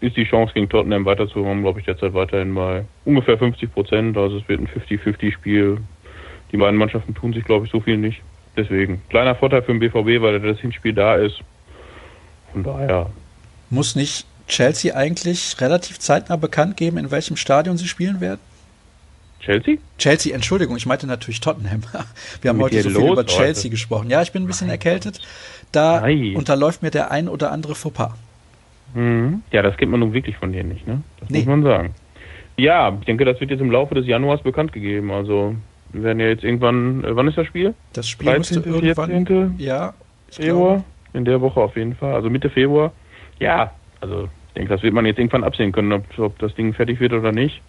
ist 0.00 0.16
die 0.16 0.24
Chance 0.24 0.52
gegen 0.54 0.68
Tottenham 0.68 1.04
weiterzukommen, 1.04 1.62
glaube 1.62 1.80
ich, 1.80 1.86
derzeit 1.86 2.14
weiterhin 2.14 2.54
bei 2.54 2.84
ungefähr 3.04 3.38
50 3.38 3.72
Prozent. 3.72 4.16
Also 4.16 4.38
es 4.38 4.48
wird 4.48 4.60
ein 4.60 4.68
50-50-Spiel. 4.68 5.78
Die 6.52 6.56
beiden 6.56 6.78
Mannschaften 6.78 7.14
tun 7.14 7.32
sich, 7.32 7.44
glaube 7.44 7.66
ich, 7.66 7.72
so 7.72 7.80
viel 7.80 7.96
nicht. 7.96 8.22
Deswegen 8.56 9.02
kleiner 9.08 9.34
Vorteil 9.34 9.62
für 9.62 9.72
den 9.72 9.80
BVB, 9.80 10.22
weil 10.22 10.40
das 10.40 10.58
Hinspiel 10.60 10.92
da 10.92 11.16
ist. 11.16 11.40
Von 12.52 12.64
daher. 12.64 13.10
Muss 13.70 13.94
nicht 13.94 14.26
Chelsea 14.48 14.94
eigentlich 14.94 15.56
relativ 15.60 15.98
zeitnah 15.98 16.36
bekannt 16.36 16.76
geben, 16.76 16.98
in 16.98 17.10
welchem 17.10 17.36
Stadion 17.36 17.76
sie 17.76 17.86
spielen 17.86 18.20
werden? 18.20 18.40
Chelsea? 19.40 19.76
Chelsea, 19.98 20.34
Entschuldigung, 20.34 20.76
ich 20.76 20.86
meinte 20.86 21.06
natürlich 21.06 21.40
Tottenham. 21.40 21.82
Wir 22.42 22.50
haben 22.50 22.60
heute 22.60 22.82
so 22.82 22.90
viel 22.90 23.12
über 23.12 23.24
Chelsea 23.26 23.64
heute? 23.64 23.70
gesprochen. 23.70 24.10
Ja, 24.10 24.22
ich 24.22 24.32
bin 24.32 24.42
ein 24.42 24.46
bisschen 24.46 24.66
Nein. 24.66 24.74
erkältet. 24.74 25.20
Da 25.72 26.00
Nein. 26.00 26.34
unterläuft 26.36 26.82
mir 26.82 26.90
der 26.90 27.10
ein 27.10 27.28
oder 27.28 27.52
andere 27.52 27.74
Fauxpas. 27.74 28.12
Mhm. 28.94 29.42
Ja, 29.52 29.62
das 29.62 29.76
kennt 29.76 29.90
man 29.90 30.00
nun 30.00 30.12
wirklich 30.12 30.36
von 30.36 30.52
dir 30.52 30.64
nicht, 30.64 30.86
ne? 30.86 31.02
Das 31.20 31.30
nee. 31.30 31.38
muss 31.38 31.46
man 31.46 31.62
sagen. 31.62 31.94
Ja, 32.56 32.96
ich 32.98 33.06
denke, 33.06 33.24
das 33.24 33.40
wird 33.40 33.50
jetzt 33.50 33.60
im 33.60 33.70
Laufe 33.70 33.94
des 33.94 34.06
Januars 34.06 34.42
bekannt 34.42 34.72
gegeben. 34.72 35.12
Also 35.12 35.54
wir 35.92 36.02
werden 36.02 36.20
ja 36.20 36.26
jetzt 36.26 36.42
irgendwann, 36.42 37.04
äh, 37.04 37.14
wann 37.14 37.28
ist 37.28 37.38
das 37.38 37.46
Spiel? 37.46 37.74
Das 37.92 38.08
Spiel 38.08 38.26
13. 38.26 38.56
müsste 38.56 38.70
irgendwann, 38.70 39.10
14. 39.10 39.54
ja, 39.58 39.94
Februar. 40.30 40.84
In 41.14 41.24
der 41.24 41.40
Woche 41.40 41.60
auf 41.60 41.76
jeden 41.76 41.94
Fall, 41.94 42.14
also 42.14 42.28
Mitte 42.28 42.50
Februar. 42.50 42.92
Ja, 43.38 43.72
also 44.00 44.24
ich 44.48 44.54
denke, 44.54 44.74
das 44.74 44.82
wird 44.82 44.92
man 44.92 45.06
jetzt 45.06 45.18
irgendwann 45.18 45.44
absehen 45.44 45.72
können, 45.72 45.92
ob, 45.92 46.18
ob 46.18 46.38
das 46.38 46.54
Ding 46.54 46.74
fertig 46.74 47.00
wird 47.00 47.12
oder 47.12 47.32
nicht. 47.32 47.62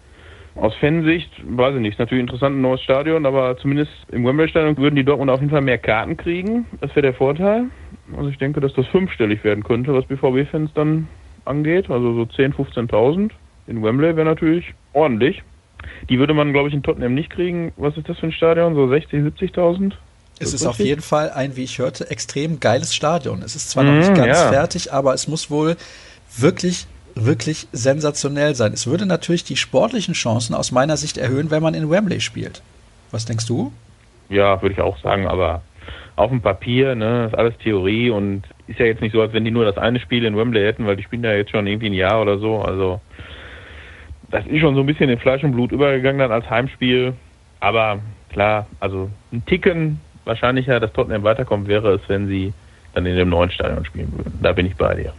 Aus 0.56 0.74
Fansicht, 0.76 1.30
weiß 1.44 1.76
ich 1.76 1.80
nicht, 1.80 1.92
ist 1.92 1.98
natürlich 1.98 2.22
interessant, 2.22 2.56
ein 2.56 2.60
neues 2.60 2.82
Stadion, 2.82 3.24
aber 3.24 3.56
zumindest 3.56 3.92
im 4.10 4.24
Wembley-Stadion 4.24 4.76
würden 4.78 4.96
die 4.96 5.04
Dortmund 5.04 5.30
auf 5.30 5.40
jeden 5.40 5.50
Fall 5.50 5.60
mehr 5.60 5.78
Karten 5.78 6.16
kriegen. 6.16 6.66
Das 6.80 6.90
wäre 6.90 7.02
der 7.02 7.14
Vorteil. 7.14 7.66
Also 8.16 8.28
ich 8.28 8.38
denke, 8.38 8.60
dass 8.60 8.74
das 8.74 8.86
fünfstellig 8.88 9.44
werden 9.44 9.62
könnte, 9.62 9.94
was 9.94 10.04
BVB-Fans 10.06 10.72
dann 10.74 11.06
angeht. 11.44 11.88
Also 11.88 12.14
so 12.14 12.22
10.000, 12.22 12.54
15.000. 12.54 13.30
In 13.68 13.82
Wembley 13.82 14.16
wäre 14.16 14.26
natürlich 14.26 14.74
ordentlich. 14.92 15.42
Die 16.08 16.18
würde 16.18 16.34
man, 16.34 16.52
glaube 16.52 16.68
ich, 16.68 16.74
in 16.74 16.82
Tottenham 16.82 17.14
nicht 17.14 17.30
kriegen. 17.30 17.72
Was 17.76 17.96
ist 17.96 18.08
das 18.08 18.18
für 18.18 18.26
ein 18.26 18.32
Stadion? 18.32 18.74
So 18.74 18.84
60.000, 18.84 19.32
70.000? 19.38 19.92
Es 20.42 20.54
ist, 20.54 20.66
auf 20.66 20.78
jeden 20.78 21.02
Fall 21.02 21.30
ein, 21.30 21.54
wie 21.56 21.64
ich 21.64 21.78
hörte, 21.78 22.10
extrem 22.10 22.60
geiles 22.60 22.94
Stadion. 22.94 23.42
Es 23.42 23.54
ist 23.54 23.70
zwar 23.70 23.84
noch 23.84 23.92
nicht 23.92 24.10
mhm, 24.10 24.14
ganz 24.14 24.38
ja. 24.38 24.48
fertig, 24.48 24.90
aber 24.90 25.12
es 25.12 25.28
muss 25.28 25.50
wohl 25.50 25.76
wirklich, 26.36 26.86
wirklich 27.14 27.68
sensationell 27.72 28.54
sein. 28.54 28.72
Es 28.72 28.86
würde 28.86 29.06
natürlich 29.06 29.44
die 29.44 29.56
sportlichen 29.56 30.14
Chancen 30.14 30.54
aus 30.54 30.72
meiner 30.72 30.96
Sicht 30.96 31.18
erhöhen, 31.18 31.50
wenn 31.50 31.62
man 31.62 31.74
in 31.74 31.90
Wembley 31.90 32.20
spielt. 32.20 32.62
Was 33.10 33.24
denkst 33.24 33.46
du? 33.46 33.72
Ja, 34.28 34.60
würde 34.62 34.74
ich 34.74 34.80
auch 34.80 34.98
sagen, 34.98 35.26
aber 35.26 35.62
auf 36.16 36.30
dem 36.30 36.40
Papier, 36.40 36.94
ne, 36.94 37.26
ist 37.26 37.34
alles 37.34 37.56
Theorie 37.58 38.10
und 38.10 38.42
ist 38.66 38.78
ja 38.78 38.86
jetzt 38.86 39.00
nicht 39.00 39.12
so, 39.12 39.20
als 39.20 39.32
wenn 39.32 39.44
die 39.44 39.50
nur 39.50 39.64
das 39.64 39.78
eine 39.78 39.98
Spiel 40.00 40.24
in 40.24 40.36
Wembley 40.36 40.62
hätten, 40.62 40.86
weil 40.86 40.96
die 40.96 41.02
spielen 41.02 41.24
ja 41.24 41.32
jetzt 41.32 41.50
schon 41.50 41.66
irgendwie 41.66 41.86
ein 41.86 41.94
Jahr 41.94 42.20
oder 42.20 42.38
so. 42.38 42.60
Also 42.60 43.00
das 44.30 44.46
ist 44.46 44.60
schon 44.60 44.74
so 44.74 44.80
ein 44.80 44.86
bisschen 44.86 45.10
in 45.10 45.18
Fleisch 45.18 45.42
und 45.42 45.52
Blut 45.52 45.72
übergegangen 45.72 46.20
dann 46.20 46.32
als 46.32 46.48
Heimspiel. 46.48 47.14
Aber 47.58 47.98
klar, 48.30 48.66
also 48.78 49.10
ein 49.32 49.44
Ticken 49.46 50.00
wahrscheinlicher, 50.24 50.78
dass 50.78 50.92
Tottenham 50.92 51.24
weiterkommt, 51.24 51.66
wäre 51.66 51.94
es, 51.94 52.00
wenn 52.08 52.28
sie 52.28 52.52
dann 52.94 53.06
in 53.06 53.16
dem 53.16 53.28
neuen 53.28 53.50
Stadion 53.50 53.84
spielen 53.84 54.12
würden. 54.16 54.38
Da 54.42 54.52
bin 54.52 54.66
ich 54.66 54.76
bei 54.76 54.94
dir. 54.94 55.12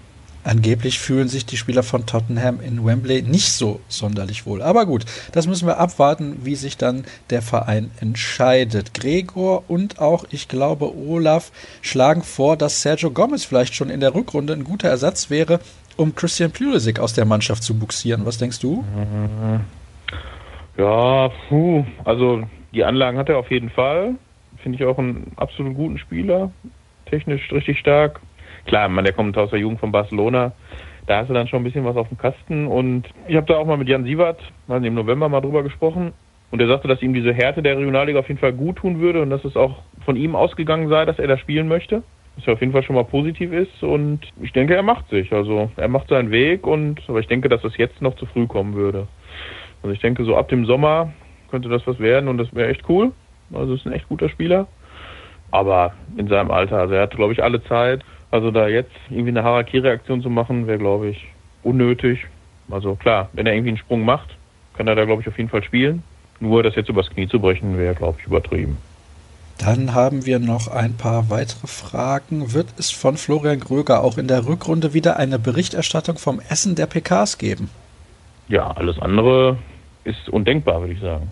Angeblich 0.44 1.00
fühlen 1.00 1.28
sich 1.28 1.46
die 1.46 1.58
Spieler 1.58 1.84
von 1.84 2.06
Tottenham 2.06 2.60
in 2.62 2.84
Wembley 2.84 3.22
nicht 3.22 3.52
so 3.52 3.80
sonderlich 3.88 4.46
wohl. 4.46 4.62
Aber 4.62 4.86
gut, 4.86 5.06
das 5.32 5.46
müssen 5.48 5.68
wir 5.68 5.78
abwarten, 5.78 6.40
wie 6.44 6.56
sich 6.56 6.78
dann 6.78 7.06
der 7.30 7.42
Verein 7.42 7.92
entscheidet. 8.00 8.94
Gregor 8.94 9.64
und 9.68 10.00
auch, 10.00 10.26
ich 10.32 10.48
glaube, 10.48 10.96
Olaf 10.96 11.52
schlagen 11.82 12.24
vor, 12.24 12.58
dass 12.58 12.82
Sergio 12.82 13.12
Gomez 13.12 13.46
vielleicht 13.46 13.76
schon 13.76 13.90
in 13.90 14.00
der 14.00 14.16
Rückrunde 14.16 14.54
ein 14.54 14.64
guter 14.64 14.90
Ersatz 14.90 15.30
wäre, 15.30 15.60
um 15.96 16.16
Christian 16.16 16.52
Pulisic 16.52 17.00
aus 17.00 17.14
der 17.14 17.26
Mannschaft 17.26 17.64
zu 17.64 17.78
buxieren. 17.78 18.26
Was 18.26 18.38
denkst 18.38 18.60
du? 18.60 18.84
Ja, 20.78 21.30
puh, 21.50 21.86
also 22.04 22.44
die 22.74 22.84
Anlagen 22.84 23.18
hat 23.18 23.30
er 23.30 23.38
auf 23.38 23.52
jeden 23.52 23.70
Fall. 23.70 24.16
Finde 24.64 24.78
ich 24.78 24.86
auch 24.86 24.98
einen 24.98 25.34
absolut 25.36 25.76
guten 25.76 25.98
Spieler. 25.98 26.52
Technisch 27.06 27.52
richtig 27.52 27.80
stark. 27.80 28.22
Klar, 28.66 28.90
man, 28.90 29.04
der 29.04 29.14
kommt 29.14 29.38
aus 29.38 29.50
der 29.50 29.60
Jugend 29.60 29.80
von 29.80 29.92
Barcelona. 29.92 30.54
Da 31.08 31.18
hast 31.18 31.30
du 31.30 31.34
dann 31.34 31.48
schon 31.48 31.62
ein 31.62 31.64
bisschen 31.64 31.86
was 31.86 31.96
auf 31.96 32.10
dem 32.10 32.18
Kasten. 32.18 32.68
Und 32.68 33.08
ich 33.28 33.36
habe 33.36 33.48
da 33.48 33.58
auch 33.58 33.66
mal 33.66 33.78
mit 33.78 33.90
Jan 33.90 34.04
Sievert 34.04 34.40
mal 34.68 34.84
im 34.84 34.94
November 34.94 35.30
mal 35.30 35.42
drüber 35.42 35.64
gesprochen. 35.64 36.14
Und 36.52 36.62
er 36.62 36.68
sagte, 36.68 36.88
dass 36.88 37.02
ihm 37.02 37.14
diese 37.14 37.34
Härte 37.34 37.64
der 37.64 37.78
Regionalliga 37.78 38.20
auf 38.20 38.28
jeden 38.28 38.40
Fall 38.40 38.54
gut 38.54 38.78
tun 38.78 39.00
würde 39.00 39.22
und 39.22 39.30
dass 39.30 39.44
es 39.46 39.56
auch 39.56 39.80
von 40.06 40.16
ihm 40.16 40.36
ausgegangen 40.36 40.90
sei, 40.90 41.06
dass 41.06 41.18
er 41.18 41.28
da 41.28 41.38
spielen 41.38 41.68
möchte. 41.68 42.04
Was 42.36 42.46
ja 42.46 42.54
auf 42.54 42.60
jeden 42.60 42.74
Fall 42.74 42.84
schon 42.84 42.96
mal 42.96 43.06
positiv 43.06 43.52
ist. 43.52 43.82
Und 43.84 44.20
ich 44.42 44.52
denke, 44.52 44.76
er 44.76 44.84
macht 44.84 45.10
sich. 45.10 45.32
Also 45.32 45.72
er 45.78 45.88
macht 45.88 46.10
seinen 46.10 46.32
Weg 46.32 46.68
und 46.68 47.02
aber 47.08 47.20
ich 47.20 47.28
denke, 47.28 47.50
dass 47.50 47.64
es 47.64 47.78
jetzt 47.78 48.02
noch 48.02 48.16
zu 48.16 48.26
früh 48.26 48.48
kommen 48.48 48.76
würde. 48.76 49.08
Also 49.82 49.94
ich 49.94 50.02
denke, 50.02 50.24
so 50.26 50.36
ab 50.36 50.50
dem 50.50 50.66
Sommer 50.66 51.14
könnte 51.50 51.70
das 51.70 51.86
was 51.88 52.00
werden 52.00 52.28
und 52.30 52.38
das 52.38 52.54
wäre 52.54 52.70
echt 52.70 52.88
cool. 52.90 53.12
Also 53.54 53.74
ist 53.74 53.86
ein 53.86 53.94
echt 53.94 54.08
guter 54.08 54.30
Spieler. 54.30 54.68
Aber 55.52 55.94
in 56.18 56.28
seinem 56.28 56.52
Alter, 56.52 56.80
also 56.80 56.94
er 56.94 57.04
hat, 57.04 57.16
glaube 57.16 57.34
ich, 57.34 57.44
alle 57.44 57.64
Zeit. 57.64 58.04
Also 58.32 58.50
da 58.50 58.68
jetzt 58.68 58.92
irgendwie 59.10 59.30
eine 59.30 59.44
Harakiri-Aktion 59.44 60.22
zu 60.22 60.30
machen, 60.30 60.66
wäre, 60.66 60.78
glaube 60.78 61.10
ich, 61.10 61.28
unnötig. 61.64 62.26
Also 62.70 62.96
klar, 62.96 63.30
wenn 63.34 63.46
er 63.46 63.54
irgendwie 63.54 63.72
einen 63.72 63.78
Sprung 63.78 64.04
macht, 64.04 64.30
kann 64.76 64.88
er 64.88 64.96
da, 64.96 65.06
glaube 65.06 65.22
ich, 65.22 65.28
auf 65.28 65.38
jeden 65.38 65.50
Fall 65.50 65.64
spielen. 65.64 66.02
Nur 66.40 66.64
das 66.64 66.76
jetzt 66.76 66.90
übers 66.90 67.10
Knie 67.10 67.28
zu 67.28 67.40
brechen, 67.40 67.78
wäre, 67.78 67.94
glaube 67.94 68.18
ich, 68.20 68.26
übertrieben. 68.26 68.78
Dann 69.58 69.94
haben 69.94 70.26
wir 70.26 70.40
noch 70.40 70.70
ein 70.70 70.96
paar 70.96 71.30
weitere 71.30 71.68
Fragen. 71.68 72.54
Wird 72.54 72.68
es 72.80 72.90
von 72.90 73.18
Florian 73.18 73.60
Gröger 73.60 74.04
auch 74.04 74.18
in 74.18 74.28
der 74.28 74.48
Rückrunde 74.48 74.94
wieder 74.94 75.18
eine 75.18 75.38
Berichterstattung 75.38 76.18
vom 76.18 76.40
Essen 76.50 76.74
der 76.74 76.88
PKs 76.88 77.38
geben? 77.38 77.70
Ja, 78.48 78.72
alles 78.72 79.00
andere 79.00 79.58
ist 80.04 80.30
undenkbar, 80.30 80.82
würde 80.82 80.94
ich 80.94 81.00
sagen. 81.00 81.30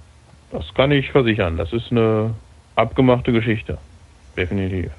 Das 0.51 0.65
kann 0.75 0.91
ich 0.91 1.11
versichern. 1.11 1.57
Das 1.57 1.73
ist 1.73 1.91
eine 1.91 2.35
abgemachte 2.75 3.31
Geschichte. 3.31 3.77
Definitiv. 4.37 4.91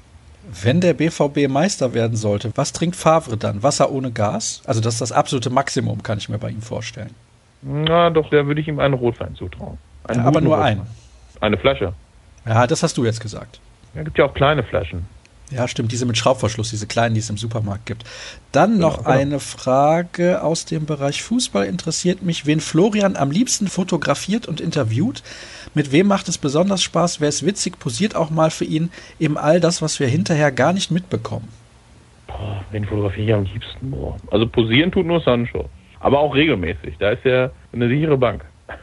Wenn 0.63 0.81
der 0.81 0.93
BVB 0.93 1.47
Meister 1.47 1.93
werden 1.93 2.17
sollte, 2.17 2.51
was 2.55 2.73
trinkt 2.73 2.95
Favre 2.95 3.37
dann? 3.37 3.63
Wasser 3.63 3.91
ohne 3.91 4.11
Gas? 4.11 4.61
Also 4.65 4.81
das 4.81 4.95
ist 4.95 5.01
das 5.01 5.11
absolute 5.11 5.49
Maximum, 5.49 6.03
kann 6.03 6.17
ich 6.17 6.29
mir 6.29 6.39
bei 6.39 6.49
ihm 6.49 6.61
vorstellen. 6.61 7.13
Na 7.61 8.09
doch, 8.09 8.29
da 8.29 8.45
würde 8.47 8.59
ich 8.59 8.67
ihm 8.67 8.79
einen 8.79 8.95
Rotwein 8.95 9.35
zutrauen. 9.35 9.77
Einen 10.03 10.21
ja, 10.21 10.25
aber 10.25 10.41
nur 10.41 10.55
Rotwein. 10.55 10.79
einen. 10.79 10.87
Eine 11.41 11.57
Flasche. 11.57 11.93
Ja, 12.45 12.65
das 12.65 12.81
hast 12.81 12.97
du 12.97 13.05
jetzt 13.05 13.21
gesagt. 13.21 13.59
Ja, 13.93 14.03
gibt 14.03 14.17
ja 14.17 14.25
auch 14.25 14.33
kleine 14.33 14.63
Flaschen. 14.63 15.05
Ja, 15.51 15.67
stimmt, 15.67 15.91
diese 15.91 16.05
mit 16.05 16.17
Schraubverschluss, 16.17 16.69
diese 16.69 16.87
kleinen, 16.87 17.13
die 17.13 17.19
es 17.19 17.29
im 17.29 17.37
Supermarkt 17.37 17.85
gibt. 17.85 18.05
Dann 18.53 18.77
noch 18.77 18.99
genau, 18.99 19.09
eine 19.09 19.39
Frage 19.39 20.41
aus 20.43 20.65
dem 20.65 20.85
Bereich 20.85 21.21
Fußball 21.23 21.65
interessiert 21.65 22.21
mich, 22.21 22.45
wen 22.45 22.61
Florian 22.61 23.17
am 23.17 23.31
liebsten 23.31 23.67
fotografiert 23.67 24.47
und 24.47 24.61
interviewt. 24.61 25.23
Mit 25.73 25.91
wem 25.91 26.07
macht 26.07 26.29
es 26.29 26.37
besonders 26.37 26.81
Spaß? 26.83 27.19
Wer 27.19 27.29
ist 27.29 27.45
witzig? 27.45 27.79
Posiert 27.79 28.15
auch 28.15 28.29
mal 28.29 28.49
für 28.49 28.65
ihn 28.65 28.91
eben 29.19 29.37
all 29.37 29.59
das, 29.59 29.81
was 29.81 29.99
wir 29.99 30.07
hinterher 30.07 30.51
gar 30.51 30.71
nicht 30.71 30.89
mitbekommen. 30.89 31.49
Boah, 32.27 32.63
wen 32.71 32.85
fotografiere 32.85 33.27
ich 33.27 33.33
am 33.33 33.43
liebsten? 33.43 33.91
Boah. 33.91 34.17
Also 34.31 34.47
posieren 34.47 34.91
tut 34.91 35.05
nur 35.05 35.19
Sancho. 35.21 35.69
Aber 35.99 36.19
auch 36.19 36.33
regelmäßig. 36.33 36.95
Da 36.97 37.11
ist 37.11 37.25
er 37.25 37.51
eine 37.73 37.89
sichere 37.89 38.17
Bank. 38.17 38.45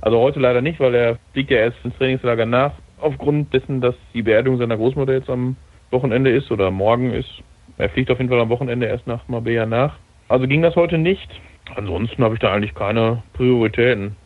Also 0.00 0.18
heute 0.18 0.40
leider 0.40 0.60
nicht, 0.60 0.80
weil 0.80 0.94
er 0.94 1.18
fliegt 1.32 1.50
ja 1.50 1.58
erst 1.58 1.76
ins 1.84 1.96
Trainingslager 1.96 2.44
nach 2.44 2.72
aufgrund 3.04 3.52
dessen, 3.52 3.80
dass 3.80 3.94
die 4.12 4.22
Beerdigung 4.22 4.58
seiner 4.58 4.76
Großmutter 4.76 5.12
jetzt 5.12 5.30
am 5.30 5.56
Wochenende 5.90 6.30
ist 6.30 6.50
oder 6.50 6.70
morgen 6.70 7.12
ist. 7.12 7.30
Er 7.78 7.88
fliegt 7.88 8.10
auf 8.10 8.18
jeden 8.18 8.30
Fall 8.30 8.40
am 8.40 8.48
Wochenende 8.48 8.86
erst 8.86 9.06
nach 9.06 9.26
Marbella 9.28 9.66
nach. 9.66 9.96
Also 10.28 10.46
ging 10.46 10.62
das 10.62 10.74
heute 10.76 10.98
nicht. 10.98 11.28
Ansonsten 11.76 12.22
habe 12.22 12.34
ich 12.34 12.40
da 12.40 12.52
eigentlich 12.52 12.74
keine 12.74 13.22
Prioritäten. 13.32 14.16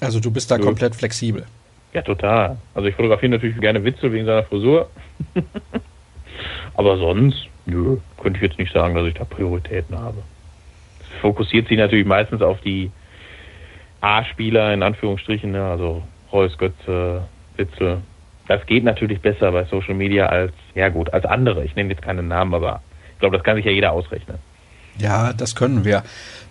Also 0.00 0.20
du 0.20 0.30
bist 0.30 0.50
da 0.50 0.58
Nö. 0.58 0.64
komplett 0.64 0.94
flexibel. 0.94 1.44
Ja, 1.92 2.02
total. 2.02 2.58
Also 2.74 2.88
ich 2.88 2.94
fotografiere 2.94 3.32
natürlich 3.32 3.58
gerne 3.60 3.82
Witzel 3.84 4.12
wegen 4.12 4.26
seiner 4.26 4.42
Frisur. 4.44 4.90
Aber 6.74 6.98
sonst, 6.98 7.48
nö, 7.64 7.96
könnte 8.20 8.38
ich 8.38 8.42
jetzt 8.42 8.58
nicht 8.58 8.72
sagen, 8.72 8.94
dass 8.94 9.06
ich 9.06 9.14
da 9.14 9.24
Prioritäten 9.24 9.98
habe. 9.98 10.18
Es 11.00 11.20
fokussiert 11.20 11.68
sich 11.68 11.78
natürlich 11.78 12.06
meistens 12.06 12.42
auf 12.42 12.60
die 12.60 12.90
A-Spieler 14.02 14.74
in 14.74 14.82
Anführungsstrichen, 14.82 15.52
ne? 15.52 15.64
also 15.64 16.02
Reus, 16.32 16.58
Götze, 16.58 17.26
Witzel, 17.56 18.02
das 18.48 18.64
geht 18.66 18.84
natürlich 18.84 19.20
besser 19.20 19.52
bei 19.52 19.64
Social 19.64 19.94
Media 19.94 20.26
als, 20.26 20.52
ja 20.74 20.88
gut, 20.88 21.12
als 21.12 21.24
andere. 21.24 21.64
Ich 21.64 21.74
nenne 21.74 21.90
jetzt 21.90 22.02
keinen 22.02 22.28
Namen, 22.28 22.54
aber 22.54 22.80
ich 23.12 23.18
glaube, 23.18 23.36
das 23.36 23.44
kann 23.44 23.56
sich 23.56 23.64
ja 23.64 23.72
jeder 23.72 23.92
ausrechnen. 23.92 24.38
Ja, 24.98 25.32
das 25.32 25.54
können 25.54 25.84
wir. 25.84 26.02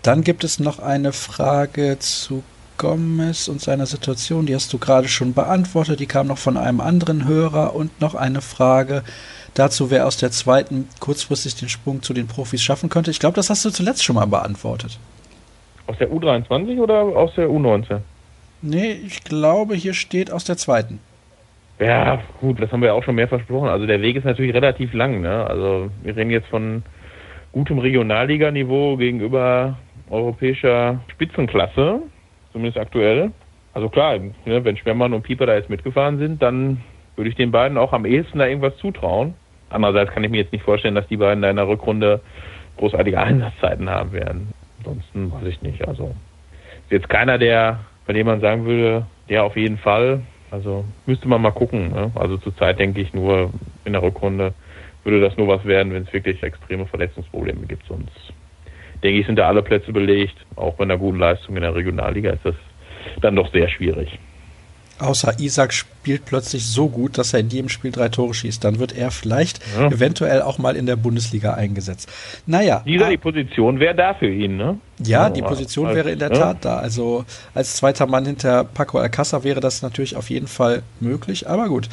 Dann 0.01 0.23
gibt 0.23 0.43
es 0.43 0.59
noch 0.59 0.79
eine 0.79 1.13
Frage 1.13 1.97
zu 1.99 2.43
Gomez 2.77 3.47
und 3.47 3.61
seiner 3.61 3.85
Situation, 3.85 4.45
die 4.45 4.53
hast 4.53 4.71
du 4.73 4.77
gerade 4.77 5.07
schon 5.07 5.33
beantwortet. 5.33 5.99
Die 5.99 6.05
kam 6.05 6.27
noch 6.27 6.37
von 6.37 6.57
einem 6.57 6.81
anderen 6.81 7.25
Hörer 7.25 7.75
und 7.75 8.01
noch 8.01 8.15
eine 8.15 8.41
Frage 8.41 9.03
dazu, 9.53 9.89
wer 9.89 10.05
aus 10.05 10.17
der 10.17 10.31
zweiten 10.31 10.87
kurzfristig 10.99 11.55
den 11.55 11.69
Sprung 11.69 12.01
zu 12.01 12.13
den 12.13 12.27
Profis 12.27 12.61
schaffen 12.61 12.89
könnte. 12.89 13.11
Ich 13.11 13.19
glaube, 13.19 13.35
das 13.35 13.49
hast 13.49 13.63
du 13.65 13.69
zuletzt 13.69 14.03
schon 14.03 14.15
mal 14.15 14.27
beantwortet. 14.27 14.99
Aus 15.87 15.97
der 15.97 16.09
U23 16.11 16.79
oder 16.79 17.01
aus 17.01 17.33
der 17.35 17.47
U19? 17.47 17.99
Nee, 18.61 18.91
ich 18.91 19.23
glaube, 19.23 19.75
hier 19.75 19.93
steht 19.93 20.31
aus 20.31 20.43
der 20.43 20.57
zweiten. 20.57 20.99
Ja, 21.79 22.21
gut, 22.39 22.61
das 22.61 22.71
haben 22.71 22.81
wir 22.81 22.93
auch 22.93 23.03
schon 23.03 23.15
mehr 23.15 23.27
versprochen. 23.27 23.67
Also 23.67 23.85
der 23.85 24.01
Weg 24.01 24.15
ist 24.15 24.23
natürlich 24.23 24.53
relativ 24.53 24.93
lang. 24.93 25.21
Ne? 25.21 25.45
Also 25.45 25.89
wir 26.03 26.15
reden 26.15 26.29
jetzt 26.29 26.47
von 26.47 26.83
gutem 27.51 27.79
Regionalliganiveau 27.79 28.97
gegenüber 28.97 29.77
europäischer 30.09 31.01
Spitzenklasse, 31.11 32.01
zumindest 32.51 32.77
aktuell. 32.77 33.31
Also 33.73 33.89
klar, 33.89 34.17
ne, 34.45 34.63
wenn 34.63 34.77
Schwemmmann 34.77 35.13
und 35.13 35.23
Pieper 35.23 35.45
da 35.45 35.55
jetzt 35.55 35.69
mitgefahren 35.69 36.17
sind, 36.17 36.41
dann 36.41 36.81
würde 37.15 37.29
ich 37.29 37.35
den 37.35 37.51
beiden 37.51 37.77
auch 37.77 37.91
am 37.91 38.05
ehesten 38.05 38.39
da 38.39 38.47
irgendwas 38.47 38.77
zutrauen. 38.77 39.33
Andererseits 39.69 40.11
kann 40.11 40.23
ich 40.23 40.29
mir 40.29 40.37
jetzt 40.41 40.53
nicht 40.53 40.63
vorstellen, 40.63 40.95
dass 40.95 41.07
die 41.07 41.17
beiden 41.17 41.41
da 41.41 41.49
in 41.49 41.57
der 41.57 41.67
Rückrunde 41.67 42.21
großartige 42.77 43.19
Einsatzzeiten 43.19 43.89
haben 43.89 44.13
werden. 44.13 44.53
Ansonsten 44.79 45.31
weiß 45.31 45.47
ich 45.47 45.61
nicht. 45.61 45.85
Also 45.87 46.15
ist 46.83 46.91
jetzt 46.91 47.09
keiner, 47.09 47.37
der, 47.37 47.79
bei 48.05 48.13
dem 48.13 48.27
man 48.27 48.41
sagen 48.41 48.65
würde, 48.65 49.05
der 49.29 49.43
auf 49.43 49.57
jeden 49.57 49.77
Fall. 49.77 50.21
Also 50.51 50.85
müsste 51.05 51.27
man 51.27 51.41
mal 51.41 51.51
gucken. 51.51 51.91
Ne? 51.91 52.11
Also 52.15 52.37
zurzeit 52.37 52.79
denke 52.79 53.01
ich 53.01 53.13
nur 53.13 53.51
in 53.83 53.93
der 53.93 54.01
Rückrunde 54.01 54.53
würde 55.05 55.21
das 55.21 55.37
nur 55.37 55.47
was 55.47 55.63
werden, 55.65 55.93
wenn 55.93 56.03
es 56.03 56.11
wirklich 56.11 56.41
extreme 56.43 56.85
Verletzungsprobleme 56.87 57.65
gibt. 57.67 57.87
Sonst 57.87 58.11
denke 59.03 59.19
ich, 59.19 59.25
sind 59.25 59.37
da 59.37 59.47
alle 59.47 59.61
Plätze 59.61 59.93
belegt. 59.93 60.35
Auch 60.55 60.73
bei 60.73 60.83
einer 60.83 60.97
guten 60.97 61.19
Leistung 61.19 61.55
in 61.55 61.61
der 61.61 61.75
Regionalliga 61.75 62.31
ist 62.31 62.43
das 62.43 62.55
dann 63.21 63.35
doch 63.35 63.51
sehr 63.51 63.69
schwierig. 63.69 64.19
Außer 64.99 65.39
Isaac 65.39 65.73
spielt 66.05 66.25
plötzlich 66.25 66.67
so 66.67 66.87
gut, 66.87 67.17
dass 67.17 67.33
er 67.33 67.39
in 67.39 67.49
jedem 67.49 67.67
Spiel 67.67 67.91
drei 67.91 68.09
Tore 68.09 68.35
schießt. 68.35 68.63
Dann 68.63 68.77
wird 68.77 68.95
er 68.95 69.09
vielleicht 69.09 69.59
ja. 69.75 69.87
eventuell 69.87 70.43
auch 70.43 70.59
mal 70.59 70.75
in 70.75 70.85
der 70.85 70.97
Bundesliga 70.97 71.55
eingesetzt. 71.55 72.07
Naja. 72.45 72.83
Dieser, 72.85 73.09
die 73.09 73.17
Position 73.17 73.79
wäre 73.79 73.95
da 73.95 74.13
für 74.13 74.31
ihn, 74.31 74.55
ne? 74.55 74.77
Ja, 75.03 75.29
die 75.29 75.41
Position 75.41 75.93
wäre 75.93 76.11
in 76.11 76.19
der 76.19 76.31
Tat 76.31 76.63
da. 76.63 76.77
Also 76.77 77.25
als 77.53 77.75
zweiter 77.75 78.05
Mann 78.05 78.25
hinter 78.25 78.63
Paco 78.63 78.99
Alcázar 78.99 79.43
wäre 79.43 79.59
das 79.59 79.81
natürlich 79.81 80.15
auf 80.15 80.29
jeden 80.29 80.47
Fall 80.47 80.83
möglich. 80.99 81.49
Aber 81.49 81.67
gut, 81.67 81.89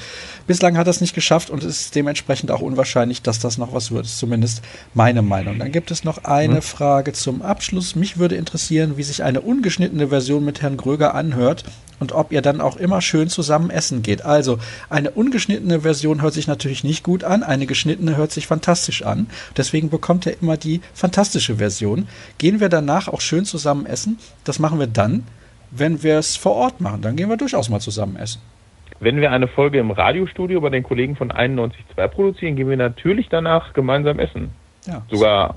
bislang 0.47 0.77
hat 0.77 0.87
er 0.87 0.91
es 0.91 1.01
nicht 1.01 1.15
geschafft 1.15 1.51
und 1.51 1.65
es 1.65 1.81
ist 1.81 1.97
dementsprechend 1.97 2.51
auch 2.51 2.61
unwahrscheinlich, 2.61 3.23
dass 3.23 3.41
das 3.41 3.59
noch 3.59 3.73
was 3.73 3.91
wird. 3.91 4.07
Zumindest 4.07 4.63
meine 4.95 5.23
Meinung. 5.23 5.59
Dann 5.59 5.73
gibt 5.73 5.91
es 5.91 6.05
noch 6.05 6.25
eine 6.25 6.57
hm. 6.57 6.63
Frage 6.63 7.13
zum 7.13 7.43
Abschluss. 7.43 7.97
Mich 7.97 8.19
würde 8.19 8.37
interessieren, 8.37 8.97
wie 8.97 9.03
sich 9.03 9.25
eine 9.25 9.41
ungeschnittene 9.41 10.09
Version 10.09 10.45
mit 10.45 10.63
Herrn 10.63 10.77
Gröger 10.77 11.15
anhört 11.15 11.65
und 12.03 12.11
ob 12.11 12.33
ihr 12.33 12.43
dann 12.43 12.61
auch 12.61 12.77
immer 12.77 13.01
schön 13.01 13.29
zusammen 13.29 13.71
essen 13.71 14.02
geht. 14.03 14.25
Also 14.25 14.59
eine 14.91 15.11
ungeschnittene 15.11 15.81
Version 15.81 16.23
hört 16.23 16.35
sich 16.35 16.47
natürlich 16.47 16.85
nicht 16.85 17.03
gut 17.03 17.25
an, 17.25 17.43
eine 17.43 17.67
geschnittene 17.67 18.17
hört 18.17 18.33
sich 18.33 18.47
fantastisch 18.47 19.03
an. 19.03 19.29
Deswegen 19.57 19.91
bekommt 19.91 20.27
er 20.27 20.41
immer 20.41 20.57
die 20.57 20.81
fantastische 20.95 21.57
Version. 21.57 22.07
Gehen 22.39 22.61
wir 22.61 22.69
danach 22.69 22.93
danach 22.93 23.09
auch 23.09 23.21
schön 23.21 23.45
zusammen 23.45 23.87
essen. 23.87 24.19
Das 24.45 24.59
machen 24.59 24.79
wir 24.79 24.87
dann, 24.87 25.25
wenn 25.71 26.03
wir 26.03 26.19
es 26.19 26.37
vor 26.37 26.55
Ort 26.55 26.81
machen. 26.81 27.03
Dann 27.03 27.17
gehen 27.17 27.29
wir 27.29 27.37
durchaus 27.37 27.69
mal 27.69 27.81
zusammen 27.81 28.17
essen. 28.17 28.41
Wenn 29.01 29.21
wir 29.21 29.33
eine 29.33 29.49
Folge 29.49 29.79
im 29.79 29.91
Radiostudio 29.91 30.61
bei 30.61 30.71
den 30.71 30.83
Kollegen 30.83 31.17
von 31.17 31.33
91.2 31.33 32.09
produzieren, 32.09 32.57
gehen 32.57 32.69
wir 32.69 32.77
natürlich 32.77 33.29
danach 33.29 33.73
gemeinsam 33.73 34.19
essen. 34.19 34.51
Ja. 34.87 35.03
Sogar 35.11 35.57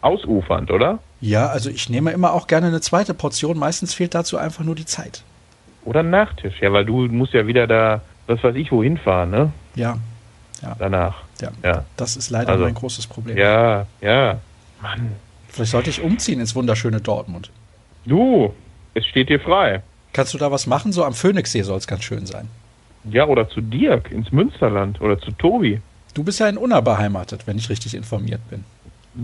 ausufernd, 0.00 0.70
oder? 0.70 0.98
Ja, 1.20 1.46
also 1.46 1.70
ich 1.70 1.88
nehme 1.88 2.12
immer 2.12 2.32
auch 2.34 2.46
gerne 2.46 2.66
eine 2.66 2.80
zweite 2.80 3.14
Portion. 3.14 3.58
Meistens 3.58 3.94
fehlt 3.94 4.14
dazu 4.14 4.36
einfach 4.36 4.64
nur 4.64 4.74
die 4.74 4.84
Zeit. 4.84 5.24
Oder 5.84 6.00
ein 6.00 6.10
Nachtisch, 6.10 6.60
ja, 6.60 6.72
weil 6.72 6.84
du 6.84 7.06
musst 7.08 7.34
ja 7.34 7.46
wieder 7.46 7.66
da, 7.66 8.00
was 8.26 8.42
weiß 8.42 8.56
ich, 8.56 8.72
wohin 8.72 8.96
fahren, 8.96 9.30
ne? 9.30 9.52
Ja. 9.74 9.98
ja. 10.62 10.76
Danach. 10.78 11.22
Ja. 11.40 11.50
ja. 11.62 11.84
Das 11.96 12.16
ist 12.16 12.30
leider 12.30 12.50
also, 12.50 12.64
ein 12.64 12.74
großes 12.74 13.06
Problem. 13.06 13.36
Ja, 13.36 13.86
ja. 14.00 14.38
Mann. 14.80 15.12
Vielleicht 15.48 15.72
sollte 15.72 15.90
ich 15.90 16.02
umziehen 16.02 16.40
ins 16.40 16.54
wunderschöne 16.54 17.00
Dortmund. 17.00 17.50
Du, 18.06 18.52
es 18.94 19.06
steht 19.06 19.28
dir 19.28 19.40
frei. 19.40 19.82
Kannst 20.12 20.34
du 20.34 20.38
da 20.38 20.50
was 20.50 20.66
machen? 20.66 20.92
So 20.92 21.04
am 21.04 21.14
Phoenixsee 21.14 21.62
soll 21.62 21.78
es 21.78 21.86
ganz 21.86 22.04
schön 22.04 22.26
sein. 22.26 22.48
Ja, 23.04 23.26
oder 23.26 23.48
zu 23.48 23.60
Dirk 23.60 24.10
ins 24.10 24.32
Münsterland 24.32 25.00
oder 25.00 25.18
zu 25.18 25.30
Tobi. 25.32 25.80
Du 26.14 26.24
bist 26.24 26.40
ja 26.40 26.48
in 26.48 26.56
Unna 26.56 26.80
beheimatet, 26.80 27.46
wenn 27.46 27.58
ich 27.58 27.68
richtig 27.68 27.94
informiert 27.94 28.40
bin. 28.48 28.64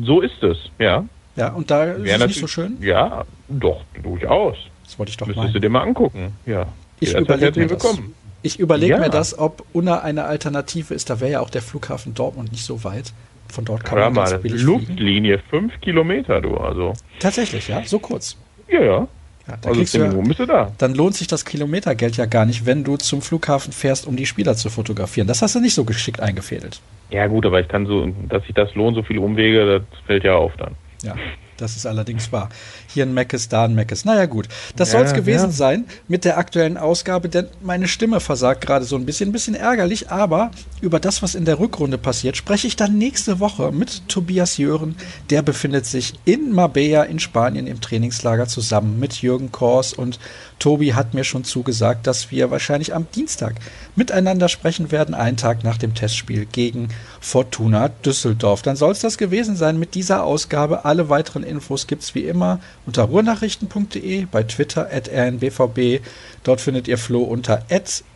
So 0.05 0.21
ist 0.21 0.43
es, 0.43 0.59
ja. 0.79 1.05
Ja, 1.37 1.49
und 1.53 1.71
da 1.71 1.85
ist 1.85 2.11
es 2.11 2.27
nicht 2.27 2.41
so 2.41 2.47
schön? 2.47 2.77
Ja, 2.81 3.25
doch, 3.49 3.83
durchaus. 4.03 4.57
Das 4.91 4.99
wollte 4.99 5.11
ich 5.11 5.17
doch 5.17 5.29
Müsstest 5.29 5.45
meinen. 5.45 5.53
du 5.53 5.61
dir 5.61 5.71
mal 5.71 5.83
angucken, 5.83 6.33
ja. 6.47 6.67
Ich 6.99 7.15
überlege 7.15 7.61
mir 7.61 7.69
das. 7.69 7.99
Ich 8.43 8.59
überlege 8.59 8.95
ja. 8.95 8.99
mir 8.99 9.09
das, 9.09 9.39
ob 9.39 9.65
Unna 9.73 10.01
eine 10.01 10.25
Alternative 10.25 10.93
ist. 10.95 11.11
Da 11.11 11.21
wäre 11.21 11.31
ja 11.31 11.41
auch 11.41 11.51
der 11.51 11.63
Flughafen 11.63 12.13
Dortmund 12.15 12.51
nicht 12.51 12.65
so 12.65 12.83
weit. 12.83 13.13
Von 13.49 13.65
dort 13.65 13.85
kann 13.85 13.99
man 13.99 14.15
ganz 14.15 14.43
billig 14.43 14.63
Luftlinie, 14.63 15.39
fliegen. 15.39 15.49
fünf 15.49 15.81
Kilometer, 15.81 16.41
du, 16.41 16.57
also. 16.57 16.95
Tatsächlich, 17.21 17.69
ja, 17.69 17.85
so 17.85 18.01
kurz. 18.01 18.37
Ja, 18.69 18.83
ja. 18.83 19.09
Ja, 19.47 19.57
dann, 19.63 19.79
also 19.79 19.99
du, 19.99 20.23
bist 20.23 20.41
du 20.41 20.47
da. 20.47 20.73
dann 20.79 20.95
lohnt 20.95 21.15
sich 21.15 21.27
das 21.27 21.45
Kilometergeld 21.45 22.17
ja 22.17 22.27
gar 22.27 22.47
nicht, 22.47 22.67
wenn 22.67 22.85
du 22.85 22.97
zum 22.97 23.23
Flughafen 23.23 23.73
fährst, 23.73 24.07
um 24.07 24.17
die 24.17 24.27
Spieler 24.27 24.57
zu 24.57 24.71
fotografieren. 24.71 25.27
Das 25.27 25.43
hast 25.43 25.55
du 25.55 25.61
nicht 25.61 25.75
so 25.75 25.85
geschickt 25.85 26.21
eingefädelt. 26.21 26.81
Ja 27.11 27.27
gut, 27.29 27.47
aber 27.47 27.61
ich 27.61 27.69
kann 27.69 27.87
so, 27.87 28.13
dass 28.29 28.45
sich 28.45 28.55
das 28.55 28.75
lohnt, 28.75 28.97
so 28.97 29.03
viele 29.03 29.21
Umwege, 29.21 29.81
das 29.81 30.01
fällt 30.07 30.25
ja 30.25 30.35
auf 30.35 30.53
dann. 30.57 30.75
Ja, 31.03 31.15
das 31.61 31.77
ist 31.77 31.87
allerdings 31.87 32.33
wahr. 32.33 32.49
Hier 32.89 33.05
ein 33.05 33.15
Meckes, 33.15 33.49
da 33.49 33.65
ein 33.65 33.75
Meckes. 33.75 34.05
Naja, 34.05 34.27
gut. 34.27 34.49
Das 34.77 34.93
ja, 34.93 34.99
soll 34.99 35.07
es 35.07 35.15
gewesen 35.15 35.51
ja. 35.51 35.53
sein 35.53 35.85
mit 36.09 36.25
der 36.25 36.39
aktuellen 36.39 36.77
Ausgabe, 36.77 37.29
denn 37.29 37.47
meine 37.63 37.89
Stimme 37.89 38.21
versagt 38.21 38.61
gerade 38.63 38.85
so 38.85 38.97
ein 38.97 39.07
bisschen. 39.07 39.31
Ein 39.31 39.33
bisschen 39.33 39.55
ärgerlich, 39.55 40.11
aber 40.11 40.51
über 40.81 40.99
das, 40.99 41.23
was 41.23 41.35
in 41.35 41.45
der 41.45 41.59
Rückrunde 41.59 41.99
passiert, 41.99 42.37
spreche 42.37 42.67
ich 42.67 42.77
dann 42.77 42.99
nächste 42.99 43.39
Woche 43.39 43.71
mit 43.71 44.09
Tobias 44.09 44.57
Jören. 44.57 44.97
Der 45.29 45.43
befindet 45.43 45.87
sich 45.87 46.15
in 46.25 46.53
Marbella 46.53 47.05
in 47.05 47.19
Spanien 47.19 47.67
im 47.67 47.81
Trainingslager 47.81 48.47
zusammen 48.47 48.99
mit 48.99 49.23
Jürgen 49.23 49.53
Kors 49.53 49.93
und 49.93 50.19
Tobi 50.59 50.95
hat 50.95 51.15
mir 51.15 51.25
schon 51.25 51.45
zugesagt, 51.45 52.07
dass 52.07 52.31
wir 52.31 52.51
wahrscheinlich 52.51 52.95
am 52.95 53.07
Dienstag 53.15 53.57
miteinander 54.01 54.49
sprechen 54.49 54.91
werden, 54.91 55.15
einen 55.15 55.37
Tag 55.37 55.63
nach 55.63 55.77
dem 55.77 55.95
Testspiel 55.95 56.47
gegen 56.47 56.89
Fortuna 57.21 57.91
Düsseldorf. 57.91 58.63
Dann 58.63 58.77
soll 58.77 58.93
es 58.93 59.01
das 59.01 59.19
gewesen 59.19 59.57
sein 59.57 59.79
mit 59.79 59.95
dieser 59.95 60.25
Ausgabe. 60.25 60.87
Alle 60.87 61.11
weiteren 61.11 61.43
Infos 61.43 61.87
gibt 61.87 62.03
es 62.03 62.15
wie 62.15 62.25
immer 62.25 62.61
unter 62.87 63.03
ruhrnachrichten.de, 63.03 64.25
bei 64.25 64.43
Twitter 64.43 64.89
at 64.91 65.11
rnbvb. 65.11 66.01
Dort 66.45 66.63
findet 66.63 66.89
ihr 66.89 66.97
Flo 66.97 67.25
unter 67.25 67.63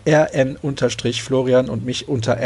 rn-florian 0.07 1.69
und 1.69 1.85
mich 1.85 2.09
unter 2.09 2.39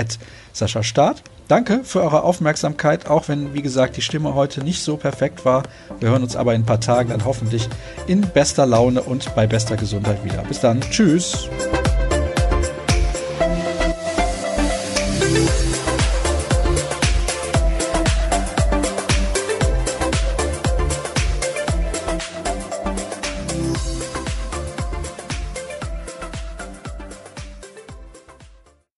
Sascha 0.52 0.82
Start. 0.82 1.22
Danke 1.46 1.84
für 1.84 2.02
eure 2.02 2.24
Aufmerksamkeit, 2.24 3.06
auch 3.06 3.28
wenn, 3.28 3.54
wie 3.54 3.62
gesagt, 3.62 3.96
die 3.96 4.02
Stimme 4.02 4.34
heute 4.34 4.64
nicht 4.64 4.82
so 4.82 4.96
perfekt 4.96 5.44
war. 5.44 5.62
Wir 6.00 6.10
hören 6.10 6.24
uns 6.24 6.34
aber 6.34 6.56
in 6.56 6.62
ein 6.62 6.66
paar 6.66 6.80
Tagen 6.80 7.10
dann 7.10 7.24
hoffentlich 7.24 7.68
in 8.08 8.22
bester 8.22 8.66
Laune 8.66 9.00
und 9.00 9.32
bei 9.36 9.46
bester 9.46 9.76
Gesundheit 9.76 10.24
wieder. 10.24 10.42
Bis 10.42 10.58
dann. 10.58 10.80
Tschüss. 10.80 11.48